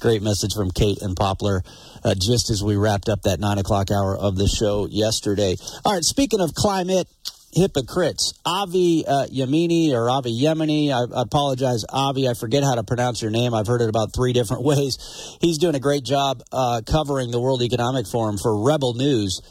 Great 0.00 0.22
message 0.22 0.54
from 0.54 0.70
Kate 0.70 1.02
and 1.02 1.14
Poplar, 1.14 1.62
uh, 2.02 2.14
just 2.18 2.48
as 2.48 2.64
we 2.64 2.76
wrapped 2.76 3.10
up 3.10 3.22
that 3.22 3.38
nine 3.38 3.58
o'clock 3.58 3.90
hour 3.90 4.16
of 4.16 4.34
the 4.36 4.48
show 4.48 4.86
yesterday. 4.86 5.56
All 5.84 5.92
right, 5.92 6.02
speaking 6.02 6.40
of 6.40 6.54
climate, 6.54 7.06
hypocrites. 7.52 8.32
Avi 8.46 9.04
uh, 9.06 9.26
Yamini 9.26 9.92
or 9.92 10.08
Avi 10.08 10.30
Yemini. 10.30 10.90
I, 10.90 11.02
I, 11.14 11.22
apologize, 11.22 11.84
Avi. 11.88 12.28
I 12.28 12.34
forget 12.34 12.62
how 12.64 12.76
to 12.76 12.82
pronounce 12.82 13.20
your 13.20 13.30
name. 13.30 13.52
I've 13.52 13.66
heard 13.66 13.82
it 13.82 13.90
about 13.90 14.14
three 14.14 14.32
different 14.38 14.62
ways. 14.62 15.36
He's 15.40 15.58
doing 15.58 15.74
a 15.74 15.80
great 15.80 16.04
job 16.04 16.42
uh, 16.50 16.80
covering 16.86 17.30
the 17.30 17.40
World 17.40 17.62
Economic 17.62 18.06
Forum 18.06 18.38
for 18.38 18.64
Rebel 18.64 18.94
News 18.94 19.42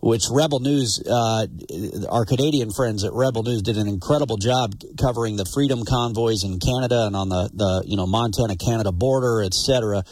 which 0.00 0.24
Rebel 0.30 0.60
News, 0.60 1.02
uh, 1.04 1.46
our 2.08 2.24
Canadian 2.24 2.70
friends 2.70 3.02
at 3.04 3.12
Rebel 3.12 3.42
News 3.42 3.62
did 3.62 3.76
an 3.76 3.88
incredible 3.88 4.36
job 4.36 4.74
covering 5.00 5.36
the 5.36 5.44
freedom 5.44 5.84
convoys 5.84 6.44
in 6.44 6.60
Canada 6.60 7.06
and 7.06 7.16
on 7.16 7.28
the, 7.28 7.50
the 7.52 7.82
you 7.86 7.96
know 7.96 8.06
Montana 8.06 8.56
Canada 8.56 8.92
border, 8.92 9.42
etc. 9.42 10.04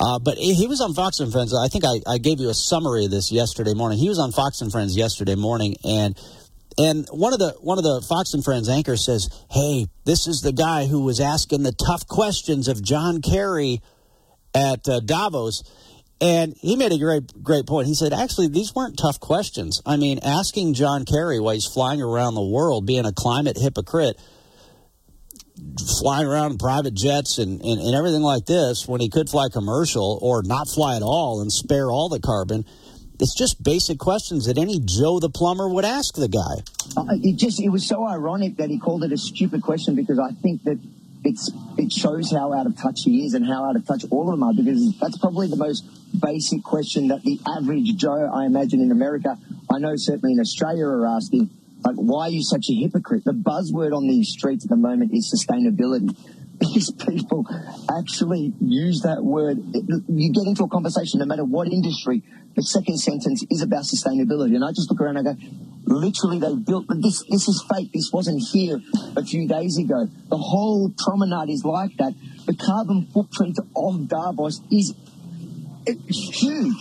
Uh, 0.00 0.18
but 0.18 0.38
he 0.38 0.66
was 0.66 0.80
on 0.80 0.94
Fox 0.94 1.20
and 1.20 1.30
Friends. 1.30 1.54
I 1.54 1.68
think 1.68 1.84
I, 1.84 2.00
I 2.10 2.16
gave 2.16 2.40
you 2.40 2.48
a 2.48 2.54
summary 2.54 3.04
of 3.04 3.10
this 3.10 3.30
yesterday 3.30 3.74
morning. 3.74 3.98
He 3.98 4.08
was 4.08 4.18
on 4.18 4.32
Fox 4.32 4.62
and 4.62 4.72
Friends 4.72 4.96
yesterday 4.96 5.34
morning, 5.34 5.76
and 5.84 6.18
and 6.78 7.06
one 7.10 7.34
of 7.34 7.38
the 7.38 7.54
one 7.60 7.76
of 7.76 7.84
the 7.84 8.00
Fox 8.08 8.32
and 8.32 8.42
Friends 8.42 8.70
anchors 8.70 9.04
says, 9.04 9.28
"Hey, 9.50 9.88
this 10.06 10.26
is 10.26 10.40
the 10.40 10.52
guy 10.52 10.86
who 10.86 11.02
was 11.02 11.20
asking 11.20 11.62
the 11.62 11.72
tough 11.72 12.06
questions 12.06 12.68
of 12.68 12.82
John 12.82 13.20
Kerry 13.20 13.82
at 14.54 14.88
uh, 14.88 15.00
Davos." 15.00 15.62
And 16.20 16.54
he 16.60 16.76
made 16.76 16.92
a 16.92 16.98
great, 16.98 17.42
great 17.42 17.66
point. 17.66 17.86
He 17.86 17.94
said, 17.94 18.12
actually, 18.12 18.48
these 18.48 18.74
weren't 18.74 18.98
tough 18.98 19.18
questions. 19.20 19.80
I 19.86 19.96
mean, 19.96 20.18
asking 20.22 20.74
John 20.74 21.06
Kerry 21.06 21.40
while 21.40 21.54
he's 21.54 21.66
flying 21.66 22.02
around 22.02 22.34
the 22.34 22.44
world, 22.44 22.84
being 22.84 23.06
a 23.06 23.12
climate 23.12 23.56
hypocrite, 23.56 24.20
flying 26.00 26.26
around 26.26 26.52
in 26.52 26.58
private 26.58 26.94
jets 26.94 27.38
and, 27.38 27.62
and, 27.62 27.80
and 27.80 27.94
everything 27.94 28.22
like 28.22 28.44
this, 28.44 28.86
when 28.86 29.00
he 29.00 29.08
could 29.08 29.30
fly 29.30 29.48
commercial 29.50 30.18
or 30.20 30.42
not 30.42 30.68
fly 30.68 30.96
at 30.96 31.02
all 31.02 31.40
and 31.40 31.50
spare 31.50 31.90
all 31.90 32.10
the 32.10 32.20
carbon, 32.20 32.66
it's 33.18 33.34
just 33.34 33.62
basic 33.62 33.98
questions 33.98 34.46
that 34.46 34.58
any 34.58 34.80
Joe 34.80 35.20
the 35.20 35.30
plumber 35.30 35.68
would 35.68 35.84
ask 35.84 36.14
the 36.14 36.28
guy. 36.28 36.62
Uh, 36.96 37.16
it 37.22 37.36
just 37.36 37.60
it 37.60 37.68
was 37.68 37.86
so 37.86 38.06
ironic 38.06 38.56
that 38.56 38.70
he 38.70 38.78
called 38.78 39.04
it 39.04 39.12
a 39.12 39.18
stupid 39.18 39.62
question 39.62 39.94
because 39.94 40.18
I 40.18 40.32
think 40.32 40.64
that 40.64 40.78
it's 41.24 41.50
it 41.76 41.92
shows 41.92 42.30
how 42.30 42.52
out 42.52 42.66
of 42.66 42.76
touch 42.76 43.00
he 43.04 43.24
is 43.24 43.34
and 43.34 43.44
how 43.46 43.68
out 43.68 43.76
of 43.76 43.86
touch 43.86 44.04
all 44.10 44.28
of 44.28 44.38
them 44.38 44.42
are 44.42 44.54
because 44.54 44.98
that's 44.98 45.18
probably 45.18 45.48
the 45.48 45.56
most 45.56 45.84
basic 46.18 46.62
question 46.62 47.08
that 47.08 47.22
the 47.22 47.38
average 47.46 47.94
Joe, 47.96 48.30
I 48.32 48.46
imagine 48.46 48.80
in 48.80 48.90
America, 48.90 49.38
I 49.72 49.78
know 49.78 49.92
certainly 49.96 50.32
in 50.32 50.40
Australia 50.40 50.84
are 50.84 51.06
asking, 51.06 51.50
like, 51.84 51.96
why 51.96 52.26
are 52.26 52.30
you 52.30 52.42
such 52.42 52.66
a 52.70 52.74
hypocrite? 52.74 53.24
The 53.24 53.32
buzzword 53.32 53.96
on 53.96 54.08
these 54.08 54.28
streets 54.28 54.64
at 54.64 54.70
the 54.70 54.76
moment 54.76 55.12
is 55.12 55.32
sustainability. 55.32 56.16
These 56.60 56.92
people 56.92 57.46
actually 57.88 58.52
use 58.60 59.00
that 59.04 59.24
word. 59.24 59.64
You 59.64 60.30
get 60.30 60.44
into 60.44 60.64
a 60.64 60.68
conversation, 60.68 61.20
no 61.20 61.24
matter 61.24 61.42
what 61.42 61.68
industry, 61.68 62.22
the 62.54 62.62
second 62.62 62.98
sentence 62.98 63.42
is 63.48 63.62
about 63.62 63.84
sustainability. 63.84 64.56
And 64.56 64.62
I 64.62 64.68
just 64.68 64.90
look 64.90 65.00
around 65.00 65.16
and 65.16 65.26
I 65.26 65.32
go, 65.32 65.40
literally 65.90 66.38
they 66.38 66.54
built 66.54 66.86
this 66.88 67.24
this 67.28 67.48
is 67.48 67.64
fake. 67.68 67.90
This 67.92 68.10
wasn't 68.12 68.42
here 68.52 68.80
a 69.16 69.24
few 69.24 69.46
days 69.48 69.76
ago. 69.78 70.08
The 70.28 70.36
whole 70.36 70.92
promenade 70.96 71.52
is 71.52 71.64
like 71.64 71.96
that. 71.98 72.14
The 72.46 72.54
carbon 72.54 73.06
footprint 73.12 73.58
of 73.76 74.08
davos 74.08 74.60
is 74.70 74.94
huge. 76.08 76.76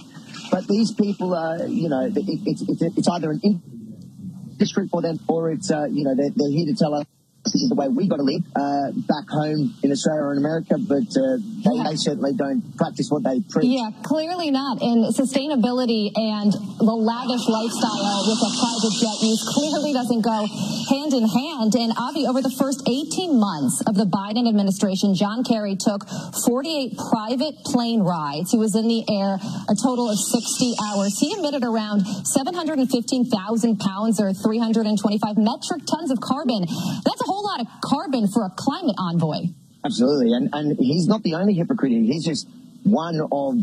But 0.52 0.68
these 0.68 0.92
people 0.92 1.34
are 1.34 1.66
you 1.68 1.90
know 1.90 2.06
it, 2.06 2.18
it, 2.18 2.40
it, 2.46 2.94
it's 2.98 3.08
either 3.08 3.32
an 3.32 3.42
industry 3.44 4.88
for 4.88 5.02
them 5.02 5.20
or 5.28 5.52
it's 5.52 5.72
uh, 5.72 5.86
you 5.92 6.04
know 6.04 6.16
they're, 6.16 6.32
they're 6.36 6.52
here 6.52 6.66
to 6.68 6.76
tell 6.76 6.96
us 6.96 7.06
this 7.46 7.64
is 7.64 7.70
the 7.70 7.76
way 7.76 7.88
we 7.88 8.08
got 8.08 8.18
to 8.18 8.28
live 8.28 8.44
uh, 8.56 8.92
back 9.08 9.26
home 9.32 9.74
in 9.82 9.92
Australia 9.92 10.22
or 10.22 10.32
in 10.34 10.40
America, 10.40 10.76
but 10.76 11.08
uh, 11.16 11.40
they, 11.64 11.72
yeah. 11.72 11.88
they, 11.88 11.96
certainly 11.96 12.34
don't 12.36 12.62
practice 12.76 13.08
what 13.10 13.24
they 13.24 13.40
preach. 13.40 13.66
Yeah, 13.66 13.90
clearly 14.04 14.52
not. 14.52 14.84
And 14.84 15.08
sustainability 15.16 16.12
and 16.14 16.52
the 16.52 16.96
lavish 16.96 17.48
lifestyle 17.48 18.28
with 18.28 18.44
a 18.44 18.52
private 18.60 18.96
jet 19.00 19.18
use 19.24 19.42
clearly 19.56 19.94
doesn't 19.96 20.22
go 20.22 20.46
hand 20.92 21.16
in 21.16 21.24
hand. 21.24 21.80
And 21.80 21.96
Avi, 21.96 22.28
over 22.28 22.44
the 22.44 22.52
first 22.52 22.84
18 22.84 23.40
months 23.40 23.82
of 23.88 23.96
the 23.96 24.06
Biden 24.06 24.48
administration, 24.48 25.16
John 25.16 25.44
Kerry 25.44 25.80
took 25.80 26.04
48 26.44 26.98
private 26.98 27.56
plane 27.64 28.04
rides. 28.04 28.52
He 28.52 28.60
was 28.60 28.76
in 28.76 28.88
the 28.88 29.08
air 29.08 29.40
a 29.72 29.76
total 29.80 30.12
of 30.12 30.20
60 30.20 30.76
hours. 30.84 31.16
He 31.16 31.32
emitted 31.32 31.64
around 31.64 32.04
715,000 32.28 33.32
pounds 33.80 34.20
or 34.20 34.34
325 34.34 35.38
metric 35.38 35.88
tons 35.88 36.12
of 36.12 36.20
carbon. 36.20 36.68
That's 36.68 37.22
a 37.22 37.29
whole 37.30 37.44
lot 37.44 37.62
of 37.62 37.68
carbon 37.82 38.28
for 38.28 38.44
a 38.44 38.50
climate 38.50 38.96
envoy. 38.98 39.54
Absolutely. 39.86 40.34
And, 40.34 40.50
and 40.52 40.78
he's 40.78 41.08
not 41.08 41.22
the 41.22 41.36
only 41.36 41.54
hypocrite. 41.54 41.92
He's 41.92 42.26
just 42.26 42.48
one 42.84 43.22
of 43.22 43.54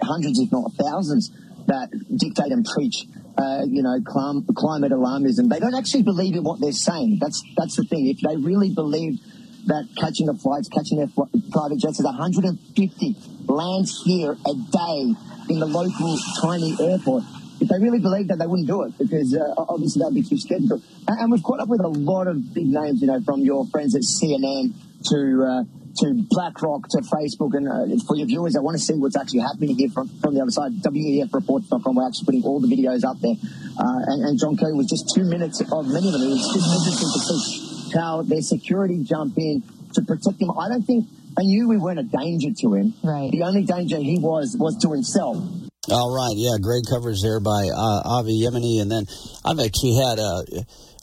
hundreds, 0.00 0.38
if 0.38 0.52
not 0.52 0.72
thousands, 0.78 1.30
that 1.66 1.90
dictate 2.14 2.52
and 2.52 2.64
preach, 2.64 3.04
uh, 3.36 3.62
you 3.66 3.82
know, 3.82 4.00
clim- 4.06 4.46
climate 4.54 4.92
alarmism. 4.92 5.50
They 5.50 5.58
don't 5.58 5.74
actually 5.74 6.04
believe 6.04 6.34
in 6.34 6.44
what 6.44 6.60
they're 6.60 6.72
saying. 6.72 7.18
That's, 7.20 7.42
that's 7.56 7.76
the 7.76 7.84
thing. 7.84 8.06
If 8.06 8.20
they 8.20 8.36
really 8.36 8.70
believed 8.70 9.20
that 9.66 9.88
catching 10.00 10.26
the 10.26 10.34
flights, 10.34 10.68
catching 10.68 10.98
their 10.98 11.08
fl- 11.08 11.28
private 11.52 11.78
jets 11.78 11.98
is 11.98 12.06
150 12.06 13.16
lands 13.46 14.02
here 14.04 14.32
a 14.32 14.54
day 14.54 15.14
in 15.50 15.58
the 15.58 15.66
local 15.66 16.16
tiny 16.40 16.76
airport. 16.80 17.24
If 17.60 17.68
they 17.68 17.78
really 17.78 17.98
believed 17.98 18.30
that, 18.30 18.38
they 18.38 18.46
wouldn't 18.46 18.68
do 18.68 18.82
it 18.82 18.96
because 18.98 19.34
uh, 19.34 19.54
obviously 19.56 20.02
they'd 20.04 20.14
be 20.14 20.22
too 20.22 20.38
scared. 20.38 20.62
And, 20.62 20.82
and 21.06 21.32
we've 21.32 21.42
caught 21.42 21.60
up 21.60 21.68
with 21.68 21.80
a 21.80 21.88
lot 21.88 22.26
of 22.26 22.54
big 22.54 22.66
names, 22.66 23.00
you 23.00 23.08
know, 23.08 23.20
from 23.22 23.40
your 23.42 23.66
friends 23.66 23.96
at 23.96 24.02
CNN 24.02 24.74
to 25.10 25.44
uh, 25.44 25.64
to 25.98 26.14
BlackRock 26.30 26.88
to 26.90 26.98
Facebook. 26.98 27.54
And 27.54 27.68
uh, 27.68 28.04
for 28.06 28.16
your 28.16 28.26
viewers 28.26 28.56
I 28.56 28.60
want 28.60 28.76
to 28.76 28.82
see 28.82 28.94
what's 28.94 29.16
actually 29.16 29.40
happening 29.40 29.76
here 29.76 29.90
from, 29.90 30.08
from 30.20 30.34
the 30.34 30.40
other 30.40 30.50
side, 30.50 30.72
WEFreports.com, 30.82 31.94
we're 31.94 32.06
actually 32.06 32.26
putting 32.26 32.42
all 32.44 32.60
the 32.60 32.68
videos 32.68 33.04
up 33.04 33.18
there. 33.20 33.34
Uh, 33.78 34.00
and, 34.06 34.24
and, 34.26 34.38
John 34.38 34.56
Kerry 34.56 34.74
was 34.74 34.86
just 34.86 35.12
two 35.14 35.24
minutes 35.24 35.60
of 35.60 35.86
many 35.86 36.06
of 36.06 36.12
them. 36.12 36.22
It 36.22 36.30
was 36.30 36.50
just 36.54 36.66
interesting 36.66 37.10
to 37.14 37.20
see 37.20 37.98
how 37.98 38.22
their 38.22 38.42
security 38.42 39.02
jump 39.02 39.38
in 39.38 39.62
to 39.94 40.02
protect 40.02 40.40
him. 40.40 40.50
I 40.50 40.68
don't 40.68 40.82
think 40.82 41.06
they 41.36 41.44
knew 41.44 41.68
we 41.68 41.78
weren't 41.78 42.00
a 42.00 42.02
danger 42.02 42.50
to 42.60 42.74
him. 42.74 42.94
Right. 43.02 43.30
The 43.30 43.42
only 43.42 43.64
danger 43.64 43.98
he 43.98 44.18
was 44.18 44.56
was 44.58 44.76
to 44.82 44.92
himself. 44.92 45.67
All 45.90 46.12
right, 46.12 46.36
yeah, 46.36 46.60
great 46.60 46.84
coverage 46.84 47.22
there 47.22 47.40
by 47.40 47.72
uh, 47.72 48.20
Avi 48.20 48.44
Yemini, 48.44 48.82
and 48.82 48.92
then 48.92 49.08
I've 49.40 49.56
actually 49.56 49.96
had 49.96 50.20
uh, 50.20 50.44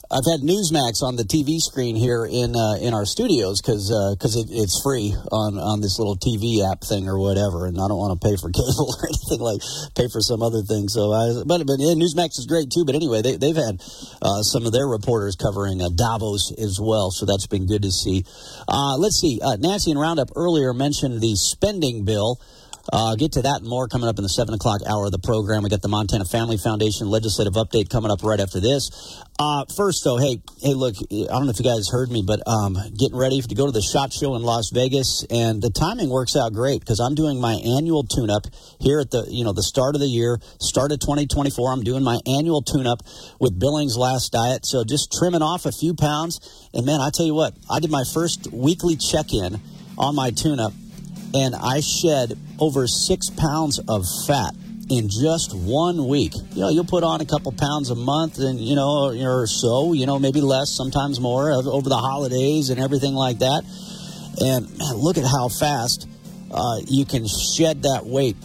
I've 0.06 0.22
had 0.30 0.46
Newsmax 0.46 1.02
on 1.02 1.18
the 1.18 1.26
TV 1.26 1.58
screen 1.58 1.98
here 1.98 2.22
in 2.22 2.54
uh, 2.54 2.78
in 2.78 2.94
our 2.94 3.02
studios 3.02 3.58
because 3.58 3.90
because 4.14 4.38
uh, 4.38 4.46
it, 4.46 4.54
it's 4.54 4.78
free 4.78 5.10
on 5.34 5.58
on 5.58 5.82
this 5.82 5.98
little 5.98 6.14
TV 6.14 6.62
app 6.62 6.86
thing 6.86 7.10
or 7.10 7.18
whatever, 7.18 7.66
and 7.66 7.74
I 7.74 7.90
don't 7.90 7.98
want 7.98 8.14
to 8.14 8.22
pay 8.22 8.38
for 8.38 8.46
cable 8.54 8.94
or 8.94 9.10
anything 9.10 9.42
like 9.42 9.58
pay 9.98 10.06
for 10.06 10.22
some 10.22 10.38
other 10.38 10.62
thing. 10.62 10.86
So, 10.86 11.10
I, 11.10 11.42
but 11.42 11.66
but 11.66 11.82
yeah, 11.82 11.98
Newsmax 11.98 12.38
is 12.38 12.46
great 12.46 12.70
too. 12.70 12.86
But 12.86 12.94
anyway, 12.94 13.26
they 13.26 13.34
they've 13.42 13.58
had 13.58 13.82
uh, 14.22 14.46
some 14.46 14.62
of 14.62 14.70
their 14.70 14.86
reporters 14.86 15.34
covering 15.34 15.82
uh, 15.82 15.90
Davos 15.90 16.54
as 16.54 16.78
well, 16.78 17.10
so 17.10 17.26
that's 17.26 17.50
been 17.50 17.66
good 17.66 17.82
to 17.82 17.90
see. 17.90 18.22
Uh, 18.70 18.94
let's 19.02 19.18
see, 19.18 19.42
Nancy 19.58 19.90
and 19.90 19.98
Roundup 19.98 20.30
earlier 20.38 20.70
mentioned 20.70 21.18
the 21.18 21.34
spending 21.34 22.06
bill. 22.06 22.38
Uh, 22.92 23.16
get 23.16 23.32
to 23.32 23.42
that 23.42 23.60
and 23.60 23.68
more 23.68 23.88
coming 23.88 24.08
up 24.08 24.18
in 24.18 24.22
the 24.22 24.28
7 24.28 24.54
o'clock 24.54 24.80
hour 24.88 25.06
of 25.06 25.12
the 25.12 25.18
program. 25.18 25.62
We 25.62 25.70
got 25.70 25.82
the 25.82 25.88
Montana 25.88 26.24
Family 26.24 26.56
Foundation 26.56 27.08
legislative 27.08 27.54
update 27.54 27.90
coming 27.90 28.10
up 28.10 28.22
right 28.22 28.38
after 28.38 28.60
this. 28.60 28.90
Uh, 29.38 29.64
first, 29.76 30.04
though, 30.04 30.16
hey, 30.16 30.40
hey, 30.62 30.74
look, 30.74 30.94
I 30.96 31.26
don't 31.28 31.44
know 31.44 31.50
if 31.50 31.58
you 31.58 31.64
guys 31.64 31.88
heard 31.90 32.10
me, 32.10 32.22
but 32.26 32.40
um, 32.46 32.78
getting 32.96 33.16
ready 33.16 33.40
to 33.42 33.54
go 33.54 33.66
to 33.66 33.72
the 33.72 33.82
SHOT 33.82 34.12
Show 34.12 34.34
in 34.34 34.42
Las 34.42 34.70
Vegas, 34.72 35.26
and 35.30 35.60
the 35.60 35.70
timing 35.70 36.08
works 36.08 36.36
out 36.36 36.52
great 36.52 36.80
because 36.80 37.00
I'm 37.00 37.14
doing 37.14 37.40
my 37.40 37.54
annual 37.54 38.04
tune-up 38.04 38.46
here 38.80 39.00
at 39.00 39.10
the, 39.10 39.26
you 39.28 39.44
know, 39.44 39.52
the 39.52 39.62
start 39.62 39.94
of 39.94 40.00
the 40.00 40.08
year, 40.08 40.38
start 40.60 40.92
of 40.92 41.00
2024. 41.00 41.72
I'm 41.72 41.82
doing 41.82 42.02
my 42.02 42.18
annual 42.26 42.62
tune-up 42.62 43.02
with 43.40 43.58
Billings 43.58 43.96
Last 43.96 44.32
Diet, 44.32 44.64
so 44.64 44.84
just 44.84 45.12
trimming 45.12 45.42
off 45.42 45.66
a 45.66 45.72
few 45.72 45.94
pounds. 45.94 46.40
And, 46.72 46.86
man, 46.86 47.00
I 47.00 47.10
tell 47.12 47.26
you 47.26 47.34
what, 47.34 47.54
I 47.68 47.80
did 47.80 47.90
my 47.90 48.04
first 48.14 48.48
weekly 48.52 48.96
check-in 48.96 49.60
on 49.98 50.14
my 50.14 50.30
tune-up 50.30 50.72
and 51.34 51.54
I 51.54 51.80
shed 51.80 52.38
over 52.58 52.86
six 52.86 53.30
pounds 53.30 53.78
of 53.88 54.04
fat 54.26 54.54
in 54.88 55.08
just 55.08 55.54
one 55.54 56.06
week. 56.06 56.32
You 56.52 56.60
know, 56.60 56.68
you'll 56.68 56.84
put 56.84 57.02
on 57.02 57.20
a 57.20 57.26
couple 57.26 57.52
pounds 57.52 57.90
a 57.90 57.94
month 57.94 58.38
and, 58.38 58.60
you 58.60 58.76
know, 58.76 59.10
or 59.10 59.46
so, 59.46 59.92
you 59.92 60.06
know, 60.06 60.18
maybe 60.18 60.40
less, 60.40 60.70
sometimes 60.70 61.20
more 61.20 61.50
over 61.50 61.88
the 61.88 61.96
holidays 61.96 62.70
and 62.70 62.80
everything 62.80 63.14
like 63.14 63.38
that. 63.40 63.64
And 64.40 64.78
man, 64.78 64.94
look 64.94 65.18
at 65.18 65.24
how 65.24 65.48
fast 65.48 66.08
uh, 66.50 66.78
you 66.86 67.04
can 67.04 67.26
shed 67.26 67.82
that 67.82 68.06
weight 68.06 68.36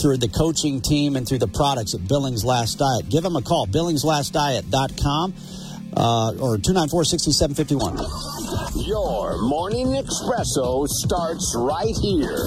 through 0.00 0.16
the 0.16 0.28
coaching 0.28 0.80
team 0.80 1.14
and 1.16 1.28
through 1.28 1.38
the 1.38 1.48
products 1.48 1.94
at 1.94 2.06
Billings 2.08 2.44
Last 2.44 2.78
Diet. 2.78 3.08
Give 3.08 3.22
them 3.22 3.36
a 3.36 3.42
call, 3.42 3.66
billingslastdiet.com 3.66 5.34
uh, 5.96 6.30
or 6.40 6.58
294 6.58 7.04
6751. 7.04 8.43
Your 8.86 9.38
morning 9.42 9.88
espresso 9.98 10.86
starts 10.86 11.54
right 11.58 11.94
here. 12.02 12.38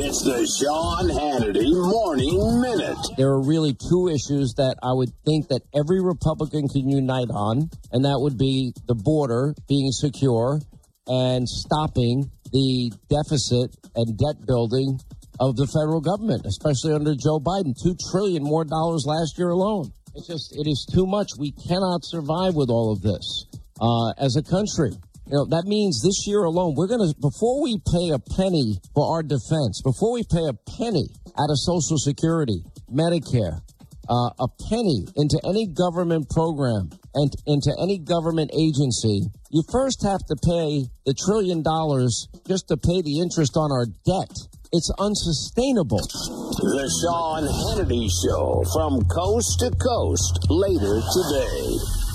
It's 0.00 0.22
the 0.24 0.48
Sean 0.48 1.08
Hannity 1.08 1.68
Morning 1.72 2.60
Minute. 2.60 2.96
There 3.18 3.28
are 3.28 3.42
really 3.42 3.74
two 3.74 4.08
issues 4.08 4.54
that 4.56 4.76
I 4.82 4.92
would 4.92 5.10
think 5.24 5.48
that 5.48 5.60
every 5.74 6.00
Republican 6.00 6.68
can 6.68 6.88
unite 6.88 7.28
on, 7.28 7.68
and 7.92 8.04
that 8.04 8.16
would 8.20 8.38
be 8.38 8.72
the 8.86 8.94
border 8.94 9.54
being 9.68 9.90
secure 9.92 10.60
and 11.06 11.48
stopping 11.48 12.30
the 12.52 12.92
deficit 13.10 13.76
and 13.94 14.16
debt 14.16 14.46
building 14.46 14.98
of 15.38 15.56
the 15.56 15.66
federal 15.66 16.00
government, 16.00 16.46
especially 16.46 16.94
under 16.94 17.14
Joe 17.14 17.40
Biden. 17.40 17.74
Two 17.76 17.94
trillion 18.10 18.42
more 18.42 18.64
dollars 18.64 19.04
last 19.06 19.36
year 19.36 19.50
alone. 19.50 19.92
It's 20.14 20.28
just, 20.28 20.56
it 20.56 20.66
is 20.66 20.88
too 20.90 21.06
much. 21.06 21.28
We 21.38 21.52
cannot 21.52 22.04
survive 22.04 22.54
with 22.54 22.70
all 22.70 22.90
of 22.90 23.02
this 23.02 23.44
uh, 23.80 24.12
as 24.16 24.36
a 24.36 24.42
country. 24.42 24.96
You 25.26 25.42
know, 25.42 25.46
that 25.50 25.66
means 25.66 26.02
this 26.02 26.22
year 26.26 26.44
alone, 26.44 26.74
we're 26.76 26.86
going 26.86 27.02
to, 27.02 27.14
before 27.18 27.60
we 27.60 27.82
pay 27.82 28.14
a 28.14 28.22
penny 28.38 28.78
for 28.94 29.10
our 29.10 29.22
defense, 29.26 29.82
before 29.82 30.12
we 30.14 30.22
pay 30.22 30.46
a 30.46 30.54
penny 30.78 31.10
out 31.34 31.50
of 31.50 31.58
Social 31.58 31.98
Security, 31.98 32.62
Medicare, 32.86 33.58
uh, 34.06 34.30
a 34.38 34.46
penny 34.70 35.02
into 35.18 35.34
any 35.42 35.66
government 35.66 36.30
program 36.30 36.90
and 37.14 37.34
into 37.46 37.74
any 37.82 37.98
government 37.98 38.54
agency, 38.54 39.26
you 39.50 39.66
first 39.66 40.06
have 40.06 40.22
to 40.30 40.36
pay 40.46 40.86
the 41.06 41.14
trillion 41.26 41.62
dollars 41.62 42.28
just 42.46 42.68
to 42.68 42.76
pay 42.76 43.02
the 43.02 43.18
interest 43.18 43.56
on 43.56 43.74
our 43.74 43.86
debt. 44.06 44.30
It's 44.70 44.90
unsustainable. 44.94 46.06
The 46.06 46.86
Sean 47.02 47.50
Hannity 47.50 48.06
Show 48.22 48.62
from 48.70 49.02
coast 49.10 49.58
to 49.58 49.74
coast 49.74 50.38
later 50.50 51.02
today. 51.02 52.05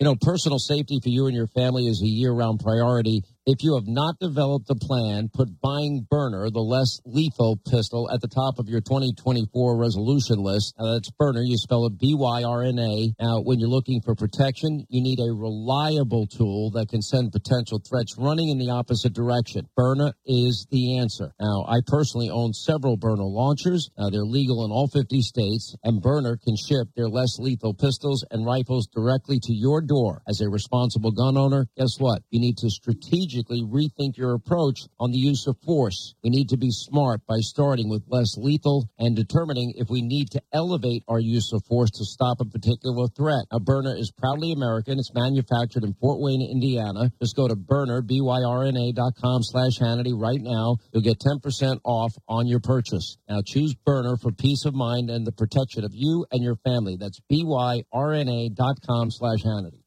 You 0.00 0.06
know, 0.06 0.16
personal 0.16 0.58
safety 0.58 0.98
for 0.98 1.10
you 1.10 1.26
and 1.26 1.36
your 1.36 1.46
family 1.46 1.86
is 1.86 2.00
a 2.00 2.06
year 2.06 2.32
round 2.32 2.60
priority. 2.60 3.22
If 3.46 3.62
you 3.62 3.74
have 3.74 3.88
not 3.88 4.18
developed 4.18 4.68
a 4.68 4.74
plan, 4.74 5.30
put 5.32 5.48
buying 5.62 6.06
Byrna, 6.12 6.52
the 6.52 6.60
less 6.60 7.00
lethal 7.06 7.56
pistol, 7.56 8.10
at 8.12 8.20
the 8.20 8.28
top 8.28 8.58
of 8.58 8.68
your 8.68 8.82
2024 8.82 9.80
resolution 9.80 10.44
list. 10.44 10.74
Now, 10.78 10.92
that's 10.92 11.10
Byrna. 11.18 11.40
You 11.48 11.56
spell 11.56 11.86
it 11.86 11.98
B-Y-R-N-A. 11.98 13.14
Now, 13.18 13.40
when 13.40 13.58
you're 13.58 13.70
looking 13.70 14.02
for 14.04 14.14
protection, 14.14 14.84
you 14.90 15.00
need 15.00 15.20
a 15.20 15.32
reliable 15.32 16.26
tool 16.26 16.70
that 16.72 16.90
can 16.90 17.00
send 17.00 17.32
potential 17.32 17.80
threats 17.80 18.14
running 18.18 18.50
in 18.50 18.58
the 18.58 18.68
opposite 18.68 19.14
direction. 19.14 19.66
Byrna 19.74 20.12
is 20.26 20.66
the 20.70 20.98
answer. 20.98 21.32
Now, 21.40 21.64
I 21.66 21.80
personally 21.86 22.28
own 22.28 22.52
several 22.52 22.98
Byrna 22.98 23.24
launchers. 23.24 23.88
Now, 23.96 24.10
they're 24.10 24.20
legal 24.20 24.66
in 24.66 24.70
all 24.70 24.86
50 24.86 25.22
states, 25.22 25.74
and 25.82 26.02
Byrna 26.02 26.36
can 26.42 26.56
ship 26.56 26.88
their 26.94 27.08
less 27.08 27.38
lethal 27.38 27.72
pistols 27.72 28.22
and 28.30 28.44
rifles 28.44 28.86
directly 28.94 29.40
to 29.44 29.54
your 29.54 29.80
door. 29.80 30.20
As 30.28 30.42
a 30.42 30.50
responsible 30.50 31.10
gun 31.10 31.38
owner, 31.38 31.66
guess 31.78 31.96
what? 31.98 32.20
You 32.28 32.38
need 32.38 32.58
to 32.58 32.68
strategically 32.68 33.29
strategically 33.30 33.62
rethink 33.62 34.16
your 34.16 34.34
approach 34.34 34.80
on 34.98 35.10
the 35.12 35.18
use 35.18 35.46
of 35.46 35.56
force. 35.64 36.14
We 36.22 36.30
need 36.30 36.48
to 36.48 36.56
be 36.56 36.70
smart 36.70 37.20
by 37.26 37.38
starting 37.40 37.88
with 37.88 38.02
less 38.08 38.36
lethal 38.36 38.88
and 38.98 39.14
determining 39.14 39.74
if 39.76 39.88
we 39.88 40.02
need 40.02 40.30
to 40.32 40.42
elevate 40.52 41.04
our 41.08 41.20
use 41.20 41.52
of 41.52 41.64
force 41.64 41.90
to 41.92 42.04
stop 42.04 42.40
a 42.40 42.44
particular 42.44 43.06
threat. 43.08 43.44
A 43.50 43.60
Byrna 43.60 43.98
is 43.98 44.10
proudly 44.10 44.52
American. 44.52 44.98
It's 44.98 45.14
manufactured 45.14 45.84
in 45.84 45.94
Fort 45.94 46.20
Wayne, 46.20 46.42
Indiana. 46.42 47.10
Just 47.20 47.36
go 47.36 47.46
to 47.46 47.54
Byrna, 47.54 48.04
B-Y-R-N-A 48.06 48.92
dot 48.92 49.14
com 49.20 49.42
slash 49.42 49.78
Hannity 49.78 50.12
right 50.14 50.40
now. 50.40 50.76
You'll 50.92 51.02
get 51.02 51.20
10% 51.20 51.80
off 51.84 52.14
on 52.28 52.46
your 52.46 52.60
purchase. 52.60 53.16
Now 53.28 53.42
choose 53.46 53.74
Byrna 53.86 54.20
for 54.20 54.32
peace 54.32 54.64
of 54.64 54.74
mind 54.74 55.10
and 55.10 55.26
the 55.26 55.32
protection 55.32 55.84
of 55.84 55.92
you 55.94 56.26
and 56.32 56.42
your 56.42 56.56
family. 56.56 56.96
That's 56.98 57.20
B-Y-R-N-A 57.28 58.50
dot 58.50 58.78
com 58.86 59.10
slash 59.10 59.42
Hannity. 59.44 59.82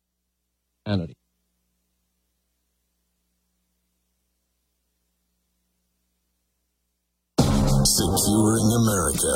Hannity. 0.88 1.16
Securing 7.84 8.70
America. 8.80 9.36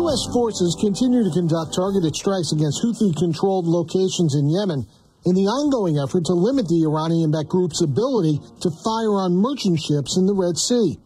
U.S. 0.00 0.22
forces 0.32 0.72
continue 0.80 1.20
to 1.20 1.32
conduct 1.36 1.76
targeted 1.76 2.16
strikes 2.16 2.56
against 2.56 2.80
Houthi 2.80 3.12
controlled 3.12 3.68
locations 3.68 4.32
in 4.32 4.48
Yemen 4.48 4.88
in 5.28 5.36
the 5.36 5.44
ongoing 5.44 6.00
effort 6.00 6.24
to 6.24 6.32
limit 6.32 6.64
the 6.72 6.88
Iranian 6.88 7.28
backed 7.28 7.52
group's 7.52 7.84
ability 7.84 8.40
to 8.64 8.72
fire 8.80 9.20
on 9.20 9.36
merchant 9.36 9.76
ships 9.76 10.16
in 10.16 10.24
the 10.24 10.32
Red 10.32 10.56
Sea. 10.56 10.96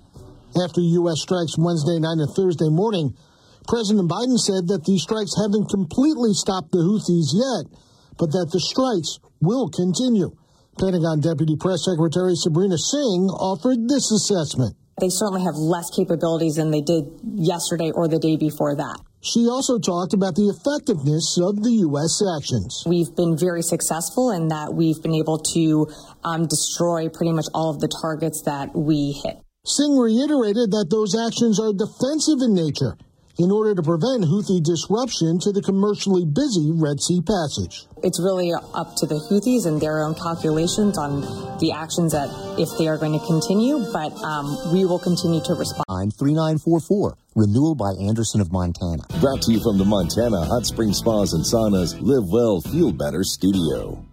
After 0.54 0.78
U.S. 1.02 1.18
strikes 1.18 1.58
Wednesday 1.58 1.98
night 1.98 2.22
and 2.22 2.30
Thursday 2.30 2.70
morning, 2.70 3.18
President 3.66 4.06
Biden 4.06 4.38
said 4.38 4.70
that 4.70 4.86
these 4.86 5.02
strikes 5.02 5.34
haven't 5.34 5.66
completely 5.66 6.30
stopped 6.30 6.70
the 6.70 6.86
Houthis 6.86 7.34
yet, 7.34 7.66
but 8.14 8.30
that 8.30 8.54
the 8.54 8.62
strikes 8.62 9.18
will 9.42 9.66
continue. 9.66 10.30
Pentagon 10.78 11.18
Deputy 11.18 11.58
Press 11.58 11.82
Secretary 11.82 12.38
Sabrina 12.38 12.78
Singh 12.78 13.26
offered 13.34 13.90
this 13.90 14.14
assessment. 14.14 14.78
They 15.00 15.08
certainly 15.08 15.42
have 15.44 15.56
less 15.56 15.90
capabilities 15.90 16.56
than 16.56 16.70
they 16.70 16.80
did 16.80 17.04
yesterday 17.34 17.90
or 17.90 18.08
the 18.08 18.18
day 18.18 18.36
before 18.36 18.76
that. 18.76 19.00
She 19.20 19.48
also 19.48 19.78
talked 19.78 20.12
about 20.12 20.34
the 20.34 20.52
effectiveness 20.52 21.38
of 21.40 21.62
the 21.62 21.72
U.S. 21.88 22.22
actions. 22.36 22.84
We've 22.86 23.14
been 23.16 23.36
very 23.38 23.62
successful 23.62 24.30
in 24.30 24.48
that 24.48 24.74
we've 24.74 25.02
been 25.02 25.14
able 25.14 25.38
to 25.56 25.88
um, 26.22 26.46
destroy 26.46 27.08
pretty 27.08 27.32
much 27.32 27.46
all 27.54 27.70
of 27.70 27.80
the 27.80 27.88
targets 27.88 28.42
that 28.42 28.76
we 28.76 29.12
hit. 29.24 29.40
Singh 29.64 29.96
reiterated 29.96 30.70
that 30.72 30.88
those 30.90 31.16
actions 31.16 31.58
are 31.58 31.72
defensive 31.72 32.44
in 32.44 32.52
nature 32.52 32.98
in 33.38 33.50
order 33.50 33.74
to 33.74 33.82
prevent 33.82 34.24
Houthi 34.24 34.62
disruption 34.62 35.38
to 35.40 35.52
the 35.52 35.62
commercially 35.62 36.24
busy 36.24 36.70
Red 36.72 37.00
Sea 37.00 37.20
passage. 37.20 37.86
It's 38.02 38.20
really 38.20 38.52
up 38.52 38.94
to 38.96 39.06
the 39.06 39.16
Houthis 39.16 39.66
and 39.66 39.80
their 39.80 40.04
own 40.04 40.14
calculations 40.14 40.98
on 40.98 41.22
the 41.58 41.72
actions 41.72 42.12
that 42.12 42.30
if 42.58 42.68
they 42.78 42.86
are 42.88 42.98
going 42.98 43.18
to 43.18 43.24
continue, 43.26 43.84
but 43.92 44.12
um, 44.22 44.72
we 44.72 44.84
will 44.84 45.00
continue 45.00 45.42
to 45.44 45.54
respond. 45.54 46.14
3944, 46.14 47.16
renewal 47.34 47.74
by 47.74 47.92
Andersen 48.00 48.40
of 48.40 48.52
Montana. 48.52 49.04
Brought 49.20 49.42
to 49.42 49.52
you 49.52 49.60
from 49.62 49.78
the 49.78 49.84
Montana 49.84 50.44
Hot 50.44 50.66
Spring 50.66 50.92
Spas 50.92 51.32
and 51.32 51.44
Saunas 51.44 51.98
Live 52.00 52.28
Well, 52.30 52.60
Feel 52.60 52.92
Better 52.92 53.24
studio. 53.24 54.04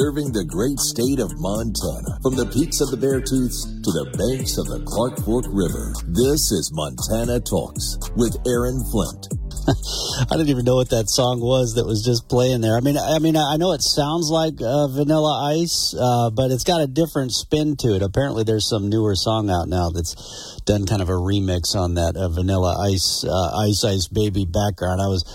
Serving 0.00 0.32
the 0.32 0.48
great 0.48 0.80
state 0.80 1.20
of 1.20 1.28
Montana, 1.36 2.16
from 2.24 2.32
the 2.32 2.48
peaks 2.48 2.80
of 2.80 2.88
the 2.88 2.96
Beartooths 2.96 3.68
to 3.84 3.90
the 3.92 4.08
banks 4.16 4.56
of 4.56 4.64
the 4.64 4.80
Clark 4.88 5.20
Fork 5.28 5.44
River. 5.52 5.92
This 6.08 6.48
is 6.56 6.72
Montana 6.72 7.36
Talks 7.36 8.00
with 8.16 8.32
Aaron 8.48 8.80
Flint. 8.88 9.28
I 10.24 10.40
didn't 10.40 10.48
even 10.48 10.64
know 10.64 10.80
what 10.80 10.88
that 10.88 11.12
song 11.12 11.44
was 11.44 11.76
that 11.76 11.84
was 11.84 12.00
just 12.00 12.32
playing 12.32 12.64
there. 12.64 12.80
I 12.80 12.80
mean, 12.80 12.96
I 12.96 13.20
mean, 13.20 13.36
I 13.36 13.60
know 13.60 13.76
it 13.76 13.84
sounds 13.84 14.32
like 14.32 14.56
uh, 14.64 14.88
Vanilla 14.88 15.52
Ice, 15.60 15.92
uh, 15.92 16.32
but 16.32 16.48
it's 16.48 16.64
got 16.64 16.80
a 16.80 16.88
different 16.88 17.36
spin 17.36 17.76
to 17.84 17.92
it. 17.92 18.00
Apparently, 18.00 18.40
there's 18.40 18.64
some 18.64 18.88
newer 18.88 19.12
song 19.12 19.52
out 19.52 19.68
now 19.68 19.92
that's 19.92 20.16
done 20.64 20.88
kind 20.88 21.04
of 21.04 21.12
a 21.12 21.20
remix 21.20 21.76
on 21.76 22.00
that 22.00 22.16
uh, 22.16 22.32
Vanilla 22.32 22.72
Ice, 22.88 23.20
uh, 23.28 23.68
Ice 23.68 23.84
Ice 23.84 24.08
Baby 24.08 24.48
background. 24.48 25.04
I 25.04 25.12
was 25.12 25.28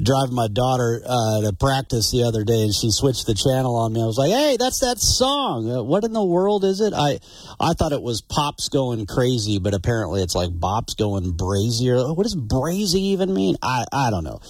driving 0.00 0.34
my 0.34 0.48
daughter 0.48 1.02
uh, 1.04 1.40
to 1.42 1.52
practice 1.58 2.10
the 2.10 2.22
other 2.24 2.44
day, 2.44 2.62
and 2.62 2.74
she 2.74 2.90
switched 2.90 3.26
the 3.26 3.34
channel 3.34 3.76
on 3.76 3.92
me. 3.92 4.02
I 4.02 4.06
was 4.06 4.18
like, 4.18 4.30
"Hey, 4.30 4.56
that's 4.58 4.80
that 4.80 4.98
song. 4.98 5.70
Uh, 5.70 5.82
what 5.82 6.04
in 6.04 6.12
the 6.12 6.24
world 6.24 6.64
is 6.64 6.80
it?" 6.80 6.92
I 6.94 7.18
I 7.58 7.72
thought 7.72 7.92
it 7.92 8.02
was 8.02 8.20
Pops 8.20 8.68
going 8.68 9.06
crazy, 9.06 9.58
but 9.58 9.74
apparently 9.74 10.22
it's 10.22 10.34
like 10.34 10.50
Bop's 10.58 10.94
going 10.94 11.32
brazier. 11.32 11.96
What 12.12 12.24
does 12.24 12.36
brazy 12.36 13.12
even 13.14 13.32
mean? 13.32 13.56
I 13.62 13.84
I 13.92 14.10
don't 14.10 14.24
know. 14.24 14.40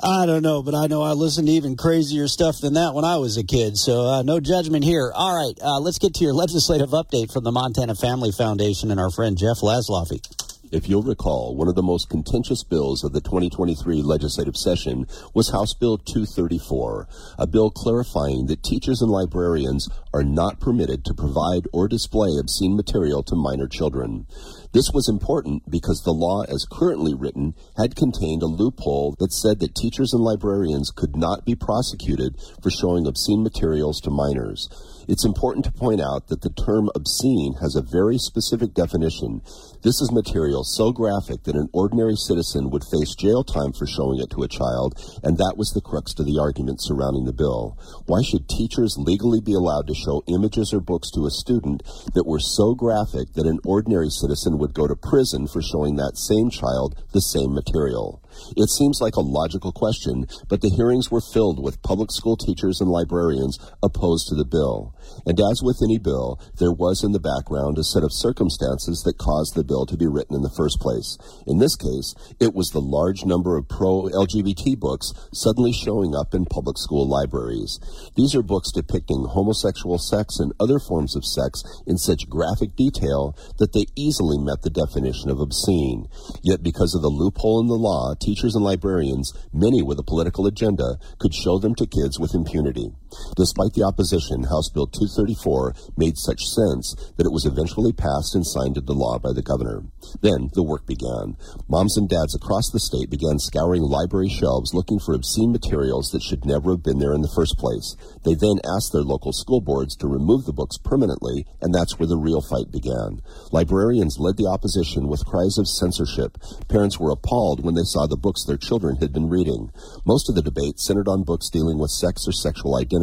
I 0.00 0.26
don't 0.26 0.42
know, 0.42 0.62
but 0.62 0.74
I 0.74 0.86
know 0.86 1.02
I 1.02 1.12
listened 1.12 1.48
to 1.48 1.52
even 1.54 1.76
crazier 1.76 2.28
stuff 2.28 2.60
than 2.60 2.74
that 2.74 2.94
when 2.94 3.04
I 3.04 3.16
was 3.16 3.36
a 3.36 3.44
kid. 3.44 3.76
So 3.76 4.06
uh, 4.06 4.22
no 4.22 4.38
judgment 4.40 4.84
here. 4.84 5.12
All 5.14 5.34
right, 5.34 5.58
uh, 5.60 5.80
let's 5.80 5.98
get 5.98 6.14
to 6.14 6.24
your 6.24 6.34
legislative 6.34 6.90
update 6.90 7.32
from 7.32 7.44
the 7.44 7.52
Montana 7.52 7.94
Family 7.94 8.30
Foundation 8.30 8.90
and 8.90 9.00
our 9.00 9.10
friend 9.10 9.36
Jeff 9.36 9.58
Laszloffy. 9.58 10.47
If 10.70 10.86
you'll 10.86 11.02
recall, 11.02 11.56
one 11.56 11.68
of 11.68 11.76
the 11.76 11.82
most 11.82 12.10
contentious 12.10 12.62
bills 12.62 13.02
of 13.02 13.14
the 13.14 13.22
2023 13.22 14.02
legislative 14.02 14.54
session 14.54 15.06
was 15.32 15.50
House 15.50 15.72
Bill 15.72 15.96
234, 15.96 17.08
a 17.38 17.46
bill 17.46 17.70
clarifying 17.70 18.46
that 18.46 18.62
teachers 18.62 19.00
and 19.00 19.10
librarians 19.10 19.88
are 20.12 20.22
not 20.22 20.60
permitted 20.60 21.06
to 21.06 21.14
provide 21.14 21.66
or 21.72 21.88
display 21.88 22.36
obscene 22.38 22.76
material 22.76 23.22
to 23.22 23.34
minor 23.34 23.66
children. 23.66 24.26
This 24.72 24.90
was 24.92 25.08
important 25.08 25.70
because 25.70 26.02
the 26.02 26.12
law 26.12 26.42
as 26.42 26.66
currently 26.70 27.14
written 27.14 27.54
had 27.78 27.96
contained 27.96 28.42
a 28.42 28.46
loophole 28.46 29.16
that 29.20 29.32
said 29.32 29.60
that 29.60 29.74
teachers 29.74 30.12
and 30.12 30.22
librarians 30.22 30.90
could 30.90 31.16
not 31.16 31.46
be 31.46 31.54
prosecuted 31.54 32.36
for 32.62 32.70
showing 32.70 33.06
obscene 33.06 33.42
materials 33.42 34.00
to 34.02 34.10
minors. 34.10 34.68
It's 35.08 35.24
important 35.24 35.64
to 35.64 35.72
point 35.72 36.02
out 36.02 36.28
that 36.28 36.42
the 36.42 36.50
term 36.50 36.90
obscene 36.94 37.54
has 37.62 37.74
a 37.74 37.80
very 37.80 38.18
specific 38.18 38.74
definition. 38.74 39.40
This 39.82 40.02
is 40.02 40.12
material 40.12 40.64
so 40.64 40.92
graphic 40.92 41.44
that 41.44 41.56
an 41.56 41.70
ordinary 41.72 42.14
citizen 42.14 42.68
would 42.68 42.84
face 42.84 43.14
jail 43.14 43.42
time 43.42 43.72
for 43.72 43.86
showing 43.86 44.20
it 44.20 44.28
to 44.36 44.42
a 44.42 44.48
child, 44.48 45.00
and 45.24 45.38
that 45.38 45.56
was 45.56 45.72
the 45.72 45.80
crux 45.80 46.12
to 46.12 46.22
the 46.22 46.38
argument 46.38 46.82
surrounding 46.82 47.24
the 47.24 47.32
bill. 47.32 47.78
Why 48.04 48.20
should 48.20 48.50
teachers 48.50 48.98
legally 48.98 49.40
be 49.40 49.54
allowed 49.54 49.86
to 49.86 49.94
show 49.94 50.22
images 50.26 50.74
or 50.74 50.80
books 50.80 51.10
to 51.12 51.24
a 51.24 51.30
student 51.30 51.82
that 52.12 52.26
were 52.26 52.38
so 52.38 52.74
graphic 52.74 53.32
that 53.32 53.46
an 53.46 53.60
ordinary 53.64 54.10
citizen 54.10 54.58
would 54.58 54.74
go 54.74 54.86
to 54.86 54.94
prison 54.94 55.48
for 55.48 55.62
showing 55.62 55.96
that 55.96 56.18
same 56.18 56.50
child 56.50 57.02
the 57.12 57.22
same 57.22 57.54
material? 57.54 58.22
It 58.56 58.70
seems 58.70 59.00
like 59.00 59.16
a 59.16 59.20
logical 59.20 59.72
question, 59.72 60.26
but 60.48 60.60
the 60.60 60.70
hearings 60.70 61.10
were 61.10 61.20
filled 61.20 61.62
with 61.62 61.82
public 61.82 62.10
school 62.12 62.36
teachers 62.36 62.80
and 62.80 62.90
librarians 62.90 63.58
opposed 63.82 64.28
to 64.28 64.34
the 64.34 64.44
bill. 64.44 64.94
And 65.26 65.38
as 65.40 65.62
with 65.62 65.80
any 65.82 65.98
bill, 65.98 66.40
there 66.58 66.72
was 66.72 67.02
in 67.02 67.12
the 67.12 67.20
background 67.20 67.78
a 67.78 67.84
set 67.84 68.02
of 68.02 68.12
circumstances 68.12 69.02
that 69.04 69.18
caused 69.18 69.54
the 69.54 69.64
bill 69.64 69.86
to 69.86 69.96
be 69.96 70.06
written 70.06 70.36
in 70.36 70.42
the 70.42 70.54
first 70.56 70.80
place. 70.80 71.18
In 71.46 71.58
this 71.58 71.76
case, 71.76 72.14
it 72.40 72.54
was 72.54 72.70
the 72.70 72.80
large 72.80 73.24
number 73.24 73.56
of 73.56 73.68
pro-LGBT 73.68 74.78
books 74.78 75.12
suddenly 75.32 75.72
showing 75.72 76.14
up 76.14 76.34
in 76.34 76.44
public 76.46 76.78
school 76.78 77.08
libraries. 77.08 77.78
These 78.16 78.34
are 78.34 78.42
books 78.42 78.72
depicting 78.72 79.26
homosexual 79.28 79.98
sex 79.98 80.38
and 80.38 80.52
other 80.60 80.78
forms 80.78 81.16
of 81.16 81.24
sex 81.24 81.62
in 81.86 81.98
such 81.98 82.28
graphic 82.28 82.76
detail 82.76 83.36
that 83.58 83.72
they 83.72 83.86
easily 83.96 84.38
met 84.38 84.62
the 84.62 84.70
definition 84.70 85.30
of 85.30 85.40
obscene. 85.40 86.06
Yet 86.42 86.62
because 86.62 86.94
of 86.94 87.02
the 87.02 87.08
loophole 87.08 87.60
in 87.60 87.66
the 87.66 87.74
law, 87.74 88.14
teachers 88.28 88.54
and 88.54 88.62
librarians, 88.62 89.32
many 89.54 89.80
with 89.82 89.98
a 89.98 90.02
political 90.02 90.46
agenda, 90.46 90.98
could 91.18 91.32
show 91.32 91.58
them 91.58 91.74
to 91.74 91.86
kids 91.86 92.20
with 92.20 92.34
impunity. 92.34 92.90
Despite 93.36 93.74
the 93.74 93.84
opposition, 93.84 94.44
House 94.44 94.68
Bill 94.68 94.86
234 94.86 95.74
made 95.96 96.18
such 96.18 96.44
sense 96.44 96.94
that 97.16 97.26
it 97.26 97.32
was 97.32 97.46
eventually 97.46 97.92
passed 97.92 98.34
and 98.34 98.46
signed 98.46 98.76
into 98.76 98.92
law 98.92 99.18
by 99.18 99.32
the 99.32 99.42
governor. 99.42 99.84
Then 100.20 100.50
the 100.54 100.62
work 100.62 100.86
began. 100.86 101.36
Moms 101.68 101.96
and 101.96 102.08
dads 102.08 102.34
across 102.34 102.70
the 102.70 102.80
state 102.80 103.10
began 103.10 103.38
scouring 103.38 103.82
library 103.82 104.28
shelves 104.28 104.74
looking 104.74 104.98
for 104.98 105.14
obscene 105.14 105.52
materials 105.52 106.10
that 106.10 106.22
should 106.22 106.44
never 106.44 106.72
have 106.72 106.82
been 106.82 106.98
there 106.98 107.14
in 107.14 107.22
the 107.22 107.32
first 107.34 107.58
place. 107.58 107.96
They 108.24 108.34
then 108.34 108.60
asked 108.64 108.92
their 108.92 109.02
local 109.02 109.32
school 109.32 109.60
boards 109.60 109.96
to 109.96 110.08
remove 110.08 110.44
the 110.44 110.52
books 110.52 110.78
permanently, 110.78 111.46
and 111.60 111.74
that's 111.74 111.98
where 111.98 112.06
the 112.06 112.16
real 112.16 112.40
fight 112.40 112.70
began. 112.70 113.20
Librarians 113.52 114.18
led 114.18 114.36
the 114.36 114.46
opposition 114.46 115.08
with 115.08 115.26
cries 115.26 115.58
of 115.58 115.68
censorship. 115.68 116.38
Parents 116.68 116.98
were 116.98 117.10
appalled 117.10 117.64
when 117.64 117.74
they 117.74 117.84
saw 117.84 118.06
the 118.06 118.16
books 118.16 118.44
their 118.44 118.56
children 118.56 118.96
had 118.96 119.12
been 119.12 119.28
reading. 119.28 119.70
Most 120.04 120.28
of 120.28 120.34
the 120.34 120.42
debate 120.42 120.78
centered 120.78 121.08
on 121.08 121.24
books 121.24 121.50
dealing 121.50 121.78
with 121.78 121.90
sex 121.90 122.26
or 122.26 122.32
sexual 122.32 122.76
identity, 122.76 122.97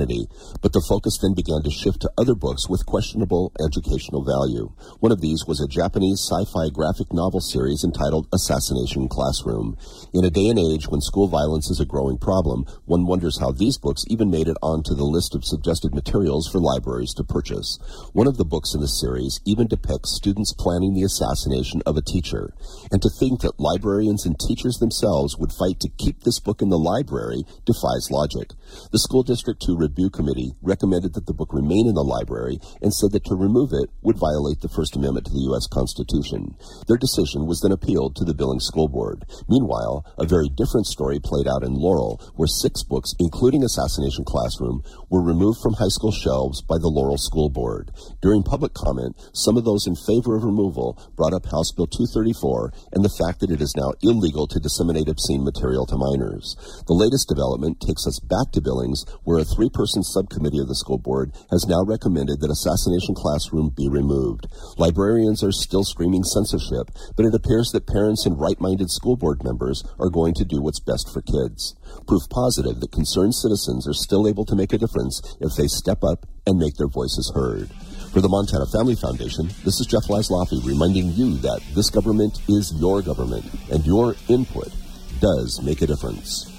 but 0.62 0.74
the 0.74 0.86
focus 0.88 1.18
then 1.22 1.34
began 1.34 1.64
to 1.64 1.72
shift 1.72 2.02
to 2.02 2.12
other 2.18 2.36
books 2.36 2.68
with 2.70 2.86
questionable 2.86 3.52
educational 3.64 4.24
value. 4.24 4.74
One 5.00 5.12
of 5.12 5.22
these 5.22 5.46
was 5.48 5.62
a 5.62 5.68
Japanese 5.68 6.20
sci-fi 6.20 6.70
graphic 6.74 7.14
novel 7.14 7.40
series 7.40 7.84
entitled 7.84 8.28
Assassination 8.34 9.08
Classroom. 9.08 9.78
In 10.14 10.26
a 10.26 10.30
day 10.30 10.48
and 10.48 10.60
age 10.60 10.88
when 10.88 11.02
school 11.02 11.28
violence 11.28 11.70
is 11.70 11.80
a 11.80 11.86
growing 11.86 12.18
problem, 12.18 12.66
one 12.86 13.06
wonders 13.06 13.40
how 13.40 13.52
these 13.52 13.78
books 13.78 14.04
even 14.08 14.30
made 14.30 14.48
it 14.48 14.58
onto 14.62 14.96
the 14.96 15.04
list 15.04 15.36
of 15.36 15.46
suggested 15.46 15.94
materials 15.94 16.48
for 16.48 16.60
libraries 16.60 17.14
to 17.14 17.24
purchase. 17.24 17.80
One 18.14 18.28
of 18.28 18.38
the 18.38 18.46
books 18.46 18.74
in 18.74 18.82
the 18.82 18.88
series 18.88 19.40
even 19.46 19.68
depicts 19.68 20.16
students 20.16 20.54
planning 20.54 20.94
the 20.94 21.04
assassination 21.04 21.82
of 21.86 21.98
a 21.98 22.02
teacher. 22.02 22.54
And 22.92 23.02
to 23.02 23.10
think 23.10 23.42
that 23.42 23.60
librarians 23.60 24.26
and 24.26 24.40
teachers 24.40 24.78
themselves 24.78 25.38
would 25.38 25.54
fight 25.54 25.80
to 25.82 25.90
keep 25.98 26.24
this 26.24 26.40
book 26.40 26.62
in 26.62 26.70
the 26.70 26.80
library 26.80 27.44
defies 27.66 28.12
logic. 28.12 28.52
The 28.92 29.00
school 29.00 29.24
district 29.24 29.62
2 29.62 29.78
review 29.86 30.10
committee 30.10 30.52
recommended 30.62 31.14
that 31.14 31.26
the 31.26 31.34
book 31.34 31.54
remain 31.54 31.86
in 31.88 31.94
the 31.94 32.04
library 32.04 32.58
and 32.82 32.94
said 32.94 33.12
that 33.14 33.26
to 33.26 33.36
remove 33.36 33.70
it 33.72 33.90
would 34.02 34.18
violate 34.18 34.62
the 34.62 34.74
First 34.74 34.96
Amendment 34.96 35.28
to 35.28 35.34
the 35.34 35.46
U.S. 35.54 35.68
Constitution. 35.70 36.58
Their 36.88 36.98
decision 36.98 37.46
was 37.46 37.62
then 37.62 37.72
appealed 37.72 38.16
to 38.16 38.26
the 38.26 38.34
Billings 38.34 38.66
School 38.66 38.88
Board. 38.90 39.26
Meanwhile, 39.48 40.06
a 40.18 40.26
very 40.26 40.50
different 40.50 40.88
story 40.90 41.20
played 41.22 41.48
out 41.48 41.62
in 41.62 41.78
Laurel, 41.78 42.18
where 42.36 42.50
six 42.50 42.82
books, 42.82 43.14
including 43.20 43.64
Assassination 43.64 44.26
Classroom, 44.26 44.82
were 45.10 45.22
removed 45.22 45.60
from 45.62 45.78
high 45.78 45.94
school 45.94 46.12
shelves 46.12 46.62
by 46.66 46.82
the 46.82 46.90
Laurel 46.90 47.22
School 47.22 47.50
Board. 47.50 47.92
During 48.22 48.42
public 48.42 48.74
comment, 48.74 49.14
some 49.34 49.58
of 49.58 49.66
those 49.66 49.86
in 49.86 49.96
favor 49.96 50.36
of 50.36 50.44
removal 50.44 50.98
brought 51.16 51.34
up 51.34 51.46
House 51.46 51.72
Bill 51.72 51.88
234 51.88 52.74
and 52.94 53.06
the 53.06 53.18
fact 53.22 53.40
that 53.40 53.52
it 53.52 53.62
is 53.62 53.78
now 53.78 53.94
illegal 54.02 54.48
to 54.48 54.60
disseminate 54.60 55.10
obscene 55.10 55.44
material 55.44 55.86
to 55.86 55.98
minors. 55.98 56.58
The 56.88 56.98
latest 56.98 57.30
development 57.30 57.82
takes 57.82 58.08
us 58.08 58.20
back 58.20 58.52
to 58.54 58.62
Billings, 58.62 59.06
where 59.24 59.40
a 59.40 59.46
three-person 59.76 60.04
subcommittee 60.04 60.60
of 60.60 60.68
the 60.68 60.76
school 60.76 60.98
board 60.98 61.32
has 61.52 61.68
now 61.68 61.84
recommended 61.84 62.40
that 62.40 62.52
Assassination 62.52 63.14
Classroom 63.14 63.70
be 63.76 63.90
removed. 63.90 64.48
Librarians 64.78 65.44
are 65.44 65.52
still 65.52 65.84
screaming 65.84 66.24
censorship, 66.24 66.92
but 67.16 67.26
it 67.26 67.36
appears 67.36 67.72
that 67.72 67.88
parents 67.88 68.26
and 68.26 68.40
right-minded 68.40 68.90
school 68.90 69.18
board 69.18 69.44
members 69.44 69.84
are 70.00 70.10
going 70.10 70.34
to 70.36 70.46
do 70.46 70.62
what's 70.62 70.80
best 70.80 71.12
for 71.12 71.22
kids. 71.22 71.76
Proof 72.08 72.24
positive 72.30 72.80
that 72.80 72.92
concerned 72.92 73.36
citizens 73.36 73.88
are 73.88 73.94
still 73.94 74.28
able 74.28 74.46
to 74.46 74.56
make 74.56 74.72
a 74.72 74.78
difference 74.78 75.20
if 75.42 75.56
they 75.56 75.68
step 75.68 76.04
up 76.04 76.26
and 76.48 76.58
make 76.58 76.76
their 76.76 76.88
voices 76.88 77.32
heard. 77.36 77.70
For 78.14 78.22
the 78.22 78.32
Montana 78.32 78.66
Family 78.72 78.96
Foundation, 78.96 79.48
this 79.66 79.82
is 79.84 79.88
Jeff 79.88 80.08
Laszloffy 80.08 80.64
reminding 80.64 81.12
you 81.12 81.36
that 81.44 81.60
this 81.76 81.90
government 81.90 82.40
is 82.48 82.72
your 82.80 83.02
government 83.02 83.44
and 83.72 83.86
your 83.86 84.16
input 84.30 84.72
does 85.20 85.60
make 85.64 85.82
a 85.82 85.88
difference. 85.88 86.55